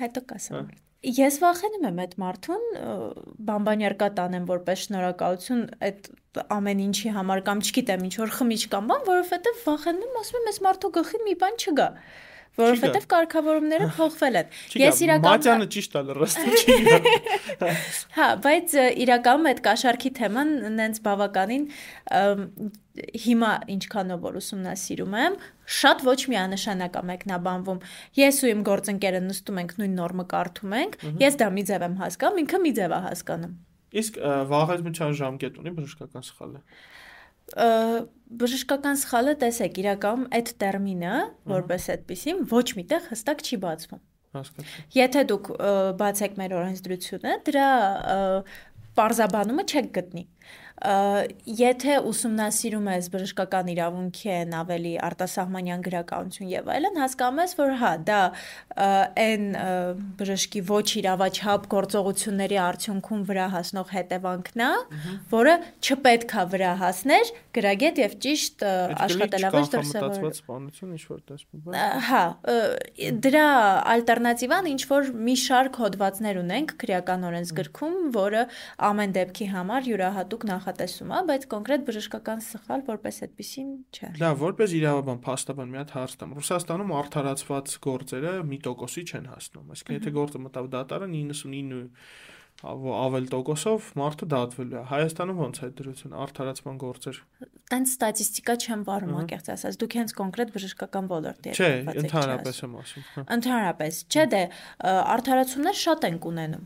Հետո 0.00 0.22
կասեմ։ 0.30 0.70
Ես 1.18 1.36
վախենում 1.38 1.84
եմ 1.88 2.00
այդ 2.02 2.14
մարդուն 2.18 2.64
բամբանյարկա 3.48 4.08
տանեմ 4.18 4.48
որպես 4.48 4.80
շնորհակալություն 4.88 5.60
այդ 5.88 6.08
ամեն 6.56 6.80
ինչի 6.88 7.12
համար 7.14 7.42
կամ 7.46 7.60
չգիտեմ 7.68 8.08
ինչ 8.08 8.14
որ 8.18 8.32
խմիչ 8.38 8.62
կամ 8.72 8.88
բան, 8.88 9.04
որովհետև 9.08 9.60
վախենում 9.68 10.18
ասում 10.22 10.40
եմ, 10.40 10.48
այս 10.48 10.58
մարդու 10.66 10.90
գլխի 10.98 11.20
մի 11.28 11.36
բան 11.44 11.60
չգա 11.62 11.88
որովհետև 12.58 13.06
կարգավորումները 13.12 13.88
փոխվել 13.98 14.38
են։ 14.40 14.56
Ես 14.82 15.00
իրական 15.06 15.28
Մատյանը 15.28 15.68
ճիշտ 15.74 15.96
է 15.98 16.02
լրացնում 16.08 16.56
չի։ 16.58 16.76
Հա, 18.18 18.28
բայց 18.48 18.74
իրականում 19.04 19.48
այդ 19.52 19.62
կաշառքի 19.68 20.12
թեման 20.18 20.52
նենց 20.78 21.00
բավականին 21.06 21.64
հիմա 22.98 23.50
ինչքանով 23.74 24.22
որ 24.26 24.38
ուսումնասիրում 24.40 25.16
եմ, 25.22 25.38
շատ 25.78 26.04
ոչ 26.08 26.18
միանշանակ 26.32 26.98
է 26.98 27.02
մեկնաբանվում։ 27.12 27.80
Ես 28.18 28.40
ու 28.42 28.50
իմ 28.52 28.64
գործընկերը 28.66 29.20
նստում 29.28 29.60
ենք 29.62 29.74
նույն 29.78 29.96
նորմը 29.98 30.26
կարդում 30.34 30.76
ենք, 30.82 30.98
ես 31.22 31.38
դա 31.38 31.50
մի 31.54 31.64
ձև 31.68 31.86
եմ 31.88 31.96
հասկանում, 32.02 32.40
ինքը 32.42 32.60
մի 32.64 32.72
ձև 32.78 32.96
է 32.98 33.00
հասկանում։ 33.06 33.56
Իսկ 33.98 34.18
վաղեզմության 34.50 35.14
ժամկետ 35.22 35.60
ունի 35.62 35.74
բժշկական 35.78 36.26
սխալը 36.26 36.60
բժշկական 38.38 38.98
սխալը 39.00 39.34
տեսեք, 39.42 39.78
իրականում 39.82 40.24
այդ 40.38 40.50
տերմինը, 40.62 41.12
որպես 41.52 41.86
այդպեսին, 41.94 42.42
ոչ 42.52 42.66
միտեղ 42.78 43.06
հստակ 43.08 43.44
չի 43.48 43.58
բացվում։ 43.64 44.02
Հասկացա։ 44.38 44.82
Եթե 44.98 45.22
դուք 45.32 45.50
բացեք 46.02 46.34
մեր 46.38 46.54
օրենսդրությունը, 46.58 47.36
դրա 47.48 47.68
պարզաբանումը 48.98 49.64
չեք 49.68 49.88
գտնի 49.96 50.24
եթե 50.78 51.94
ուսումնասիրում 52.06 52.88
ես 52.92 53.06
բժշկական 53.10 53.70
իրավունքի 53.72 54.28
են 54.30 54.52
ավելի 54.58 54.92
արտասահմանյան 55.08 55.80
գրականություն 55.88 56.50
եւ 56.52 56.70
այլն, 56.74 56.98
հասկանում 57.02 57.40
ես, 57.42 57.54
որ 57.58 57.72
հա, 57.80 57.90
դա 58.06 58.20
այն 59.24 59.46
բժշկի 60.20 60.62
ոչ 60.68 60.86
իրավաչափ 61.02 61.66
գործողությունների 61.74 62.58
արդյունքում 62.62 63.24
վրա 63.28 63.46
հասնող 63.56 63.92
հետևանքն 63.96 64.64
է, 64.68 64.70
որը 65.34 65.54
չպետք 65.82 66.36
է 66.38 66.44
վրա 66.54 66.72
հասներ 66.84 67.32
գրագետ 67.58 68.00
եւ 68.04 68.14
ճիշտ 68.22 68.64
աշխատելավեճ 69.08 69.72
դրսևորել։ 69.74 70.32
Սպանություն 70.38 70.94
ինչ 70.94 71.04
որ 71.08 71.20
տեսնում։ 71.32 71.78
Հա, 72.08 72.22
դրա 73.26 73.48
ալտերնատիվան 73.98 74.70
ինչ 74.74 74.82
որ 74.92 75.10
մի 75.26 75.36
շարք 75.42 75.80
հոդվածներ 75.82 76.40
ունենք 76.44 76.74
քրեական 76.82 77.26
օրենսգրքում, 77.28 77.96
որը 78.14 78.44
ամեն 78.88 79.14
դեպքի 79.18 79.48
համար 79.56 79.88
յուրահատուկ 79.88 80.46
նախ 80.52 80.67
նախատեսում 80.68 81.12
է, 81.16 81.18
բայց 81.28 81.44
կոնկրետ 81.52 81.84
բժշկական 81.88 82.42
սխալ 82.44 82.82
որպես 82.88 83.18
այդպեսին 83.24 83.68
չէ։ 83.88 84.08
Լավ, 84.20 84.40
որպես 84.42 84.74
իրավաբան, 84.78 85.20
փաստաբան 85.24 85.70
մի 85.72 85.78
հատ 85.80 85.94
հարց 85.96 86.16
տամ։ 86.20 86.34
Ռուսաստանում 86.38 86.92
արդարացված 86.98 87.76
գործերը 87.88 88.32
մի 88.48 88.58
տոկոսի 88.68 89.04
չեն 89.08 89.28
հասնում։ 89.32 89.72
Այսինքն 89.72 89.96
եթե 89.98 90.12
գործը 90.18 90.42
մտավ 90.44 90.68
դատարան 90.76 91.16
99 91.16 91.80
ավել 92.58 93.26
տոկոսով 93.30 93.88
մարդը 93.98 94.26
դատվելու 94.32 94.78
է։ 94.78 94.80
Հայաստանում 94.90 95.42
ո՞նց 95.46 95.58
է 95.62 95.68
դրություն 95.78 96.14
արդարացման 96.18 96.78
գործեր։ 96.82 97.20
Տենց 97.70 97.92
ստատիստիկա 97.92 98.54
չեմ 98.58 98.82
վարում 98.88 99.12
անկեղծ 99.20 99.50
ասած։ 99.54 99.78
Դուք 99.78 99.94
հենց 99.98 100.14
կոնկրետ 100.18 100.50
բժշկական 100.56 101.10
ոլորտի 101.12 101.52
եք։ 101.52 101.58
Չէ, 101.58 101.70
ընդհանրապես 102.02 102.60
եմ 102.66 102.74
ասում։ 102.82 103.04
հա։ 103.14 103.24
Ընդհանրապես, 103.38 104.00
չէ 104.08 104.24
դե 104.34 104.42
արդարացումներ 105.14 105.78
շատ 105.78 106.06
են 106.08 106.18
ունենում։ 106.28 106.64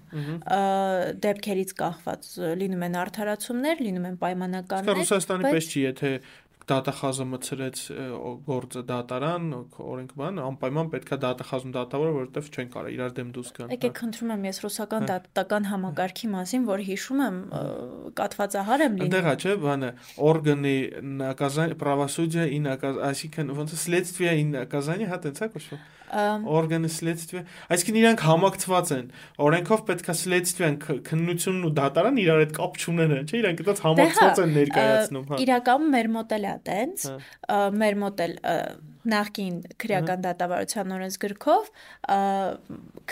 Դեպքերից 1.27 1.75
կախված 1.83 2.31
լինում 2.63 2.87
են 2.89 2.99
արդարացումներ, 3.03 3.83
լինում 3.83 4.09
են 4.13 4.17
պայմանականներ։ 4.23 5.01
Ռուսաստանի 5.03 5.53
պես 5.53 5.69
չի, 5.73 5.85
եթե 5.93 6.13
դատախազը 6.68 7.26
մցրեց 7.32 7.82
գործը 8.48 8.82
դատարան, 8.90 9.46
օրենք 9.80 10.10
բան, 10.20 10.42
անպայման 10.44 10.90
պետքա 10.92 11.18
դատախազում 11.24 11.74
դատավորը, 11.78 12.12
որովհետև 12.18 12.50
չեն 12.52 12.72
կարող 12.74 12.96
իրար 12.98 13.14
դեմ 13.20 13.30
դուրս 13.38 13.52
գան։ 13.56 13.72
Եկեք 13.78 14.02
խնդրում 14.02 14.34
եմ 14.36 14.48
ես 14.50 14.60
ռուսական 14.66 15.08
դատական 15.08 15.70
համակարգի 15.72 16.32
մասին, 16.36 16.68
որ 16.68 16.84
հիշում 16.92 17.24
եմ 17.28 17.40
կատվածահար 18.20 18.84
եմ 18.88 18.98
լինում։ 19.00 19.08
Այնտեղ 19.08 19.30
է, 19.32 19.36
չէ, 19.48 19.56
բանը, 19.64 19.92
օրգանի 20.28 20.78
наказание 21.24 21.80
правосудия 21.88 22.50
и 22.52 22.60
наказание, 22.60 23.08
այսինքն 23.14 23.56
ոնց 23.62 23.78
է 23.78 23.80
следствие 23.88 24.36
и 24.42 24.44
наказание, 24.52 25.08
հա 25.08 25.24
տենց 25.24 25.46
է 25.48 25.52
կոչվում 25.56 25.86
Օրգանը 26.13 26.91
следствие, 26.93 27.43
այսինքն 27.73 27.99
իրանք 28.03 28.25
համակցված 28.27 28.93
են։ 28.97 29.07
Օրենքով 29.47 29.83
պետքա 29.89 30.15
следствien 30.19 30.79
քննությունն 30.83 31.67
ու 31.69 31.73
դատարան 31.79 32.21
իրար 32.23 32.43
հետ 32.43 32.55
կապ 32.59 32.81
չունեն, 32.83 33.15
չէ՞, 33.23 33.41
իրանք 33.41 33.63
դից 33.63 33.71
դե, 33.73 33.77
համակցված 33.87 34.41
հա, 34.43 34.45
են 34.45 34.55
ներկայացնում, 34.59 35.27
հա։ 35.33 35.41
Իրականում 35.47 35.93
մեր 35.97 36.11
մոդել 36.17 36.45
է 36.45 36.55
տենց, 36.69 37.07
հա։ 37.09 37.61
մեր 37.83 37.99
մոդել 38.03 38.37
նախկին 39.13 39.57
քրեական 39.83 40.21
հա։ 40.21 40.25
դատավարության 40.29 40.97
օրենսգրքով 40.99 41.71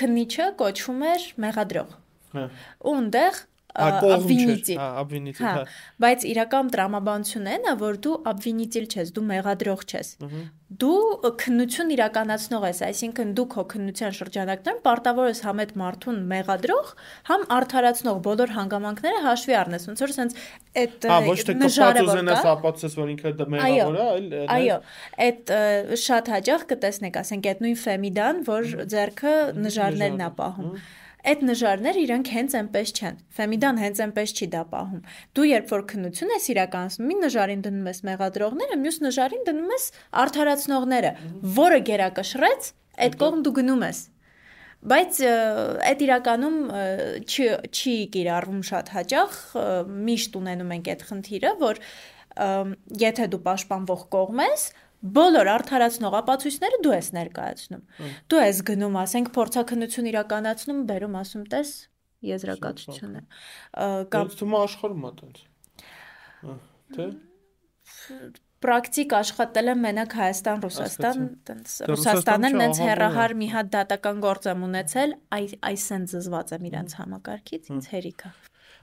քննիչը 0.01 0.51
կոչվում 0.61 1.07
էր 1.11 1.25
մեղադրող։ 1.47 1.97
Հա։ 2.31 2.45
Ու 2.87 2.95
ընդեղ 3.01 3.41
Աբվինիտիլ։ 3.71 4.79
Հա, 4.81 4.87
աբվինիտիլ, 5.01 5.47
հա։ 5.47 5.65
Բայց 6.03 6.25
իրական 6.31 6.71
տրամաբանությունն 6.75 7.51
է 7.51 7.59
նա, 7.65 7.75
որ 7.81 7.99
դու 8.07 8.15
աբվինիտիլ 8.31 8.89
չես, 8.91 9.13
դու 9.15 9.25
մեղադրող 9.31 9.85
չես։ 9.91 10.11
Դու 10.81 11.31
քննություն 11.43 11.89
իրականացնող 11.97 12.65
ես, 12.69 12.81
այսինքն 12.87 13.31
դու 13.39 13.47
քո 13.51 13.63
քննության 13.73 14.13
շրջանակներում 14.21 14.83
պարտավոր 14.85 15.31
ես 15.31 15.41
համ 15.47 15.63
այդ 15.65 15.73
մարդուն 15.81 16.21
մեղադրող, 16.31 16.93
համ 17.31 17.47
արդարացնող 17.57 18.21
բոլոր 18.27 18.55
հանգամանքները 18.55 19.23
հաշվի 19.27 19.57
առնես։ 19.61 19.89
Ոնց 19.91 20.05
որ 20.05 20.15
սենց 20.15 20.39
այդ 20.85 21.09
նժարը 21.65 22.07
որ 22.07 22.23
կա։ 22.31 22.39
Ապացուցես, 22.55 22.97
որ 23.01 23.13
ինքը 23.17 23.35
դե 23.41 23.49
մեղավոր 23.51 23.99
է, 23.99 24.07
այլ 24.07 24.31
Այո, 24.61 24.79
այդ 25.27 25.53
շատ 26.07 26.33
հաջող 26.37 26.65
կտեսնեք, 26.71 27.21
ասենք 27.25 27.51
այդ 27.51 27.67
նույն 27.67 27.79
ֆեմիդան, 27.83 28.43
որ 28.47 28.73
ձերքը 28.95 29.37
նժարներն 29.67 30.27
է 30.31 30.33
պահում։ 30.39 30.71
Այո 30.71 30.99
այդ 31.31 31.43
նժարները 31.51 32.03
իրանք 32.05 32.31
հենց 32.35 32.55
այնպես 32.61 32.93
չեն։ 33.01 33.19
Ֆեմիդան 33.37 33.81
հենց 33.81 34.03
այնպես 34.07 34.35
չի 34.37 34.47
դա 34.55 34.63
պահում։ 34.71 35.03
Դու 35.37 35.49
երբ 35.51 35.75
որ 35.75 35.85
քննություն 35.91 36.33
ես 36.37 36.47
իրականացնում, 36.55 37.11
մի 37.11 37.17
նժարին 37.25 37.65
դնում 37.67 37.91
ես 37.91 38.01
մեղադրողները, 38.11 38.79
մյուս 38.85 39.01
նժարին 39.05 39.45
դնում 39.51 39.75
ես 39.75 39.85
արդարացնողները, 40.25 41.13
որը 41.61 41.81
գերակշռեց, 41.91 42.73
այդ 43.05 43.21
կողմ 43.21 43.45
դու 43.47 43.55
գնում 43.61 43.85
ես 43.91 44.01
բայց 44.81 45.19
այդ 45.85 46.03
իրականում 46.07 46.55
չի 47.29 47.49
չի 47.69 47.97
կիրառվում 48.15 48.63
շատ 48.65 48.93
հաճախ 48.95 49.35
միշտ 50.09 50.39
ունենում 50.41 50.73
ենք 50.77 50.89
այդ 50.95 51.03
խնդիրը 51.11 51.51
որ 51.61 51.81
եթե 53.03 53.27
դու 53.35 53.43
պաշտպանվող 53.45 54.07
կողմ 54.17 54.41
ես 54.47 54.65
բոլոր 55.01 55.51
արդարացնող 55.55 56.17
ապացույցները 56.21 56.81
դու 56.85 56.93
ես 56.97 57.09
ներկայացնում։ 57.17 57.83
Դու 58.33 58.43
ես 58.43 58.61
գնում, 58.71 58.99
ասենք, 59.01 59.31
փորձակնություն 59.37 60.11
իրականացնում, 60.11 60.83
բերում, 60.91 61.17
ասում, 61.21 61.47
տես 61.55 61.73
եզրակացությունը։ 62.31 63.25
Կամ 64.13 64.31
թվում 64.37 64.57
աշխարհում 64.61 65.09
է 65.09 65.13
տենց։ 65.21 65.43
Թե 66.97 67.09
պրակտիկ 68.61 69.13
աշխատել 69.17 69.71
եմ 69.73 69.79
մենակ 69.87 70.15
Հայաստան, 70.21 70.59
Ռուսաստան, 70.67 71.23
տենց 71.49 71.77
Դե 71.81 71.87
Ռուսաստանը 71.91 71.91
Ռուսաստանում 71.91 72.59
նենց 72.61 72.77
չէ, 72.77 72.83
ահա, 72.85 72.91
հերահար 72.91 73.35
մի 73.41 73.49
հատ 73.55 73.71
դատական 73.77 74.21
գործ 74.27 74.49
եմ 74.53 74.67
ունեցել, 74.69 75.15
այ 75.37 75.47
այսեն 75.71 76.05
զզված 76.13 76.53
եմ 76.57 76.67
իրանց 76.71 76.97
համակարգից, 77.01 77.71
ինձ 77.73 77.89
հերիքա։ 77.95 78.33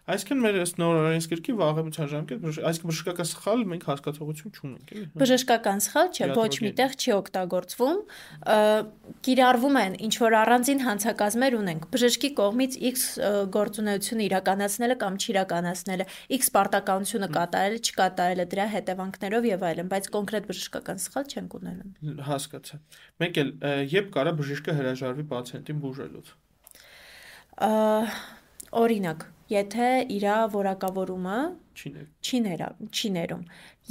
Այսինքն 0.08 0.39
մեր 0.39 0.58
ըստ 0.62 0.78
նոր 0.80 0.97
օրենսգրքի 1.01 1.53
վաղեմության 1.60 2.10
ժամկետ, 2.14 2.43
այսինքն 2.47 2.89
բժշկական 2.91 3.28
սխալ 3.28 3.64
մենք 3.72 3.82
հասկացողություն 3.89 4.53
չունենք, 4.55 4.93
էլի։ 4.95 5.08
Բժշկական 5.20 5.82
սխալ 5.84 6.12
չէ, 6.16 6.30
ոչ 6.38 6.53
միտեղ 6.64 6.95
չի 6.95 7.12
օգտագործվում, 7.18 7.99
կիրառվում 9.28 9.80
են 9.82 9.97
ինչ 10.08 10.14
որ 10.24 10.38
առանձին 10.39 10.84
հանցակազմեր 10.88 11.58
ունենք։ 11.58 11.89
Բժշկի 11.91 12.32
կողմից 12.39 12.80
X 12.88 13.03
ը, 13.20 13.34
գործունեությունը 13.58 14.26
իրականացնելը 14.28 14.97
կամ 15.03 15.20
չիրականացնելը, 15.28 16.08
X 16.39 16.51
պարտականությունը 16.55 17.30
կատարելը, 17.36 17.84
չկատարելը 17.84 18.47
դրա 18.55 18.68
հետևանքներով 18.78 19.51
եւ 19.51 19.68
այլն, 19.68 19.91
բայց 19.91 20.10
կոնկրետ 20.16 20.49
բժշկական 20.55 21.03
սխալ 21.03 21.32
չենք 21.36 21.60
ունենում։ 21.60 22.24
Հասկացա։ 22.32 22.82
Մեկ 23.28 23.39
էլ 23.43 23.53
երբ 23.97 24.12
կարա 24.16 24.36
բժիշկը 24.39 24.78
հրաժարվի 24.78 25.28
պացիենտին 25.36 25.82
բուժելուց։ 25.84 26.36
Ա, 27.58 27.70
Օրինակ, 28.76 29.24
եթե 29.51 29.89
իրա 30.18 30.36
որակավորումը 30.51 31.38
Չի 31.78 31.89
ներ։ 31.93 32.05
չի 32.26 32.39
ներա, 32.43 32.68
չի 32.89 33.09
ներում։ 33.15 33.43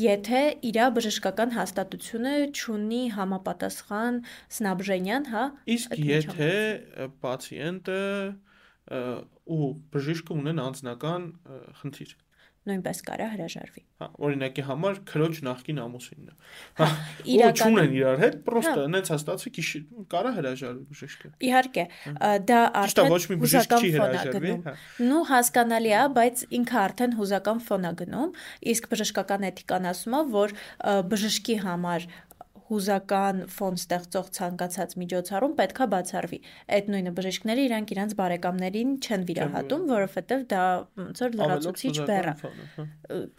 Եթե 0.03 0.41
իրա 0.71 0.87
բժշկական 0.97 1.55
հաստատությունը 1.55 2.33
ունի 2.75 3.03
համապատասխան 3.17 4.19
սնաբժենյան, 4.59 5.29
հա, 5.33 5.45
Իսկ 5.77 5.97
եթե 6.03 6.51
պացիենտը 7.23 8.01
ու 9.57 9.71
բժիշկը 9.95 10.39
ունեն 10.43 10.63
անձնական 10.67 11.31
խնդիր։ 11.81 12.17
նույնպես 12.67 12.99
կարա 13.07 13.27
հրաժարվի։ 13.37 13.83
Հա, 13.97 14.07
օրինակի 14.27 14.63
համար 14.67 14.99
քրոջ 15.11 15.39
նախկին 15.47 15.79
ամուսինն 15.87 16.27
է։ 16.27 16.35
Հա, 16.77 16.87
ու 16.87 17.37
իրականում- 17.37 17.77
չունեն 17.77 17.93
իրար 17.97 18.19
հետ, 18.27 18.35
պրոստը 18.47 18.77
Հա։ 18.77 18.87
հենց 18.97 19.11
հաստատվի 19.17 19.51
քիշի 19.57 19.81
կարա 20.13 20.31
հրաժարվի 20.37 20.85
բժիշկը։ 20.91 21.31
Իհարկե, 21.47 21.85
դա 22.51 22.61
է, 22.67 22.71
արդեն 22.83 23.13
հուզական 23.47 23.81
ֆոն 23.87 23.97
հրաժարվի, 23.97 24.47
գնում։ 24.47 24.63
հա։ 24.67 24.75
Նու 25.07 25.23
հասկանալի 25.31 25.93
է, 25.97 26.03
բայց 26.17 26.37
ինքը 26.61 26.77
արդեն 26.87 27.13
հուզական 27.17 27.59
ֆոն 27.67 27.87
ա 27.87 27.93
գնում, 28.03 28.31
իսկ 28.77 28.83
բժշկական 28.93 29.47
էթիկան 29.51 29.89
ասում 29.93 30.17
է, 30.17 30.21
որ 30.37 30.49
բժշկի 31.07 31.57
համար 31.67 32.01
հուզական 32.71 33.43
ֆոն 33.57 33.79
ստեղծող 33.81 34.31
ցանկացած 34.37 34.95
միջոցառում 35.03 35.55
պետքա 35.61 35.87
բացառվի։ 35.93 36.41
Այդ 36.77 36.91
նույնը 36.95 37.13
բժիշկները 37.19 37.67
իրանք 37.67 37.95
իրանք 37.97 38.17
բարեկամներին 38.21 38.97
չեն 39.07 39.27
վիրահատում, 39.31 39.87
որովհետև 39.93 40.45
դա 40.53 40.65
ոնց 41.03 41.23
որ 41.27 41.39
լրացուցիչ 41.41 41.95
բեռ 42.11 42.31
է, 42.33 42.35
հա։ 42.43 42.87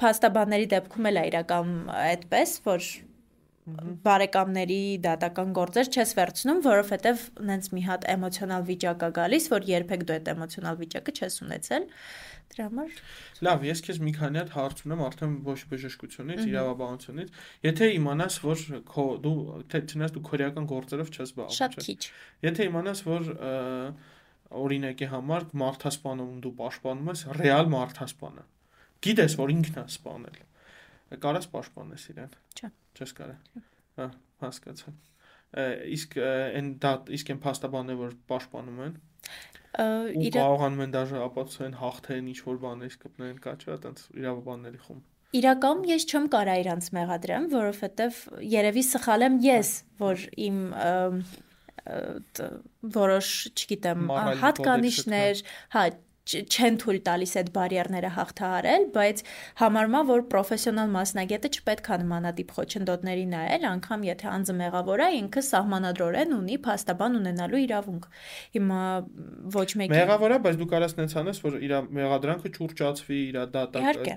Փաստաբանների 0.04 0.72
դեպքում 0.78 1.12
էլ 1.12 1.22
է 1.22 1.26
իրական 1.32 1.76
այդպես, 2.08 2.56
որ 2.68 2.90
բարեկամների 3.68 4.80
դատական 5.04 5.50
գործեր 5.58 5.90
չես 5.92 6.12
վերցնում, 6.18 6.60
որովհետև 6.64 7.24
նենց 7.50 7.66
մի 7.76 7.82
հատ 7.88 8.06
էմոցիոնալ 8.14 8.66
վիճակ 8.70 9.04
է 9.04 9.10
գալիս, 9.18 9.48
որ 9.52 9.68
երբեք 9.68 10.06
դու 10.08 10.16
այդ 10.16 10.30
էմոցիոնալ 10.34 10.78
վիճակը 10.82 11.16
չես 11.18 11.38
ունեցել։ 11.44 11.88
Դրա 12.48 12.68
համար 12.68 12.94
Լավ, 13.44 13.66
ես 13.68 13.82
քեզ 13.88 14.00
մի 14.08 14.14
քանի 14.16 14.40
հատ 14.40 14.54
հարց 14.56 14.84
ունեմ 14.88 15.02
արդեն 15.08 15.34
ոչ 15.48 15.58
բժշկությունից, 15.68 16.44
իրավաբանությունից։ 16.48 17.34
Եթե 17.68 17.90
իմանաս, 17.98 18.38
որ 18.48 18.64
քո 18.88 19.06
դու 19.28 19.36
թե 19.68 19.82
չնայած 19.84 20.16
դու 20.16 20.24
քորեական 20.32 20.70
գործերով 20.72 21.12
չես 21.12 21.28
զբաղվում, 21.28 21.58
շատ 21.58 21.76
չէ՞։ 21.76 21.84
քիչ։ 21.88 22.02
Եթե 22.48 22.68
իմանաս, 22.72 23.04
որ 23.08 23.32
օրինակի 24.64 25.12
համար 25.12 25.48
մարդասպանում 25.60 26.36
դու 26.48 26.54
պաշտպանում 26.64 27.10
ես 27.12 27.24
ռեալ 27.36 27.72
մարդասպանը։ 27.76 28.46
Գիտես, 29.08 29.34
որ 29.38 29.52
ինքն 29.58 29.82
է 29.82 29.86
սպանել։ 29.92 30.38
Կարաս 31.24 31.50
պաշտպանես 31.54 32.08
իրեն։ 32.14 32.34
Չէ։ 32.58 32.70
Չես 32.98 33.14
կարա։ 33.18 33.36
Հա, 33.98 34.08
հասկացա։ 34.44 34.94
Իսկ 35.96 36.18
այն 36.28 36.72
դա 36.84 36.94
իսկ 37.18 37.30
այն 37.34 37.42
փաստաբանն 37.46 37.94
է 37.94 37.98
որ 38.02 38.16
պաշտպանում 38.32 38.82
են։ 38.88 38.98
Իրը 39.78 40.42
կարողանում 40.42 40.84
են 40.88 40.96
դաժե 40.96 41.22
ապացուցեն 41.28 41.78
հաղթեն 41.82 42.30
ինչ 42.34 42.40
որ 42.48 42.60
բաներ 42.64 42.98
կպնեն 43.04 43.40
կաչը, 43.46 43.72
այտենց 43.78 44.04
իրավաբանների 44.18 44.82
խումբ։ 44.88 45.38
Իրականում 45.38 45.88
ես 45.92 46.06
չեմ 46.08 46.28
կարա 46.34 46.56
իրանց 46.64 46.86
մեղադրեմ, 46.98 47.48
որովհետև 47.52 48.20
երևի 48.48 48.84
սխալ 48.88 49.26
եմ 49.28 49.36
ես, 49.44 49.72
որ 50.02 50.24
իմ 50.48 50.60
որոշ, 52.98 53.30
չգիտեմ, 53.54 54.08
հատկանիշներ, 54.42 55.42
հա, 55.76 55.84
չեն 56.28 56.78
թույլ 56.82 57.00
տալիս 57.08 57.34
այդ 57.42 57.50
բարիերները 57.56 58.10
հաղթահարել, 58.18 58.86
բայց 58.98 59.22
համարում 59.62 59.96
եմ, 59.98 60.08
որ 60.12 60.24
պրոֆեսիոնալ 60.34 60.92
մասնագետը 60.98 61.52
չպետք 61.58 61.88
է 61.88 61.98
նմանատիպ 62.04 62.52
խոչընդոտների 62.58 63.26
նայել, 63.32 63.68
անգամ 63.72 64.06
եթե 64.08 64.28
անձը 64.34 64.56
մեղավոր 64.62 65.04
է, 65.08 65.10
ինքը 65.18 65.44
սահմանադրորեն 65.48 66.36
ունի 66.38 66.58
փաստաբան 66.68 67.18
ունենալու 67.22 67.62
իրավունք։ 67.68 68.08
Հիմա 68.58 68.82
ոչ 69.58 69.70
մեկի 69.82 69.96
Մեղավոր 69.98 70.36
է, 70.36 70.40
բայց 70.48 70.58
դու 70.58 70.70
կարաս 70.74 70.98
նենց 70.98 71.16
անես, 71.22 71.42
որ 71.48 71.58
իր 71.68 71.74
մեղադրանքը 71.98 72.52
ճուրճացվի, 72.58 73.20
իր 73.28 73.38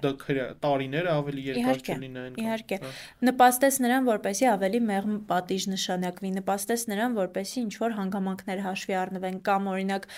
դքրը 0.04 0.46
տարիները 0.64 1.14
ավելի 1.20 1.46
երկար 1.50 1.82
չլինեն։ 1.90 2.38
իհարկե։ 2.40 2.78
հա։ 2.80 2.90
նպաստես 3.30 3.80
նրան, 3.84 4.08
որպեսի 4.10 4.48
ավելի 4.50 4.80
մեղմ 4.90 5.16
պատիժ 5.30 5.66
նշանակվի, 5.70 6.30
նպաստես 6.40 6.84
նրան, 6.90 7.16
որպեսի 7.20 7.58
ինչ 7.60 7.74
որ 7.80 7.96
հանգամանքներ 8.00 8.62
հաշվի 8.66 8.96
առնվեն 9.00 9.40
կամ 9.50 9.70
օրինակ 9.70 10.08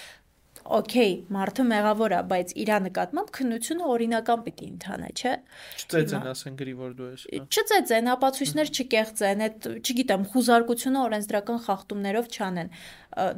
Okay, 0.62 1.24
մարդը 1.34 1.64
մեղավոր 1.66 2.12
է, 2.14 2.18
բայց 2.30 2.52
իր 2.62 2.70
նկատմամբ 2.86 3.30
քննությունը 3.36 3.86
օրինական 3.92 4.42
պիտի 4.46 4.66
ընթանա, 4.72 5.08
չէ՞։ 5.12 5.32
Չծեց 5.82 6.12
են 6.12 6.22
Հիմա- 6.22 6.32
ասեն 6.32 6.58
գրի 6.60 6.74
որ 6.78 6.92
դու 6.98 7.08
ես։ 7.12 7.24
հա։ 7.32 7.46
Չծեծեն, 7.52 8.10
ապացույցներ 8.12 8.68
չկեղծեն, 8.72 9.42
այդ, 9.46 9.68
չգիտեմ, 9.82 10.22
խուզարկությունը 10.32 10.98
օրենսդրական 11.02 11.58
խախտումներով 11.66 12.30
չանեն։ 12.32 12.70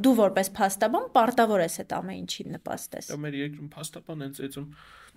Դու 0.05 0.15
որպես 0.21 0.53
փաստաբան 0.59 1.07
պարտավոր 1.17 1.65
ես 1.65 1.79
այդ 1.85 1.97
ամեն 1.99 2.21
ինչին 2.25 2.55
նպաստես։ 2.59 3.09
Դա 3.15 3.19
մեր 3.25 3.35
երկրում 3.41 3.71
փաստաբան 3.75 4.25
են 4.29 4.37
ծեծում։ 4.39 4.69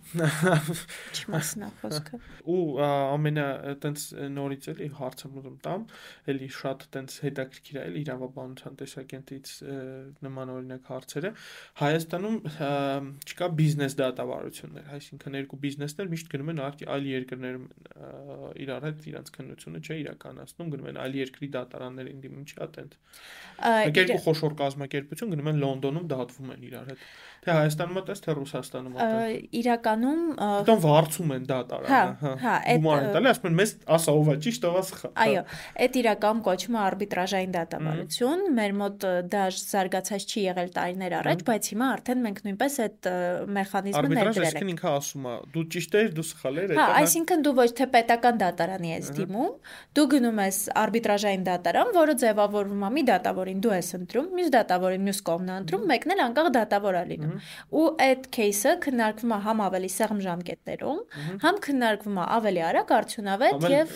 Չմասնա 0.08 1.68
խոսքը։ 1.82 2.20
Ու 2.48 2.60
ամենա 2.88 3.46
տենց 3.84 4.04
նորից 4.34 4.68
էլի 4.72 4.88
հարցը 4.98 5.32
ուզում 5.40 5.58
տամ, 5.66 5.84
էլի 6.32 6.48
շատ 6.58 6.86
տենց 6.96 7.18
հետաքրքիր 7.26 7.78
է 7.78 7.84
էլի 7.88 8.04
իրավաբանության 8.06 8.78
տեսակետից 8.82 9.52
նման 10.28 10.54
օրինակ 10.56 10.88
հարցերը։ 10.92 11.32
Հայաստանում 11.82 12.38
չկա 13.28 13.50
բիզնես 13.58 13.98
դատավարություններ, 14.02 14.88
այսինքն 14.98 15.38
երկու 15.42 15.62
բիզնեսներ 15.68 16.12
միշտ 16.14 16.32
գնում 16.34 16.54
են 16.56 16.64
այլ 16.68 17.10
երկրներում 17.12 17.68
իրար 18.64 18.88
հետ 18.88 19.08
իրանց 19.12 19.32
քննությունը 19.38 19.82
չէ 19.84 19.98
իրականացնում, 20.08 20.72
գնում 20.78 20.90
են 20.92 21.00
այլ 21.04 21.18
երկրի 21.18 21.50
դատարաններին 21.58 22.24
դիմում 22.24 22.48
չի 22.48 22.60
ատենտ։ 22.68 22.98
երկու 23.98 24.20
խոշոր 24.28 24.58
կազմակերպություն 24.62 25.34
գնում 25.34 25.52
են 25.52 25.62
Լոնդոնում 25.64 26.08
դատվում 26.14 26.54
են 26.56 26.66
իրար 26.68 26.92
հետ։ 26.92 27.06
Թե 27.48 27.54
Հայաստանում 27.58 27.98
ատես, 28.02 28.22
թե 28.26 28.34
Ռուսաստանում 28.38 28.96
ա, 28.98 29.06
ատես։ 29.08 29.46
իրականում 29.58 30.24
ա, 30.36 30.48
Դրանք 30.68 30.82
վարձում 30.84 31.30
են 31.38 31.46
դատարանը, 31.48 31.88
Հա, 31.88 32.32
հա, 32.44 32.56
այդ, 32.68 32.82
Գումար 32.84 32.98
են 32.98 33.08
ը, 33.08 33.14
տալի, 33.16 33.30
ասում 33.32 33.48
են 33.48 33.56
մեզ 33.58 33.72
ասա 33.98 34.16
ով 34.18 34.28
է 34.28 34.36
ճիշտ, 34.48 34.66
ով 34.68 34.76
է 34.78 34.84
սխալ։ 34.88 35.14
Այո, 35.28 35.44
այդ 35.88 35.98
իրական 36.02 36.42
կոչվում 36.48 36.78
է 36.78 36.82
արբիտրաժային 36.88 37.54
դատավարություն։ 37.58 38.44
Մեր 38.58 38.76
մոտ 38.82 39.08
դա 39.32 39.44
զարգացած 39.58 40.28
չի 40.28 40.44
եղել 40.48 40.72
տարիներ 40.78 41.16
առաջ, 41.18 41.44
բայց 41.48 41.70
հիմա 41.72 41.88
արդեն 41.98 42.22
մենք 42.28 42.42
նույնպես 42.48 42.78
այդ 42.88 43.10
մեխանիզմը 43.58 44.12
ներդրել 44.18 44.48
այսինքն 44.48 44.68
ենք։ 44.68 44.74
ինքը 44.78 44.92
ասում 44.98 45.28
է, 45.28 45.36
դու 45.56 45.64
ճիշտ 45.78 45.98
ես, 45.98 46.12
դու 46.18 46.28
սխալ 46.28 46.60
ես, 46.62 46.74
Հա, 46.78 46.88
այսինքն 46.98 47.46
դու 47.48 47.56
ոչ 47.58 47.70
թե 47.78 47.88
պետական 47.96 48.42
դատարանի 48.42 48.92
ես 48.92 49.12
դիմում, 49.18 49.52
դու 49.98 50.06
գնում 50.14 50.42
ես 50.44 50.58
արբիտրաժային 50.84 51.46
դատարան, 51.48 51.92
որը 51.98 52.16
ձևավորվում 52.24 52.86
է 52.88 52.92
մի 52.98 53.04
դատավորին 53.08 53.62
դու 53.68 53.74
ես 53.78 53.90
ընտրում, 53.98 54.28
մյուս 54.38 54.52
դատավորին 54.58 55.08
մյուս 55.08 55.22
կողմն 55.28 55.48
է 55.48 55.58
ընտրում, 55.62 55.86
մեկն 55.92 56.14
էլ 56.18 56.24
անկախ 56.28 56.50
դատավոր 56.58 56.98
է 56.98 57.04
լինում 57.12 57.37
ու 57.72 57.86
այդ 58.08 58.28
кейսը 58.38 58.74
քննարկվում 58.86 59.34
է 59.38 59.40
համ 59.48 59.62
ավելի 59.68 59.90
սեղմ 59.98 60.20
ժամկետներում, 60.28 61.00
համ 61.44 61.60
քննարկվում 61.68 62.18
է 62.18 62.26
ավելի 62.38 62.62
արագ, 62.68 62.94
արդյունավետ 62.98 63.68
եւ 63.74 63.94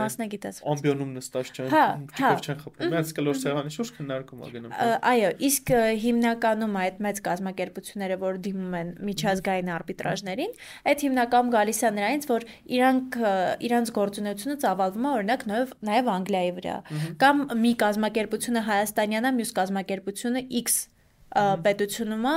մասնագիտացված։ 0.00 0.70
Ամբիոնում 0.76 1.12
նստած 1.16 1.52
չեն, 1.56 1.70
հա, 1.72 1.84
դիպով 2.06 2.26
հա։ 2.26 2.32
չեն 2.46 2.60
խփում, 2.66 2.92
միած 2.96 3.12
կլոր 3.16 3.40
սեղանի 3.42 3.74
շուրջ 3.76 3.92
քննարկում 3.96 4.42
է 4.46 4.50
գնում։ 4.56 4.76
հա։ 4.76 4.88
Այո, 5.10 5.30
իսկ 5.46 5.72
հիմնականում 6.06 6.76
այդ 6.86 7.00
մեծ 7.06 7.20
կազմակերպությունները, 7.26 8.18
որ 8.26 8.40
դիմում 8.46 8.76
են 8.80 8.90
միջազգային 9.06 9.70
արբիտրաժներին, 9.76 10.56
այդ 10.86 11.04
հիմնականում 11.06 11.52
գալիս 11.56 11.80
է 11.86 11.92
նրանից, 11.96 12.28
որ 12.30 12.46
իրանք 12.76 13.18
իրանց 13.66 13.92
գործունեությունը 13.96 14.56
ծավալվում 14.66 15.06
է 15.06 15.12
օրինակ 15.16 15.46
նաեւ 15.50 15.74
նաեւ 15.86 16.10
Անգլիայի 16.16 16.52
վրա։ 16.56 16.76
Կամ 17.22 17.42
մի 17.62 17.72
կազմակերպությունը 17.82 18.62
հայաստանյան 18.66 19.26
է, 19.26 19.32
մյուս 19.40 19.52
կազմակերպությունը 19.60 20.42
X 20.62 20.78
պետությունում 21.66 22.26
է, 22.30 22.36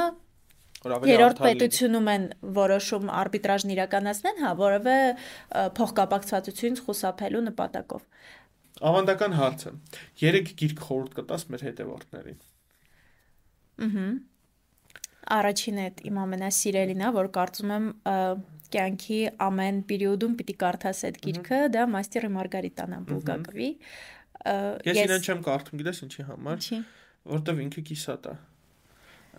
լինի։ 0.79 1.43
պետությունում 1.43 2.09
են 2.13 2.25
որոշում 2.59 3.09
արբիտրաժն 3.19 3.73
իրականացնեն, 3.75 4.41
հա, 4.45 4.51
ը, 4.93 5.63
փոխկապակցվածությունից 5.79 6.83
խուսափելու 6.87 7.43
նպատակով։ 7.49 8.05
Ավանդական 8.89 9.33
հարցը։ 9.39 9.71
Երեք 10.23 10.51
գիրք 10.61 10.83
խորհուրդ 10.87 11.15
կտաս 11.19 11.47
մեր 11.51 11.65
հետևորդներին։ 11.67 12.43
Ահա 13.89 14.05
Առաջինը 15.29 15.83
այդ 15.85 15.99
իմ 16.09 16.19
ամենասիրելին 16.23 17.01
է, 17.05 17.09
որ 17.13 17.27
կարծում 17.35 17.73
եմ 17.75 17.89
կյանքի 18.73 19.19
ամեն 19.45 19.81
պերիոդում 19.89 20.37
պիտի 20.39 20.55
կարդաս 20.63 21.01
այդ 21.09 21.19
գիրքը, 21.25 21.59
դա 21.75 21.83
Մաստերի 21.93 22.29
Մարգարիտան 22.37 22.95
Բուլգակովի։ 23.09 23.69
Ես 24.89 25.01
իրեն 25.03 25.27
չեմ 25.29 25.43
կարդում, 25.49 25.81
գիտես 25.83 26.01
ինչի 26.07 26.25
համար։ 26.29 26.59
Ինչի։ 26.59 26.79
Որտեվ 27.29 27.61
ինքը 27.65 27.83
կիսատ 27.89 28.29
է 28.29 28.35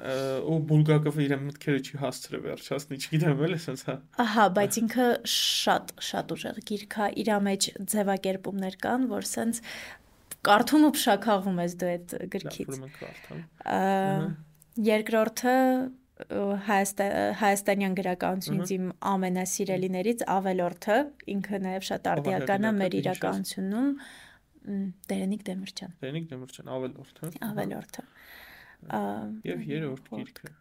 ու 0.00 0.58
Բուլգակովը 0.70 1.24
իր 1.26 1.32
մտքերը 1.44 1.80
չի 1.84 1.98
հասցրել 2.00 2.42
վերջացնի, 2.46 2.98
չգիտեմ 3.04 3.42
էլ 3.46 3.54
էսենց 3.56 3.82
հա։ 3.88 3.96
Ահա, 4.24 4.44
բայց 4.56 4.78
ինքը 4.80 5.08
շատ 5.34 5.92
շատ 6.08 6.34
ուժեղ 6.36 6.60
գիրք 6.70 6.96
է, 7.00 7.08
իր 7.20 7.30
մեջ 7.46 7.68
ձևակերպումներ 7.94 8.78
կան, 8.86 9.06
որ 9.10 9.28
սենց 9.30 9.62
կարդում 10.50 10.86
ու 10.88 10.92
փշակաղում 10.96 11.60
ես 11.60 11.76
դու 11.80 11.90
այդ 11.90 12.14
գրքից։ 12.34 12.70
Երկրորդը 14.90 15.56
հայաստանյան 16.20 17.94
գրականությունից 17.96 18.72
իմ 18.76 18.88
ամենասիրելիներից 19.10 20.24
ավելորդը 20.34 20.96
ինքը 21.34 21.60
նաև 21.64 21.86
շատ 21.90 22.10
արդիական 22.12 22.68
է 22.68 22.72
մեր 22.80 22.96
իրականությունում 23.00 23.88
Տերենիկ 25.10 25.44
Դեմիրճյան։ 25.48 25.94
Տերենիկ 26.02 26.26
Դեմիրճյան 26.30 26.70
ավելորդը։ 26.76 27.30
Ավելորդը։ 27.48 28.04
Եվ 29.50 29.66
երրորդ 29.72 30.10
գիրքը։ 30.14 30.54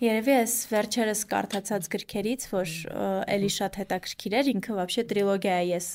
Երևի 0.00 0.32
էս 0.32 0.52
վերջերս 0.70 1.22
կարդացած 1.28 1.86
գրքերից, 1.92 2.44
որ 2.54 2.70
էլի 3.34 3.48
շատ 3.52 3.74
հետաքրքիր 3.82 4.36
էր, 4.38 4.46
ինքը 4.54 4.76
вообще 4.78 5.02
տրիլոգիա 5.10 5.56
է, 5.60 5.66
ես 5.70 5.88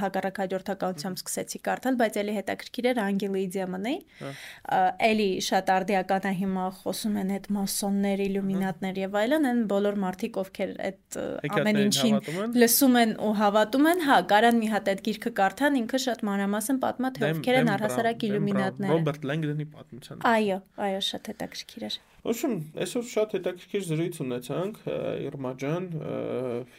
հակառակ 0.00 0.40
հաջորդականությամբ 0.42 1.20
սկսեցի 1.20 1.60
կարդալ, 1.68 1.98
բայց 2.00 2.18
էլի 2.22 2.34
հետաքրքիր 2.40 2.88
էր 2.90 3.00
Անգելի 3.04 3.44
Դիամոնի։ 3.54 3.94
Էլի 5.06 5.28
շատ 5.46 5.70
արդիական 5.76 6.26
է 6.26 6.32
հիմա 6.42 6.64
խոսում 6.80 7.20
են 7.22 7.30
այդ 7.36 7.46
մասոններ, 7.54 8.24
իլյումինատներ 8.26 9.00
եւ 9.06 9.16
այլն, 9.22 9.46
են 9.46 9.62
բոլոր 9.70 10.00
մարդիկ, 10.02 10.40
ովքեր 10.42 10.74
այդ 10.90 11.20
ամեն 11.54 11.80
ինչին 11.86 12.18
լսում 12.66 13.00
են 13.06 13.14
ու 13.22 13.32
հավատում 13.46 13.88
են, 13.94 14.04
հա, 14.10 14.18
կարան 14.34 14.58
մի 14.58 14.72
հատ 14.74 14.92
այդ 14.96 15.06
գիրքը 15.06 15.34
կարդան, 15.38 15.78
ինքը 15.86 16.02
շատ 16.06 16.26
մանրամասն 16.26 16.82
պատմա 16.82 17.14
թե 17.14 17.30
ովքեր 17.30 17.60
են 17.62 17.72
առհասարակ 17.76 18.26
իլյումինատները։ 18.26 18.96
Ռոբերտ 18.96 19.30
Լենգրենի 19.30 19.70
պատմության։ 19.76 20.28
Այո, 20.34 20.60
այո, 20.88 21.00
շատ 21.12 21.32
հետաքրքիր 21.32 21.90
էր։ 21.90 21.98
Ոսում, 22.21 22.51
այսօր 22.83 23.05
շատ 23.09 23.31
հետաքրքիր 23.33 23.85
զրույց 23.87 24.17
ունեցանք 24.21 24.75
Իրմա 25.25 25.51
ջան, 25.63 25.87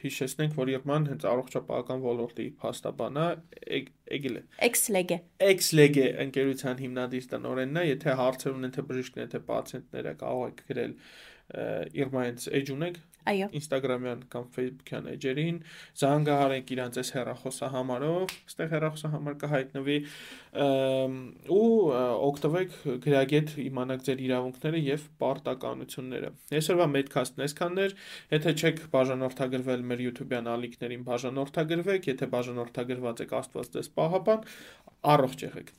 հիշեցնենք, 0.02 0.52
որ 0.54 0.70
Իրման 0.76 1.08
հենց 1.10 1.26
առողջապահական 1.32 2.04
ոլորտի 2.04 2.46
փաստաբան 2.62 3.18
է, 3.22 3.26
Էգիլե։ 4.18 4.42
Էքսլեգե։ 4.68 5.18
Էքսլեգե 5.48 6.06
ընկերության 6.26 6.82
հիմնադիր 6.84 7.28
տնօրենն 7.34 7.82
է, 7.82 7.84
եթե 7.90 8.16
հարցեր 8.22 8.56
ունեն 8.60 8.76
թե 8.76 8.86
բժիշկներ, 8.92 9.30
թե 9.34 9.42
պացիենտները 9.50 10.14
կարող 10.22 10.46
եք 10.52 10.62
գրել 10.70 10.94
Իրմայից 12.02 12.46
էջ 12.62 12.70
ունեք 12.76 13.02
Այո։ 13.22 13.48
Instagram-յան 13.58 14.22
կամ 14.32 14.46
Facebook-յան 14.56 15.08
էջերին 15.12 15.58
զանգահարեք 16.00 16.72
իրանց 16.74 16.96
այս 17.02 17.10
հեռախոսահամարով, 17.16 18.32
այստեղ 18.50 18.72
հեռախոսահամար 18.72 19.36
կհայտնվի 19.42 19.98
ու 21.56 21.68
օգտվեք 22.28 22.74
գրագետ 23.06 23.54
իմանաք 23.66 24.02
ձեր 24.08 24.24
իրավունքները 24.26 24.82
եւ 24.86 25.06
պարտականությունները։ 25.22 26.32
Այսօրվա 26.62 26.88
մեդքասթն 26.96 27.46
այսքանն 27.46 27.84
էր։ 27.86 27.96
Եթե 28.34 28.56
չեք 28.58 28.82
բաժանորդագրվել 28.96 29.86
մեր 29.92 30.04
YouTube-յան 30.08 30.50
ալիքներին, 30.56 31.06
բաժանորդագրվեք, 31.12 32.10
եթե 32.12 32.30
բաժանորդագրված 32.34 33.24
եք, 33.26 33.38
Աստված 33.42 33.72
ձեզ 33.78 33.94
պահապան, 34.02 34.50
առողջ 35.14 35.46
եղեք։ 35.48 35.72